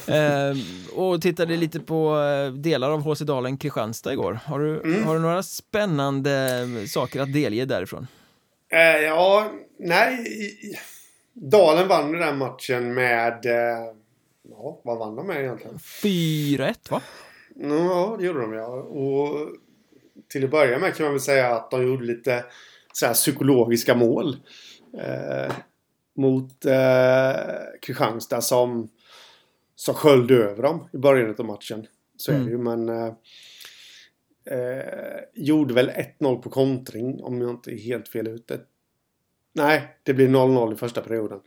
eh, 0.07 0.97
och 0.99 1.21
tittade 1.21 1.57
lite 1.57 1.79
på 1.79 2.19
eh, 2.19 2.53
delar 2.53 2.91
av 2.91 3.01
HC 3.01 3.19
Dalen 3.19 3.57
Kristianstad 3.57 4.13
igår. 4.13 4.39
Har 4.45 4.59
du, 4.59 4.81
mm. 4.81 5.03
har 5.03 5.15
du 5.15 5.21
några 5.21 5.43
spännande 5.43 6.63
saker 6.87 7.21
att 7.21 7.33
delge 7.33 7.65
därifrån? 7.65 8.07
Eh, 8.71 8.79
ja, 8.79 9.51
nej. 9.79 10.25
Dalen 11.33 11.87
vann 11.87 12.11
den 12.11 12.37
matchen 12.37 12.93
med... 12.93 13.45
Eh, 13.45 13.96
ja, 14.49 14.81
vad 14.83 14.99
vann 14.99 15.15
de 15.15 15.27
med 15.27 15.41
egentligen? 15.41 15.77
4-1 15.77 16.91
va? 16.91 17.01
Ja, 17.55 18.15
det 18.19 18.25
gjorde 18.25 18.41
de 18.41 18.53
ja. 18.53 18.67
Och 18.67 19.49
till 20.27 20.43
att 20.43 20.51
börja 20.51 20.79
med 20.79 20.95
kan 20.95 21.03
man 21.03 21.13
väl 21.13 21.21
säga 21.21 21.55
att 21.55 21.71
de 21.71 21.87
gjorde 21.87 22.05
lite 22.05 22.45
så 22.93 23.13
psykologiska 23.13 23.95
mål. 23.95 24.37
Eh, 24.93 25.53
mot 26.17 26.65
eh, 26.65 27.35
Kristianstad 27.81 28.41
som, 28.41 28.89
som 29.75 29.93
sköljde 29.95 30.35
över 30.35 30.63
dem 30.63 30.89
i 30.93 30.97
början 30.97 31.35
av 31.39 31.45
matchen. 31.45 31.87
Så 32.17 32.31
mm. 32.31 32.41
är 32.41 32.45
det 32.45 32.51
ju 32.51 32.57
men 32.57 32.89
eh, 32.89 33.13
eh, 34.57 35.19
gjorde 35.33 35.73
väl 35.73 35.89
1-0 36.19 36.41
på 36.41 36.49
kontring 36.49 37.23
om 37.23 37.41
jag 37.41 37.49
inte 37.49 37.71
är 37.71 37.77
helt 37.77 38.07
fel 38.07 38.27
ute. 38.27 38.59
Nej, 39.57 39.97
det 40.03 40.13
blir 40.13 40.27
0-0 40.27 40.73
i 40.73 40.75
första 40.75 41.01
perioden. 41.01 41.39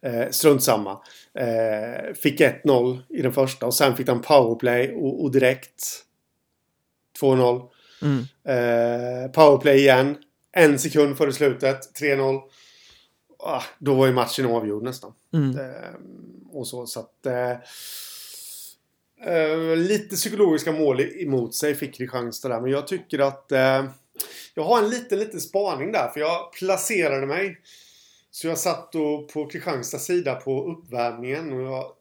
Eh, 0.00 0.30
strunt 0.30 0.62
samma. 0.62 1.00
Eh, 1.34 2.14
fick 2.14 2.40
1-0 2.40 2.98
i 3.08 3.22
den 3.22 3.32
första 3.32 3.66
och 3.66 3.74
sen 3.74 3.96
fick 3.96 4.06
de 4.06 4.22
powerplay 4.22 4.94
och, 4.94 5.22
och 5.22 5.30
direkt 5.30 6.02
2-0. 7.20 7.62
Mm. 8.02 8.24
Eh, 8.44 9.30
powerplay 9.30 9.78
igen. 9.78 10.16
En 10.52 10.78
sekund 10.78 11.16
före 11.16 11.32
slutet. 11.32 12.00
3-0. 12.00 12.40
Ah, 13.38 13.62
då 13.78 13.94
var 13.94 14.06
ju 14.06 14.12
matchen 14.12 14.46
avgjord 14.46 14.82
nästan. 14.82 15.12
Mm. 15.34 15.58
Eh, 15.58 15.94
och 16.52 16.66
så, 16.66 16.86
så 16.86 17.00
att... 17.00 17.26
Eh, 17.26 17.50
eh 19.34 19.76
lite 19.76 20.16
psykologiska 20.16 20.72
mål 20.72 21.00
emot 21.00 21.54
sig 21.54 21.74
fick 21.74 21.94
Kristianstad 21.94 22.48
där. 22.48 22.60
Men 22.60 22.70
jag 22.70 22.86
tycker 22.86 23.18
att... 23.18 23.52
Eh, 24.16 24.22
jag 24.54 24.64
har 24.64 24.82
en 24.82 24.90
liten, 24.90 25.18
liten 25.18 25.40
spaning 25.40 25.92
där. 25.92 26.08
För 26.08 26.20
jag 26.20 26.52
placerade 26.52 27.26
mig. 27.26 27.60
Så 28.30 28.46
jag 28.46 28.58
satt 28.58 28.92
då 28.92 29.28
på 29.32 29.46
Kristianstads 29.46 30.04
sida 30.04 30.34
på 30.34 30.64
uppvärmningen. 30.64 31.52
Och 31.52 31.60
jag 31.60 31.92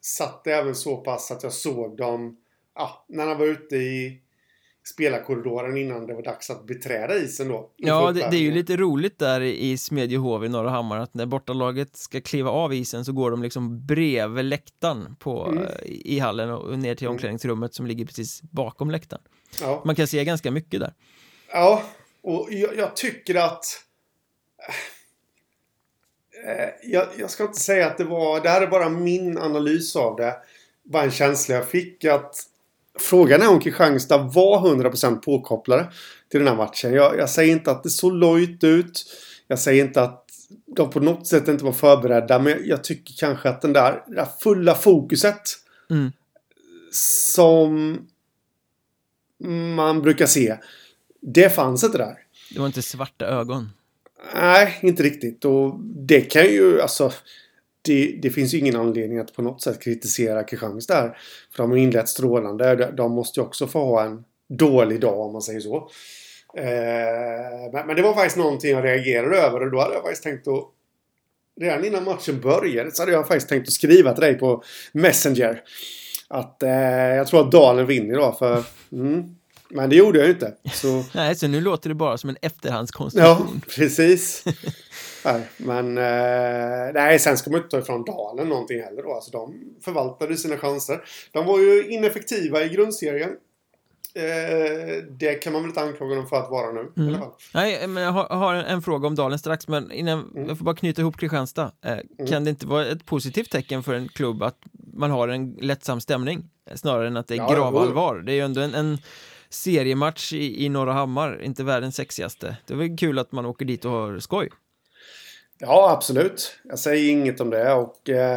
satt 0.00 0.46
även 0.46 0.74
så 0.74 0.96
pass 0.96 1.30
att 1.30 1.42
jag 1.42 1.52
såg 1.52 1.96
dem... 1.96 2.36
Ja, 2.76 3.04
när 3.08 3.26
han 3.26 3.38
var 3.38 3.46
ute 3.46 3.76
i 3.76 4.20
spelarkorridoren 4.84 5.76
innan 5.76 6.06
det 6.06 6.14
var 6.14 6.22
dags 6.22 6.50
att 6.50 6.66
beträda 6.66 7.16
isen 7.16 7.48
då. 7.48 7.70
Ja, 7.76 8.12
det, 8.12 8.20
det, 8.30 8.36
är 8.36 8.40
ju 8.40 8.52
lite 8.52 8.76
roligt 8.76 9.18
där 9.18 9.40
i 9.40 9.78
Smedjehov 9.78 10.44
i 10.44 10.48
Norra 10.48 10.70
Hammar 10.70 10.98
att 10.98 11.14
när 11.14 11.26
bortalaget 11.26 11.96
ska 11.96 12.20
kliva 12.20 12.50
av 12.50 12.74
isen 12.74 13.04
så 13.04 13.12
går 13.12 13.30
de 13.30 13.42
liksom 13.42 13.86
bredvid 13.86 14.44
läktaren 14.44 15.16
på, 15.18 15.46
mm. 15.46 15.68
i 15.84 16.18
hallen 16.18 16.50
och 16.50 16.78
ner 16.78 16.94
till 16.94 17.08
omklädningsrummet 17.08 17.74
som 17.74 17.86
ligger 17.86 18.06
precis 18.06 18.42
bakom 18.42 18.90
läktaren. 18.90 19.22
Ja. 19.60 19.82
Man 19.84 19.94
kan 19.94 20.06
se 20.06 20.24
ganska 20.24 20.50
mycket 20.50 20.80
där. 20.80 20.92
Ja, 21.56 21.82
och 22.22 22.48
jag, 22.50 22.76
jag 22.76 22.96
tycker 22.96 23.34
att 23.34 23.64
eh, 26.46 26.68
jag, 26.82 27.08
jag, 27.18 27.30
ska 27.30 27.44
inte 27.44 27.60
säga 27.60 27.86
att 27.86 27.98
det 27.98 28.04
var, 28.04 28.40
det 28.40 28.48
här 28.48 28.62
är 28.62 28.66
bara 28.66 28.88
min 28.88 29.38
analys 29.38 29.96
av 29.96 30.16
det. 30.16 30.36
Bara 30.84 31.02
en 31.02 31.10
känsla 31.10 31.54
jag 31.54 31.68
fick 31.68 32.04
att 32.04 32.36
Frågan 32.98 33.42
är 33.42 33.48
om 33.48 33.60
Kristianstad 33.60 34.18
var 34.18 34.74
100% 34.74 35.16
påkopplade 35.16 35.92
till 36.30 36.40
den 36.40 36.48
här 36.48 36.56
matchen. 36.56 36.92
Jag, 36.92 37.18
jag, 37.18 37.30
säger 37.30 37.52
inte 37.52 37.70
att 37.70 37.82
det 37.82 37.90
såg 37.90 38.12
lojt 38.12 38.64
ut. 38.64 39.04
Jag 39.46 39.58
säger 39.58 39.84
inte 39.84 40.02
att 40.02 40.26
de 40.66 40.90
på 40.90 41.00
något 41.00 41.26
sätt 41.26 41.48
inte 41.48 41.64
var 41.64 41.72
förberedda. 41.72 42.38
Men 42.38 42.58
jag 42.64 42.84
tycker 42.84 43.14
kanske 43.18 43.48
att 43.48 43.62
den 43.62 43.72
där, 43.72 44.04
det 44.06 44.14
där 44.14 44.28
fulla 44.40 44.74
fokuset 44.74 45.42
mm. 45.90 46.12
som 46.92 47.98
man 49.76 50.02
brukar 50.02 50.26
se. 50.26 50.56
Det 51.26 51.50
fanns 51.50 51.84
inte 51.84 51.98
där. 51.98 52.18
Det 52.54 52.58
var 52.60 52.66
inte 52.66 52.82
svarta 52.82 53.26
ögon. 53.26 53.70
Nej, 54.34 54.78
inte 54.82 55.02
riktigt. 55.02 55.44
Och 55.44 55.80
det 55.80 56.20
kan 56.20 56.44
ju 56.44 56.80
alltså 56.80 57.12
det, 57.82 58.18
det, 58.22 58.30
finns 58.30 58.54
ju 58.54 58.58
ingen 58.58 58.76
anledning 58.76 59.18
att 59.18 59.34
på 59.34 59.42
något 59.42 59.62
sätt 59.62 59.82
kritisera 59.82 60.44
Kristianstad 60.44 60.94
här. 60.94 61.18
För 61.56 61.62
de 61.62 61.70
har 61.70 61.78
inlett 61.78 62.08
strålande. 62.08 62.92
De 62.96 63.12
måste 63.12 63.40
ju 63.40 63.46
också 63.46 63.66
få 63.66 63.78
ha 63.78 64.04
en 64.04 64.24
dålig 64.48 65.00
dag 65.00 65.20
om 65.20 65.32
man 65.32 65.42
säger 65.42 65.60
så. 65.60 65.76
Eh, 66.56 67.72
men, 67.72 67.86
men, 67.86 67.96
det 67.96 68.02
var 68.02 68.14
faktiskt 68.14 68.36
någonting 68.36 68.70
jag 68.70 68.84
reagerade 68.84 69.36
över 69.36 69.62
och 69.62 69.70
då 69.70 69.80
hade 69.80 69.94
jag 69.94 70.02
faktiskt 70.02 70.22
tänkt 70.22 70.48
att 70.48 70.70
Redan 71.60 71.84
innan 71.84 72.04
matchen 72.04 72.40
började 72.40 72.90
så 72.90 73.02
hade 73.02 73.12
jag 73.12 73.28
faktiskt 73.28 73.48
tänkt 73.48 73.68
att 73.68 73.72
skriva 73.72 74.12
till 74.12 74.22
dig 74.22 74.34
på 74.34 74.62
Messenger. 74.92 75.62
Att 76.28 76.62
eh, 76.62 76.70
jag 77.16 77.26
tror 77.26 77.40
att 77.40 77.52
Dalen 77.52 77.86
vinner 77.86 78.14
idag 78.14 78.38
för... 78.38 78.62
Mm, 78.92 79.36
men 79.74 79.90
det 79.90 79.96
gjorde 79.96 80.18
jag 80.18 80.26
ju 80.26 80.32
inte. 80.32 80.54
Så... 80.72 81.04
Nej, 81.14 81.36
så 81.36 81.48
nu 81.48 81.60
låter 81.60 81.88
det 81.88 81.94
bara 81.94 82.18
som 82.18 82.30
en 82.30 82.36
efterhandskonstruktion. 82.42 83.60
Ja, 83.64 83.70
precis. 83.76 84.44
nej, 85.24 85.48
men 85.56 85.98
eh, 85.98 86.92
nej, 86.94 87.18
sen 87.18 87.38
ska 87.38 87.50
man 87.50 87.58
inte 87.58 87.70
ta 87.70 87.78
ifrån 87.78 88.04
Dalen 88.04 88.48
någonting 88.48 88.82
heller 88.82 89.02
då. 89.02 89.14
Alltså, 89.14 89.30
de 89.30 89.54
förvaltade 89.84 90.36
sina 90.36 90.56
chanser. 90.56 91.04
De 91.32 91.46
var 91.46 91.58
ju 91.58 91.88
ineffektiva 91.88 92.64
i 92.64 92.68
grundserien. 92.68 93.30
Eh, 94.14 95.04
det 95.18 95.34
kan 95.34 95.52
man 95.52 95.62
väl 95.62 95.68
inte 95.68 95.80
anklaga 95.80 96.14
dem 96.14 96.26
för 96.26 96.36
att 96.36 96.50
vara 96.50 96.72
nu 96.72 96.92
mm. 96.96 97.08
i 97.08 97.10
alla 97.10 97.18
fall. 97.18 97.32
Nej, 97.54 97.86
men 97.86 98.02
jag 98.02 98.12
har, 98.12 98.28
har 98.28 98.54
en, 98.54 98.64
en, 98.64 98.82
fråga 98.82 99.06
om 99.06 99.14
Dalen 99.14 99.38
strax, 99.38 99.68
men 99.68 99.92
innan, 99.92 100.30
mm. 100.34 100.48
jag 100.48 100.58
får 100.58 100.64
bara 100.64 100.76
knyta 100.76 101.02
ihop 101.02 101.16
Kristianstad. 101.16 101.72
Eh, 101.84 101.92
mm. 101.92 102.30
Kan 102.30 102.44
det 102.44 102.50
inte 102.50 102.66
vara 102.66 102.86
ett 102.86 103.06
positivt 103.06 103.50
tecken 103.50 103.82
för 103.82 103.94
en 103.94 104.08
klubb 104.08 104.42
att 104.42 104.58
man 104.92 105.10
har 105.10 105.28
en 105.28 105.52
lättsam 105.52 106.00
stämning? 106.00 106.50
Snarare 106.74 107.06
än 107.06 107.16
att 107.16 107.28
det 107.28 107.34
är 107.34 107.38
ja, 107.38 107.54
gravallvar. 107.54 108.16
Det 108.16 108.32
är 108.32 108.34
ju 108.34 108.40
ändå 108.40 108.60
en, 108.60 108.74
en 108.74 108.98
seriematch 109.54 110.32
i, 110.32 110.64
i 110.64 110.68
Norra 110.68 110.92
Hammar, 110.92 111.42
inte 111.42 111.64
världens 111.64 111.96
sexigaste. 111.96 112.56
Det 112.66 112.74
är 112.74 112.78
väl 112.78 112.96
kul 112.96 113.18
att 113.18 113.32
man 113.32 113.46
åker 113.46 113.64
dit 113.64 113.84
och 113.84 113.90
har 113.90 114.18
skoj. 114.18 114.50
Ja, 115.58 115.90
absolut. 115.90 116.56
Jag 116.64 116.78
säger 116.78 117.10
inget 117.10 117.40
om 117.40 117.50
det 117.50 117.72
och... 117.72 118.08
Eh, 118.08 118.36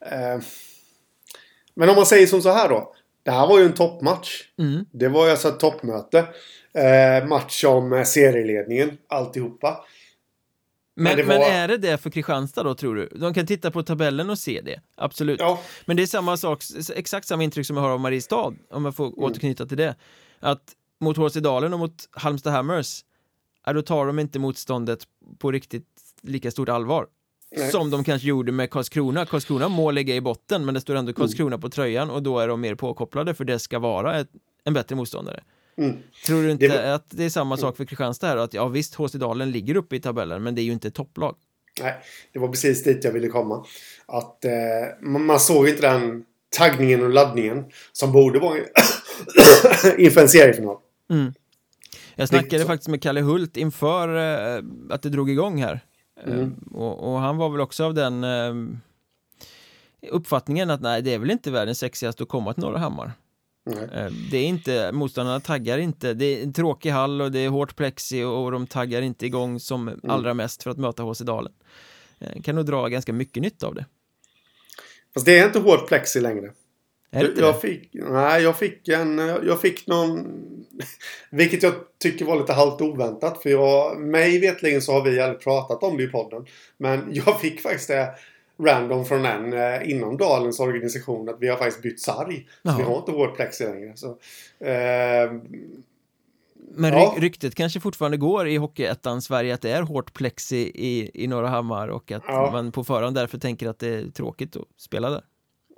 eh, 0.00 0.40
men 1.74 1.88
om 1.88 1.96
man 1.96 2.06
säger 2.06 2.26
som 2.26 2.42
så 2.42 2.52
här 2.52 2.68
då. 2.68 2.94
Det 3.22 3.30
här 3.30 3.46
var 3.46 3.58
ju 3.58 3.64
en 3.64 3.74
toppmatch. 3.74 4.42
Mm. 4.58 4.84
Det 4.92 5.08
var 5.08 5.24
ju 5.24 5.30
alltså 5.30 5.48
ett 5.48 5.60
toppmöte. 5.60 6.18
Eh, 6.72 7.26
match 7.26 7.64
om 7.64 8.04
serieledningen, 8.06 8.98
alltihopa. 9.08 9.84
Men, 10.94 11.16
men, 11.16 11.28
var... 11.28 11.38
men, 11.38 11.42
är 11.42 11.68
det 11.68 11.76
det 11.76 11.98
för 11.98 12.10
Kristianstad 12.10 12.62
då 12.62 12.74
tror 12.74 12.94
du? 12.94 13.08
De 13.14 13.34
kan 13.34 13.46
titta 13.46 13.70
på 13.70 13.82
tabellen 13.82 14.30
och 14.30 14.38
se 14.38 14.60
det, 14.60 14.80
absolut. 14.96 15.40
Ja. 15.40 15.60
Men 15.84 15.96
det 15.96 16.02
är 16.02 16.06
samma 16.06 16.36
sak, 16.36 16.62
exakt 16.94 17.26
samma 17.26 17.44
intryck 17.44 17.66
som 17.66 17.76
jag 17.76 17.82
har 17.82 17.90
av 17.90 18.00
Mariestad, 18.00 18.54
om 18.70 18.84
jag 18.84 18.96
får 18.96 19.06
mm. 19.06 19.18
återknyta 19.18 19.66
till 19.66 19.76
det 19.76 19.94
att 20.40 20.62
mot 21.00 21.16
HC 21.16 21.34
Dalen 21.34 21.72
och 21.72 21.78
mot 21.78 22.08
Halmstad 22.10 22.52
Hammers 22.52 23.04
ja, 23.66 23.72
då 23.72 23.82
tar 23.82 24.06
de 24.06 24.18
inte 24.18 24.38
motståndet 24.38 25.04
på 25.38 25.52
riktigt 25.52 25.86
lika 26.22 26.50
stort 26.50 26.68
allvar 26.68 27.06
Nej. 27.56 27.70
som 27.70 27.90
de 27.90 28.04
kanske 28.04 28.28
gjorde 28.28 28.52
med 28.52 28.70
Karlskrona. 28.70 29.26
Karlskrona 29.26 29.68
må 29.68 29.90
ligga 29.90 30.14
i 30.14 30.20
botten 30.20 30.64
men 30.64 30.74
det 30.74 30.80
står 30.80 30.94
ändå 30.94 31.12
Karlskrona 31.12 31.54
mm. 31.54 31.60
på 31.60 31.68
tröjan 31.68 32.10
och 32.10 32.22
då 32.22 32.38
är 32.38 32.48
de 32.48 32.60
mer 32.60 32.74
påkopplade 32.74 33.34
för 33.34 33.44
det 33.44 33.58
ska 33.58 33.78
vara 33.78 34.20
ett, 34.20 34.28
en 34.64 34.74
bättre 34.74 34.96
motståndare. 34.96 35.42
Mm. 35.78 35.96
Tror 36.26 36.42
du 36.42 36.50
inte 36.50 36.68
det 36.68 36.94
att 36.94 37.06
det 37.10 37.24
är 37.24 37.30
samma 37.30 37.56
sak 37.56 37.76
för 37.76 37.84
Kristianstad 37.84 38.26
här? 38.26 38.36
Att 38.36 38.54
ja 38.54 38.68
visst, 38.68 38.94
HC 38.94 39.12
Dalen 39.12 39.50
ligger 39.50 39.76
uppe 39.76 39.96
i 39.96 40.00
tabellen 40.00 40.42
men 40.42 40.54
det 40.54 40.60
är 40.60 40.64
ju 40.64 40.72
inte 40.72 40.88
ett 40.88 40.94
topplag. 40.94 41.36
Nej, 41.80 41.94
det 42.32 42.38
var 42.38 42.48
precis 42.48 42.82
dit 42.82 43.04
jag 43.04 43.12
ville 43.12 43.28
komma. 43.28 43.66
Att 44.06 44.44
eh, 44.44 44.50
man 45.00 45.40
såg 45.40 45.68
inte 45.68 45.82
den 45.82 46.24
taggningen 46.56 47.02
och 47.02 47.10
laddningen 47.10 47.64
som 47.92 48.12
borde 48.12 48.38
vara 48.38 48.58
inför 49.98 50.20
en 50.20 50.28
seriefinal. 50.28 50.76
Mm. 51.10 51.32
Jag 52.14 52.28
snackade 52.28 52.64
faktiskt 52.64 52.88
med 52.88 53.02
Kalle 53.02 53.20
Hult 53.20 53.56
inför 53.56 54.16
eh, 54.16 54.64
att 54.90 55.02
det 55.02 55.08
drog 55.08 55.30
igång 55.30 55.62
här. 55.62 55.80
Eh, 56.24 56.32
mm. 56.32 56.54
Och, 56.72 57.12
och, 57.12 57.18
han 57.18 57.36
var 57.36 57.48
väl 57.48 57.60
också 57.60 57.84
av 57.84 57.94
den 57.94 58.24
eh, 58.24 58.54
uppfattningen 60.10 60.70
att 60.70 60.80
nej, 60.80 61.02
det 61.02 61.14
är 61.14 61.18
väl 61.18 61.30
inte 61.30 61.50
världens 61.50 61.78
sexigaste 61.78 62.22
att 62.22 62.28
komma 62.28 62.54
till 62.54 62.62
Norra 62.62 62.78
Hammar. 62.78 63.12
Eh, 63.70 64.12
det 64.30 64.38
är 64.38 64.44
inte, 64.44 64.92
motståndarna 64.92 65.40
taggar 65.40 65.78
inte, 65.78 66.14
det 66.14 66.24
är 66.24 66.42
en 66.42 66.52
tråkig 66.52 66.90
hall 66.90 67.20
och 67.20 67.32
det 67.32 67.38
är 67.38 67.48
hårt 67.48 67.76
plexi 67.76 68.22
och 68.22 68.52
de 68.52 68.66
taggar 68.66 69.02
inte 69.02 69.26
igång 69.26 69.60
som 69.60 69.88
mm. 69.88 70.00
allra 70.08 70.34
mest 70.34 70.62
för 70.62 70.70
att 70.70 70.78
möta 70.78 71.02
HC 71.02 71.18
Dalen. 71.18 71.52
Eh, 72.18 72.42
kan 72.42 72.54
nog 72.54 72.66
dra 72.66 72.88
ganska 72.88 73.12
mycket 73.12 73.42
nytta 73.42 73.66
av 73.66 73.74
det. 73.74 73.86
Fast 75.14 75.26
det 75.26 75.38
är 75.38 75.46
inte 75.46 75.58
hårt 75.58 75.88
plexi 75.88 76.20
längre. 76.20 76.52
Jag 77.10 77.60
fick, 77.60 77.90
nej, 77.92 78.42
jag 78.42 78.56
fick 78.56 78.88
en... 78.88 79.18
Jag 79.18 79.60
fick 79.60 79.86
någon... 79.86 80.26
Vilket 81.30 81.62
jag 81.62 81.72
tycker 82.02 82.24
var 82.24 82.36
lite 82.40 82.52
halvt 82.52 82.80
oväntat. 82.80 83.42
För 83.42 83.50
jag, 83.50 84.00
mig 84.00 84.40
vetligen 84.40 84.82
så 84.82 84.92
har 84.92 85.04
vi 85.04 85.20
aldrig 85.20 85.40
pratat 85.40 85.82
om 85.82 85.96
det 85.96 86.02
i 86.02 86.06
podden. 86.08 86.46
Men 86.78 87.08
jag 87.12 87.40
fick 87.40 87.60
faktiskt 87.60 87.88
det 87.88 88.08
random 88.62 89.04
från 89.04 89.24
en 89.26 89.52
eh, 89.52 89.90
inom 89.90 90.16
Dalens 90.16 90.60
organisation 90.60 91.28
att 91.28 91.36
vi 91.40 91.48
har 91.48 91.56
faktiskt 91.56 91.82
bytt 91.82 92.00
sarg. 92.00 92.46
Så 92.62 92.76
vi 92.76 92.82
har 92.82 92.96
inte 92.98 93.12
hårt 93.12 93.36
plexi 93.36 93.64
längre. 93.64 93.92
Så, 93.96 94.08
eh, 94.66 95.32
Men 96.78 96.92
Ja. 96.92 97.14
ry- 97.16 97.20
ryktet 97.20 97.54
kanske 97.54 97.80
fortfarande 97.80 98.16
går 98.16 98.48
i 98.48 98.56
Hockeyettan 98.56 99.22
Sverige 99.22 99.54
att 99.54 99.62
det 99.62 99.70
är 99.70 99.82
hårt 99.82 100.12
plexi 100.14 100.56
i, 100.74 101.10
i 101.24 101.26
Norra 101.26 101.48
Hammar 101.48 101.88
och 101.88 102.12
att 102.12 102.22
Ja. 102.26 102.50
man 102.52 102.72
på 102.72 102.84
förhand 102.84 103.14
därför 103.16 103.38
tänker 103.38 103.68
att 103.68 103.78
det 103.78 103.88
är 103.88 104.10
tråkigt 104.10 104.56
att 104.56 104.62
spela 104.76 105.10
där. 105.10 105.22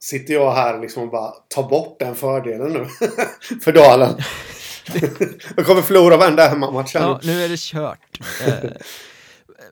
Sitter 0.00 0.34
jag 0.34 0.52
här 0.52 0.80
liksom 0.80 1.02
och 1.02 1.10
bara 1.10 1.30
tar 1.48 1.68
bort 1.68 1.96
den 1.98 2.14
fördelen 2.14 2.72
nu. 2.72 2.86
för 3.64 3.72
Dalen. 3.72 4.18
jag 5.56 5.66
kommer 5.66 5.82
förlora 5.82 6.16
varenda 6.16 6.48
hemmamatch 6.48 6.94
Ja, 6.94 7.20
nu. 7.22 7.44
är 7.44 7.48
det 7.48 7.58
kört. 7.60 8.20
Eh, 8.46 8.70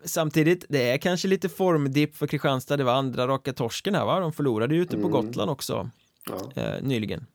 Samtidigt, 0.04 0.64
det 0.68 0.90
är 0.90 0.98
kanske 0.98 1.28
lite 1.28 1.48
formdipp 1.48 2.16
för 2.16 2.26
Kristianstad. 2.26 2.76
Det 2.76 2.84
var 2.84 2.92
andra 2.92 3.26
raka 3.28 3.52
torsken 3.52 3.94
här 3.94 4.04
va? 4.04 4.20
De 4.20 4.32
förlorade 4.32 4.74
ju 4.74 4.82
ute 4.82 4.96
på 4.96 5.06
Mm. 5.06 5.10
Gotland 5.10 5.50
också 5.50 5.90
Ja. 6.28 6.62
eh, 6.62 6.82
nyligen. 6.82 7.26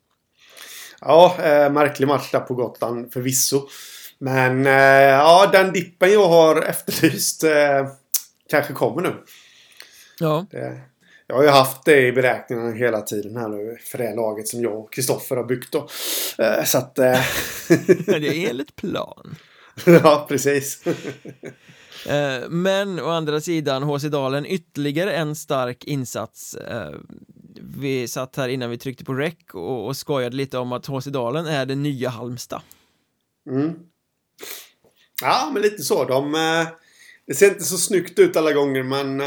Ja, 1.02 1.36
eh, 1.44 1.72
märklig 1.72 2.08
match 2.08 2.32
där 2.32 2.40
på 2.40 2.54
Gotland 2.54 3.14
förvisso. 3.14 3.68
Men 4.18 4.66
ja, 4.66 5.50
den 5.52 5.74
dippen 5.74 6.12
jag 6.14 6.28
har 6.28 6.62
efterlyst 6.62 7.44
kanske 8.50 8.74
kommer 8.74 9.02
nu. 9.02 9.16
Ja, 10.20 10.46
Det, 10.52 10.82
jag 11.32 11.36
har 11.36 11.44
ju 11.44 11.50
haft 11.50 11.86
det 11.86 12.08
i 12.08 12.12
beräkningarna 12.12 12.72
hela 12.72 13.02
tiden 13.02 13.38
här 13.38 13.50
nu 13.50 13.78
för 13.84 13.98
det 13.98 14.16
laget 14.16 14.48
som 14.48 14.62
jag 14.62 14.80
och 14.80 14.94
Kristoffer 14.94 15.36
har 15.36 15.44
byggt 15.44 15.72
då. 15.72 15.88
Eh, 16.38 16.64
så 16.64 16.78
att... 16.78 17.00
Eh, 17.00 17.20
det 18.06 18.28
är 18.28 18.50
enligt 18.50 18.76
plan. 18.76 19.36
ja, 19.86 20.26
precis. 20.30 20.84
Eh, 22.08 22.50
Men 22.50 23.00
å 23.00 23.10
andra 23.10 23.42
sidan, 23.42 23.84
HC 23.84 24.04
Dalen 24.04 24.46
ytterligare 24.46 25.14
en 25.14 25.36
stark 25.36 25.84
insats. 25.84 26.58
Vi 27.78 28.08
satt 28.08 28.36
här 28.36 28.50
innan 28.50 28.70
vi 28.70 28.78
tryckte 28.78 29.04
på 29.04 29.14
rec 29.14 29.36
och, 29.54 29.88
och 29.88 29.98
skojade 29.98 30.36
lite 30.36 30.58
om 30.58 30.72
att 30.72 30.86
HC 30.86 31.06
Dalen 31.06 31.46
är 31.46 31.66
det 31.66 31.76
nya 31.76 32.10
Halmstad. 32.10 32.62
Mm. 33.50 33.74
Ja, 35.22 35.50
men 35.54 35.62
lite 35.62 35.84
så. 35.84 36.06
De, 36.06 36.32
det 37.28 37.34
ser 37.34 37.48
inte 37.50 37.64
så 37.64 37.78
snyggt 37.78 38.20
ut 38.20 38.36
alla 38.36 38.54
gånger, 38.54 38.84
men 38.84 39.22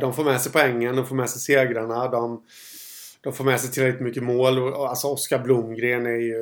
de 0.00 0.14
får 0.14 0.24
med 0.24 0.40
sig 0.40 0.52
poängen, 0.52 0.96
de 0.96 1.06
får 1.06 1.16
med 1.16 1.30
sig 1.30 1.40
segrarna, 1.40 2.08
de, 2.08 2.42
de 3.20 3.32
får 3.32 3.44
med 3.44 3.60
sig 3.60 3.70
tillräckligt 3.70 4.02
mycket 4.02 4.22
mål. 4.22 4.74
Alltså 4.74 5.06
Oskar 5.06 5.38
Blomgren 5.38 6.06
är 6.06 6.20
ju 6.20 6.36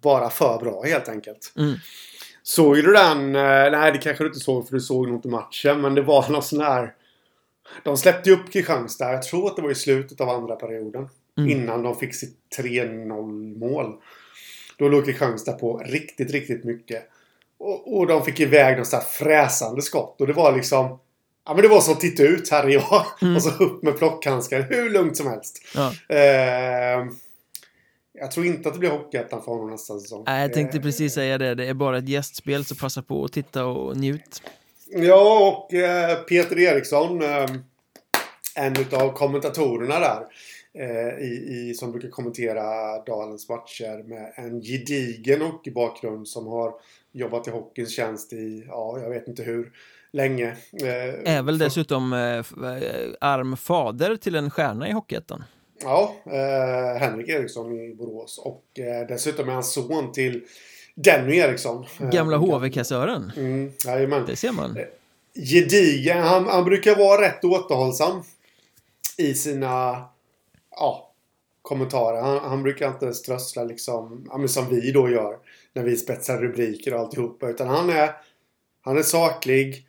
bara 0.00 0.30
för 0.30 0.58
bra 0.58 0.82
helt 0.82 1.08
enkelt. 1.08 1.52
Mm. 1.56 1.74
Såg 2.48 2.76
du 2.76 2.92
den? 2.92 3.36
Eh, 3.36 3.70
nej, 3.70 3.92
det 3.92 3.98
kanske 3.98 4.24
du 4.24 4.28
inte 4.28 4.40
såg 4.40 4.68
för 4.68 4.74
du 4.74 4.80
såg 4.80 5.06
nog 5.06 5.16
inte 5.16 5.28
matchen, 5.28 5.80
men 5.80 5.94
det 5.94 6.02
var 6.02 6.30
någon 6.30 6.42
sån 6.42 6.60
här... 6.60 6.94
De 7.84 7.96
släppte 7.96 8.30
ju 8.30 8.36
upp 8.36 8.52
Kristianstad, 8.52 9.12
jag 9.12 9.22
tror 9.22 9.46
att 9.46 9.56
det 9.56 9.62
var 9.62 9.70
i 9.70 9.74
slutet 9.74 10.20
av 10.20 10.28
andra 10.28 10.56
perioden. 10.56 11.08
Mm. 11.38 11.50
Innan 11.50 11.82
de 11.82 11.96
fick 11.96 12.14
sitt 12.14 12.36
3-0 12.58 13.58
mål. 13.58 13.94
Då 14.78 14.88
låg 14.88 15.04
Kristianstad 15.04 15.52
på 15.52 15.78
riktigt, 15.78 16.30
riktigt 16.30 16.64
mycket. 16.64 17.08
Och, 17.58 17.98
och 17.98 18.06
de 18.06 18.24
fick 18.24 18.40
iväg 18.40 18.78
något 18.78 18.86
sånt 18.86 19.02
här 19.02 19.10
fräsande 19.10 19.82
skott. 19.82 20.20
Och 20.20 20.26
det 20.26 20.32
var 20.32 20.56
liksom... 20.56 20.98
Ja 21.48 21.54
men 21.54 21.62
det 21.62 21.68
var 21.68 21.80
som 21.80 21.96
titta 21.96 22.22
ut, 22.22 22.50
här 22.50 22.64
är 22.64 22.68
jag. 22.68 23.06
Mm. 23.22 23.36
Och 23.36 23.42
så 23.42 23.64
upp 23.64 23.82
med 23.82 23.98
plockhandskar 23.98 24.66
hur 24.70 24.90
lugnt 24.90 25.16
som 25.16 25.26
helst. 25.26 25.62
Ja. 25.74 25.92
Eh, 26.08 27.06
jag 28.12 28.30
tror 28.30 28.46
inte 28.46 28.68
att 28.68 28.74
det 28.74 28.80
blir 28.80 28.90
Hockeyettan 28.90 29.42
för 29.42 29.52
honom 29.52 29.70
nästa 29.70 29.98
säsong. 29.98 30.24
Nej, 30.26 30.42
jag 30.42 30.52
tänkte 30.52 30.76
Eh, 30.76 30.82
precis 30.82 31.14
säga 31.14 31.38
det, 31.38 31.54
det 31.54 31.66
är 31.66 31.74
bara 31.74 31.98
ett 31.98 32.08
gästspel 32.08 32.64
så 32.64 32.74
passa 32.74 33.02
på 33.02 33.24
att 33.24 33.32
titta 33.32 33.64
och 33.64 33.96
njut. 33.96 34.42
Ja, 34.90 35.48
och 35.48 35.74
eh, 35.74 36.18
Peter 36.18 36.58
Eriksson, 36.58 37.22
eh, 37.22 37.46
en 38.54 38.76
av 38.92 39.12
kommentatorerna 39.12 39.98
där, 39.98 40.26
eh, 40.74 41.18
i, 41.18 41.68
i, 41.70 41.74
som 41.74 41.92
brukar 41.92 42.08
kommentera 42.08 42.98
Dalens 43.06 43.48
matcher 43.48 44.02
med 44.08 44.32
en 44.36 44.60
gedigen 44.60 45.42
hockeybakgrund 45.42 46.28
som 46.28 46.46
har 46.46 46.74
jobbat 47.12 47.48
i 47.48 47.50
hockeyns 47.50 47.96
tjänst 47.96 48.32
i, 48.32 48.64
ja, 48.68 48.98
jag 49.02 49.10
vet 49.10 49.28
inte 49.28 49.42
hur 49.42 49.72
länge. 50.12 50.56
Eh, 50.82 51.36
Är 51.36 51.42
väl 51.42 51.58
dessutom 51.58 52.12
eh, 52.12 52.18
eh, 52.20 52.44
arm 53.20 53.56
fader 53.56 54.16
till 54.16 54.34
en 54.34 54.50
stjärna 54.50 54.88
i 54.88 54.92
Hockeyettan. 54.92 55.44
Ja, 55.82 56.14
eh, 56.24 57.00
Henrik 57.00 57.28
Eriksson 57.28 57.80
i 57.80 57.94
Borås. 57.94 58.38
Och 58.38 58.78
eh, 58.78 59.06
dessutom 59.08 59.48
är 59.48 59.52
han 59.52 59.64
son 59.64 60.12
till 60.12 60.44
Denny 60.94 61.36
Eriksson. 61.36 61.86
Eh, 62.00 62.10
Gamla 62.10 62.36
HV-kassören. 62.36 63.32
Mm, 63.36 63.72
jajamän. 63.84 64.26
Det 64.26 64.36
ser 64.36 64.52
man. 64.52 64.78
gedigen. 65.34 66.22
Han, 66.22 66.46
han 66.46 66.64
brukar 66.64 66.96
vara 66.96 67.22
rätt 67.22 67.44
återhållsam 67.44 68.22
i 69.18 69.34
sina 69.34 70.04
ja, 70.70 71.12
kommentarer. 71.62 72.20
Han, 72.20 72.38
han 72.38 72.62
brukar 72.62 72.88
inte 72.88 73.14
strössla 73.14 73.64
liksom, 73.64 74.28
ja, 74.30 74.48
som 74.48 74.68
vi 74.68 74.92
då 74.92 75.10
gör 75.10 75.36
när 75.72 75.82
vi 75.82 75.96
spetsar 75.96 76.38
rubriker 76.38 76.94
och 76.94 77.00
alltihopa. 77.00 77.48
Utan 77.48 77.68
han 77.68 77.90
är, 77.90 78.10
han 78.80 78.98
är 78.98 79.02
saklig. 79.02 79.87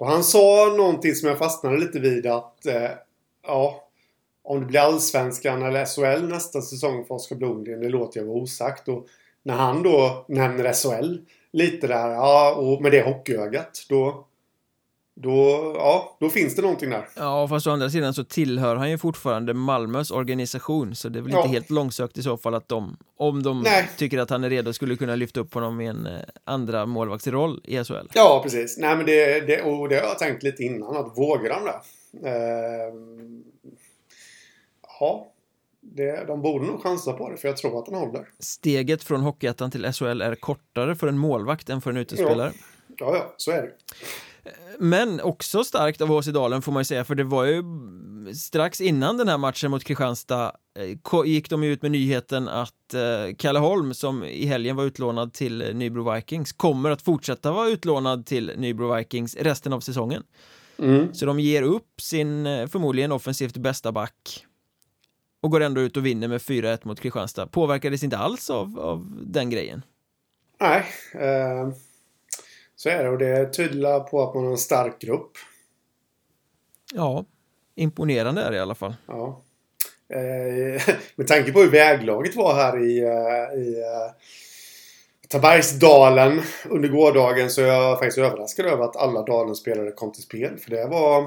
Och 0.00 0.06
han 0.06 0.24
sa 0.24 0.74
någonting 0.76 1.14
som 1.14 1.28
jag 1.28 1.38
fastnade 1.38 1.78
lite 1.78 1.98
vid 1.98 2.26
att 2.26 2.66
eh, 2.66 2.90
ja, 3.46 3.88
om 4.42 4.60
det 4.60 4.66
blir 4.66 4.80
Allsvenskan 4.80 5.62
eller 5.62 5.84
SHL 5.84 6.28
nästa 6.28 6.62
säsong 6.62 7.04
för 7.04 7.14
Oskar 7.14 7.36
Blomgren, 7.36 7.80
det 7.80 7.88
låter 7.88 8.20
jag 8.20 8.26
vara 8.26 8.38
osagt. 8.38 8.88
Och 8.88 9.06
när 9.42 9.54
han 9.54 9.82
då 9.82 10.24
nämner 10.28 10.72
SHL 10.72 11.18
lite 11.52 11.86
där, 11.86 12.10
ja, 12.10 12.54
och 12.54 12.82
med 12.82 12.92
det 12.92 13.02
hockeyögat, 13.02 13.86
då, 13.88 14.26
då, 15.22 15.72
ja, 15.76 16.16
då 16.20 16.30
finns 16.30 16.56
det 16.56 16.62
någonting 16.62 16.90
där. 16.90 17.08
Ja, 17.16 17.48
fast 17.48 17.66
å 17.66 17.70
andra 17.70 17.90
sidan 17.90 18.14
så 18.14 18.24
tillhör 18.24 18.76
han 18.76 18.90
ju 18.90 18.98
fortfarande 18.98 19.54
Malmös 19.54 20.10
organisation 20.10 20.94
så 20.94 21.08
det 21.08 21.18
är 21.18 21.22
väl 21.22 21.32
Ja. 21.32 21.38
inte 21.38 21.48
helt 21.48 21.70
långsökt 21.70 22.18
i 22.18 22.22
så 22.22 22.36
fall 22.36 22.54
att 22.54 22.68
de, 22.68 22.96
om 23.16 23.42
de 23.42 23.60
Nej. 23.60 23.90
tycker 23.96 24.18
att 24.18 24.30
han 24.30 24.44
är 24.44 24.50
redo, 24.50 24.72
skulle 24.72 24.96
kunna 24.96 25.14
lyfta 25.16 25.40
upp 25.40 25.54
honom 25.54 25.80
i 25.80 25.86
en 25.86 26.06
eh, 26.06 26.20
andra 26.44 26.86
målvaktsroll 26.86 27.60
i 27.64 27.84
SHL. 27.84 27.94
Ja, 28.14 28.40
precis. 28.42 28.78
Nej, 28.78 28.96
men 28.96 29.06
det, 29.06 29.40
det, 29.40 29.62
och 29.62 29.88
det 29.88 29.94
har 29.96 30.02
jag 30.02 30.18
tänkt 30.18 30.42
lite 30.42 30.62
innan, 30.62 30.96
att 30.96 31.18
vågar 31.18 31.50
de 31.50 31.64
det? 31.64 31.80
Ehm, 32.30 33.42
ja, 35.00 35.26
det, 35.80 36.24
de 36.26 36.42
borde 36.42 36.66
nog 36.66 36.82
chansa 36.82 37.12
på 37.12 37.30
det, 37.30 37.36
för 37.36 37.48
jag 37.48 37.56
tror 37.56 37.78
att 37.78 37.86
den 37.86 37.94
håller. 37.94 38.28
Steget 38.38 39.02
från 39.04 39.20
Hockeyettan 39.20 39.70
till 39.70 39.92
SHL 39.92 40.20
är 40.22 40.34
kortare 40.34 40.96
för 40.96 41.06
en 41.08 41.18
målvakt 41.18 41.68
än 41.70 41.80
för 41.80 41.90
en 41.90 41.96
utespelare. 41.96 42.52
Ja, 42.96 43.16
ja, 43.16 43.34
så 43.36 43.50
är 43.50 43.62
det. 43.62 43.70
Men 44.78 45.20
också 45.20 45.64
starkt 45.64 46.00
av 46.00 46.08
HC 46.08 46.26
Dalen 46.26 46.62
får 46.62 46.72
man 46.72 46.80
ju 46.80 46.84
säga, 46.84 47.04
för 47.04 47.14
det 47.14 47.24
var 47.24 47.44
ju 47.44 47.62
strax 48.34 48.80
innan 48.80 49.16
den 49.16 49.28
här 49.28 49.38
matchen 49.38 49.70
mot 49.70 49.84
Kristianstad 49.84 50.52
eh, 50.78 51.24
gick 51.26 51.50
de 51.50 51.62
ut 51.62 51.82
med 51.82 51.90
nyheten 51.90 52.48
att 52.48 52.94
eh, 52.94 53.34
Kalle 53.38 53.58
Holm, 53.58 53.94
som 53.94 54.24
i 54.24 54.46
helgen 54.46 54.76
var 54.76 54.84
utlånad 54.84 55.32
till 55.32 55.70
Nybro 55.74 56.14
Vikings, 56.14 56.52
kommer 56.52 56.90
att 56.90 57.02
fortsätta 57.02 57.52
vara 57.52 57.68
utlånad 57.68 58.26
till 58.26 58.52
Nybro 58.56 58.94
Vikings 58.96 59.36
resten 59.36 59.72
av 59.72 59.80
säsongen. 59.80 60.22
Mm. 60.78 61.14
Så 61.14 61.26
de 61.26 61.40
ger 61.40 61.62
upp 61.62 62.00
sin 62.00 62.46
eh, 62.46 62.66
förmodligen 62.66 63.12
offensivt 63.12 63.56
bästa 63.56 63.92
back 63.92 64.46
och 65.42 65.50
går 65.50 65.60
ändå 65.60 65.80
ut 65.80 65.96
och 65.96 66.06
vinner 66.06 66.28
med 66.28 66.40
4-1 66.40 66.78
mot 66.82 67.00
Kristianstad. 67.00 67.46
Påverkades 67.46 68.02
inte 68.02 68.18
alls 68.18 68.50
av, 68.50 68.80
av 68.80 69.16
den 69.22 69.50
grejen. 69.50 69.82
Nej, 70.60 70.86
ehm, 71.14 71.72
så 72.80 72.88
är 72.88 73.04
det. 73.04 73.10
Och 73.10 73.18
det 73.18 73.52
tyder 73.52 74.00
på 74.00 74.22
att 74.22 74.34
man 74.34 74.44
har 74.44 74.50
en 74.50 74.58
stark 74.58 74.98
grupp. 75.00 75.30
Ja, 76.94 77.24
imponerande 77.74 78.42
är 78.42 78.50
det 78.50 78.56
i 78.56 78.60
alla 78.60 78.74
fall. 78.74 78.94
Ja. 79.06 79.40
Eh, 80.08 80.82
med 81.16 81.26
tanke 81.26 81.52
på 81.52 81.60
hur 81.60 81.70
väglaget 81.70 82.36
var 82.36 82.54
här 82.54 82.84
i, 82.84 82.98
eh, 82.98 83.60
i 83.60 83.80
eh, 83.80 84.12
Tabergsdalen 85.28 86.40
under 86.68 86.88
gårdagen 86.88 87.50
så 87.50 87.62
är 87.62 87.66
jag 87.66 87.98
faktiskt 87.98 88.18
överraskad 88.18 88.66
över 88.66 88.84
att 88.84 88.96
alla 88.96 89.22
Dalen-spelare 89.22 89.90
kom 89.90 90.12
till 90.12 90.22
spel. 90.22 90.58
För 90.58 90.70
det 90.70 90.86
var... 90.86 91.22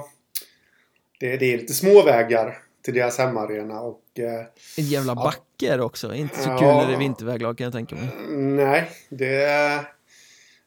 Det, 1.19 1.37
det 1.37 1.53
är 1.53 1.57
lite 1.57 1.73
småvägar 1.73 2.57
till 2.85 2.93
deras 2.93 3.17
hemmaarena 3.17 3.81
och... 3.81 4.03
Eh, 4.19 4.45
En 4.77 4.83
jävla 4.85 5.15
backe 5.15 5.77
det 5.77 5.83
också, 5.83 6.13
inte 6.15 6.39
så 6.43 6.49
Ja. 6.49 6.57
kul 6.57 6.67
när 6.67 6.87
det 6.87 6.93
är 6.93 6.99
vinterväglag 6.99 7.57
kan 7.57 7.63
jag 7.65 7.73
tänka 7.73 7.95
mig. 7.95 8.09
nej, 8.37 8.89
det 9.09 9.45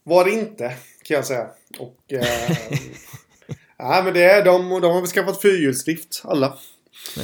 var 0.07 0.25
det 0.25 0.31
inte 0.31 0.77
kan 1.03 1.15
jag 1.15 1.27
säga. 1.27 1.49
Och... 1.79 2.13
Eh, 2.13 2.57
nej, 3.79 4.05
men 4.05 4.15
det 4.15 4.25
är 4.25 4.45
de, 4.45 4.69
de 4.69 4.93
har 4.93 5.01
väl 5.01 5.11
skaffat 5.11 5.43
fyrhjulsdrift 5.43 6.23
alla. 6.25 6.59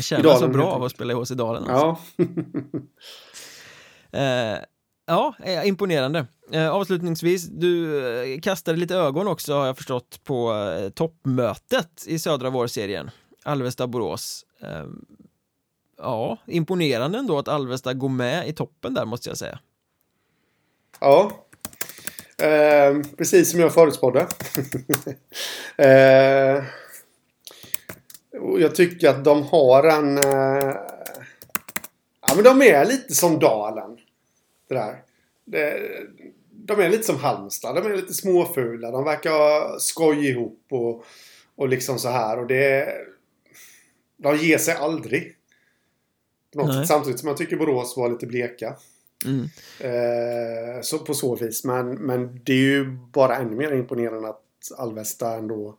Känner 0.01 0.23
Dalen 0.23 0.39
så 0.39 0.49
bra 0.49 0.67
av 0.67 0.83
att 0.83 0.93
spela 0.93 1.13
i 1.13 1.17
HC 1.17 1.31
Dalen. 1.31 1.65
Alltså. 1.65 2.03
Ja. 2.17 2.25
Eh, 4.15 4.59
ja, 5.07 5.35
eh, 5.45 5.67
imponerande. 5.67 6.27
Eh, 6.51 6.71
avslutningsvis, 6.71 7.49
du 7.49 7.99
eh, 8.35 8.41
kastade 8.41 8.79
lite 8.79 8.95
ögon 8.95 9.29
också 9.29 9.55
har 9.55 9.67
jag 9.67 9.77
förstått 9.77 10.25
på 10.25 10.53
eh, 10.55 10.91
toppmötet 10.91 12.05
i 12.07 12.19
södra 12.19 12.51
vårserien. 12.51 13.11
Alvesta-Borås. 13.43 14.45
Eh, 14.61 14.85
ja, 15.99 16.39
imponerande 16.47 17.19
ändå 17.19 17.39
att 17.39 17.49
Alvesta 17.49 17.95
går 17.95 18.09
med 18.09 18.49
i 18.49 18.53
toppen 18.53 18.95
där 18.95 19.05
måste 19.05 19.29
jag 19.29 19.39
säga. 19.39 19.59
Ja. 21.01 21.47
Eh, 22.43 23.03
precis 23.17 23.51
som 23.51 23.61
jag 23.61 23.75
förutspådde. 23.75 24.21
eh, 25.77 26.65
jag 28.59 28.75
tycker 28.75 29.09
att 29.09 29.25
de 29.25 29.43
har 29.43 29.85
en... 29.85 30.19
Eh, 30.19 30.77
ja, 32.21 32.35
men 32.35 32.45
de 32.45 32.63
är 32.63 32.85
lite 32.85 33.15
som 33.15 33.39
Dalen. 33.39 33.99
Det 34.69 34.75
där. 34.75 35.03
Det, 35.45 35.91
de 36.51 36.81
är 36.81 36.89
lite 36.89 37.03
som 37.03 37.17
Halmstad. 37.17 37.75
De 37.75 37.87
är 37.87 37.97
lite 37.97 38.15
småfula. 38.15 38.91
De 38.91 39.05
verkar 39.05 39.79
skoj 39.79 40.29
ihop 40.29 40.67
och, 40.71 41.05
och 41.57 41.69
liksom 41.69 41.99
så 41.99 42.09
här. 42.09 42.39
Och 42.39 42.47
det... 42.47 42.95
De 44.17 44.37
ger 44.37 44.59
sig 44.59 44.75
aldrig. 44.75 45.37
Något, 46.55 46.89
samtidigt 46.89 47.21
som 47.21 47.29
jag 47.29 47.37
tycker 47.37 47.57
Borås 47.57 47.97
var 47.97 48.11
lite 48.11 48.27
bleka. 48.27 48.77
Mm. 49.25 49.49
Eh, 49.79 50.81
så 50.83 50.99
på 50.99 51.15
så 51.15 51.37
vis. 51.37 51.65
Men, 51.65 51.95
men 51.95 52.41
det 52.45 52.53
är 52.53 52.57
ju 52.57 52.97
bara 53.13 53.37
ännu 53.37 53.57
mer 53.57 53.73
imponerande 53.73 54.29
att 54.29 54.79
Alvesta 54.79 55.35
ändå 55.35 55.77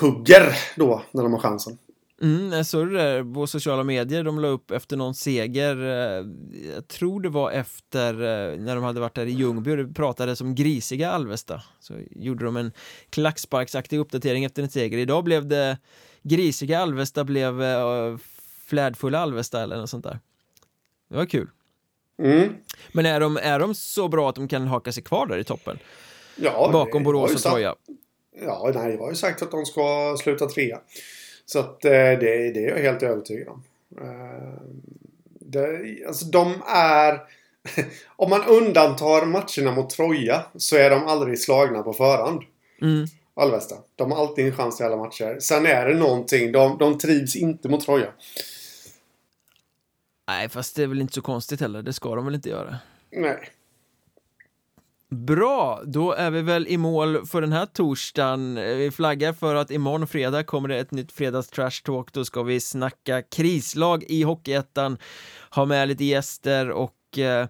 hugger 0.00 0.56
då 0.76 1.02
när 1.12 1.22
de 1.22 1.32
har 1.32 1.40
chansen. 1.40 1.78
Mm, 2.22 2.52
jag 2.52 2.66
såg 2.66 2.88
det 2.88 2.94
där 2.94 3.34
på 3.34 3.46
sociala 3.46 3.84
medier, 3.84 4.24
de 4.24 4.40
la 4.40 4.48
upp 4.48 4.70
efter 4.70 4.96
någon 4.96 5.14
seger 5.14 5.76
eh, 5.76 6.26
Jag 6.74 6.88
tror 6.88 7.20
det 7.20 7.28
var 7.28 7.50
efter 7.50 8.14
eh, 8.14 8.58
när 8.58 8.74
de 8.74 8.84
hade 8.84 9.00
varit 9.00 9.14
där 9.14 9.26
i 9.26 9.30
Ljungby 9.30 9.72
och 9.72 9.76
det 9.76 9.94
pratades 9.94 10.40
om 10.40 10.54
grisiga 10.54 11.10
Alvesta 11.10 11.62
Så 11.80 11.94
gjorde 12.10 12.44
de 12.44 12.56
en 12.56 12.72
klacksparksaktig 13.10 13.98
uppdatering 13.98 14.44
efter 14.44 14.62
en 14.62 14.68
seger 14.68 14.98
Idag 14.98 15.24
blev 15.24 15.46
det 15.46 15.78
grisiga 16.22 16.78
Alvesta 16.78 17.24
blev 17.24 17.62
flärdfulla 18.66 19.18
Alvesta 19.18 19.62
eller 19.62 19.76
något 19.76 19.90
sånt 19.90 20.04
där 20.04 20.20
Det 21.08 21.16
var 21.16 21.26
kul 21.26 21.48
mm. 22.20 22.54
Men 22.92 23.06
är 23.06 23.20
de, 23.20 23.36
är 23.36 23.58
de 23.58 23.74
så 23.74 24.08
bra 24.08 24.28
att 24.28 24.34
de 24.34 24.48
kan 24.48 24.66
haka 24.66 24.92
sig 24.92 25.02
kvar 25.02 25.26
där 25.26 25.38
i 25.38 25.44
toppen? 25.44 25.78
Ja, 26.36 26.70
Bakom 26.72 27.02
Borås 27.02 27.34
och 27.34 27.40
Troja? 27.40 27.74
Ja, 28.42 28.70
nej, 28.74 28.92
jag 28.92 28.98
har 28.98 29.10
ju 29.10 29.16
sagt 29.16 29.42
att 29.42 29.50
de 29.50 29.66
ska 29.66 30.16
sluta 30.22 30.46
trea. 30.46 30.80
Så 31.46 31.58
att 31.58 31.84
eh, 31.84 31.90
det, 31.90 32.52
det 32.52 32.64
är 32.64 32.68
jag 32.68 32.78
helt 32.78 33.02
övertygad 33.02 33.48
om. 33.48 33.62
Eh, 34.00 34.62
det, 35.40 35.80
alltså 36.06 36.24
de 36.24 36.54
är... 36.66 37.20
om 38.16 38.30
man 38.30 38.44
undantar 38.44 39.26
matcherna 39.26 39.76
mot 39.76 39.90
Troja 39.90 40.44
så 40.56 40.76
är 40.76 40.90
de 40.90 41.06
aldrig 41.06 41.38
slagna 41.38 41.82
på 41.82 41.92
förhand. 41.92 42.42
Mm. 42.82 43.06
Alvesta. 43.34 43.74
De 43.96 44.12
har 44.12 44.18
alltid 44.18 44.46
en 44.46 44.56
chans 44.56 44.80
i 44.80 44.84
alla 44.84 44.96
matcher. 44.96 45.38
Sen 45.40 45.66
är 45.66 45.86
det 45.86 45.94
någonting. 45.94 46.52
De, 46.52 46.78
de 46.78 46.98
trivs 46.98 47.36
inte 47.36 47.68
mot 47.68 47.84
Troja. 47.84 48.12
Nej, 50.30 50.48
fast 50.48 50.76
det 50.76 50.82
är 50.82 50.86
väl 50.86 51.00
inte 51.00 51.14
så 51.14 51.22
konstigt 51.22 51.60
heller. 51.60 51.82
Det 51.82 51.92
ska 51.92 52.14
de 52.14 52.24
väl 52.24 52.34
inte 52.34 52.48
göra? 52.48 52.78
Nej. 53.12 53.48
Bra, 55.10 55.82
då 55.84 56.12
är 56.12 56.30
vi 56.30 56.42
väl 56.42 56.66
i 56.68 56.76
mål 56.76 57.26
för 57.26 57.40
den 57.40 57.52
här 57.52 57.66
torsdagen. 57.66 58.54
Vi 58.54 58.90
flaggar 58.90 59.32
för 59.32 59.54
att 59.54 59.70
imorgon 59.70 60.06
fredag 60.06 60.44
kommer 60.44 60.68
det 60.68 60.78
ett 60.78 60.90
nytt 60.90 61.12
fredags 61.12 61.48
trash 61.48 61.82
talk. 61.84 62.12
Då 62.12 62.24
ska 62.24 62.42
vi 62.42 62.60
snacka 62.60 63.22
krislag 63.22 64.04
i 64.08 64.22
Hockeyettan, 64.22 64.98
ha 65.50 65.64
med 65.64 65.88
lite 65.88 66.04
gäster 66.04 66.70
och 66.70 67.18
eh, 67.18 67.46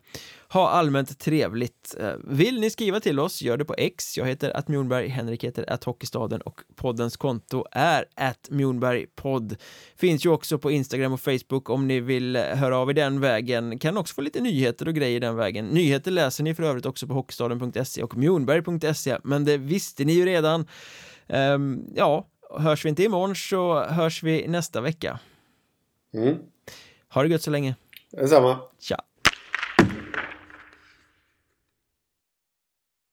ha 0.53 0.68
allmänt 0.68 1.18
trevligt. 1.18 1.96
Eh, 2.01 2.12
vill 2.24 2.61
ni 2.61 2.70
skriva 2.70 3.01
till 3.01 3.20
oss, 3.20 3.42
gör 3.42 3.57
det 3.57 3.64
på 3.64 3.74
X. 3.78 4.18
Jag 4.18 4.26
heter 4.26 4.57
att 4.57 4.68
Mjornberg, 4.68 5.09
Henrik 5.09 5.44
heter 5.44 5.70
att 5.70 5.84
Hockeystaden 5.84 6.40
och 6.40 6.61
poddens 6.76 7.16
konto 7.16 7.64
är 7.70 8.05
att 8.14 8.51
Mjornbergpodd. 8.51 9.57
Finns 9.96 10.26
ju 10.26 10.30
också 10.30 10.59
på 10.59 10.70
Instagram 10.70 11.12
och 11.12 11.20
Facebook 11.20 11.70
om 11.70 11.88
ni 11.88 12.01
vill 12.01 12.36
höra 12.36 12.78
av 12.78 12.90
er 12.90 12.94
den 12.94 13.20
vägen. 13.20 13.78
Kan 13.78 13.96
också 13.96 14.14
få 14.14 14.20
lite 14.20 14.40
nyheter 14.40 14.88
och 14.88 14.94
grejer 14.94 15.20
den 15.20 15.36
vägen. 15.36 15.66
Nyheter 15.66 16.11
läser 16.11 16.44
ni 16.44 16.55
för 16.55 16.62
övrigt 16.62 16.86
också 16.86 17.07
på 17.07 17.14
hockeystaden.se 17.14 18.03
och 18.03 18.16
mjornberg.se, 18.16 19.18
men 19.24 19.44
det 19.44 19.57
visste 19.57 20.05
ni 20.05 20.12
ju 20.12 20.24
redan. 20.24 20.66
Um, 21.26 21.84
ja, 21.94 22.28
hörs 22.59 22.84
vi 22.84 22.88
inte 22.88 23.05
imorgon 23.05 23.36
så 23.36 23.84
hörs 23.84 24.22
vi 24.22 24.48
nästa 24.48 24.80
vecka. 24.80 25.18
Mm. 26.14 26.36
Ha 27.14 27.22
det 27.22 27.28
gött 27.28 27.42
så 27.42 27.51
länge. 27.51 27.74
Detsamma. 28.11 28.59
Tja. 28.80 29.03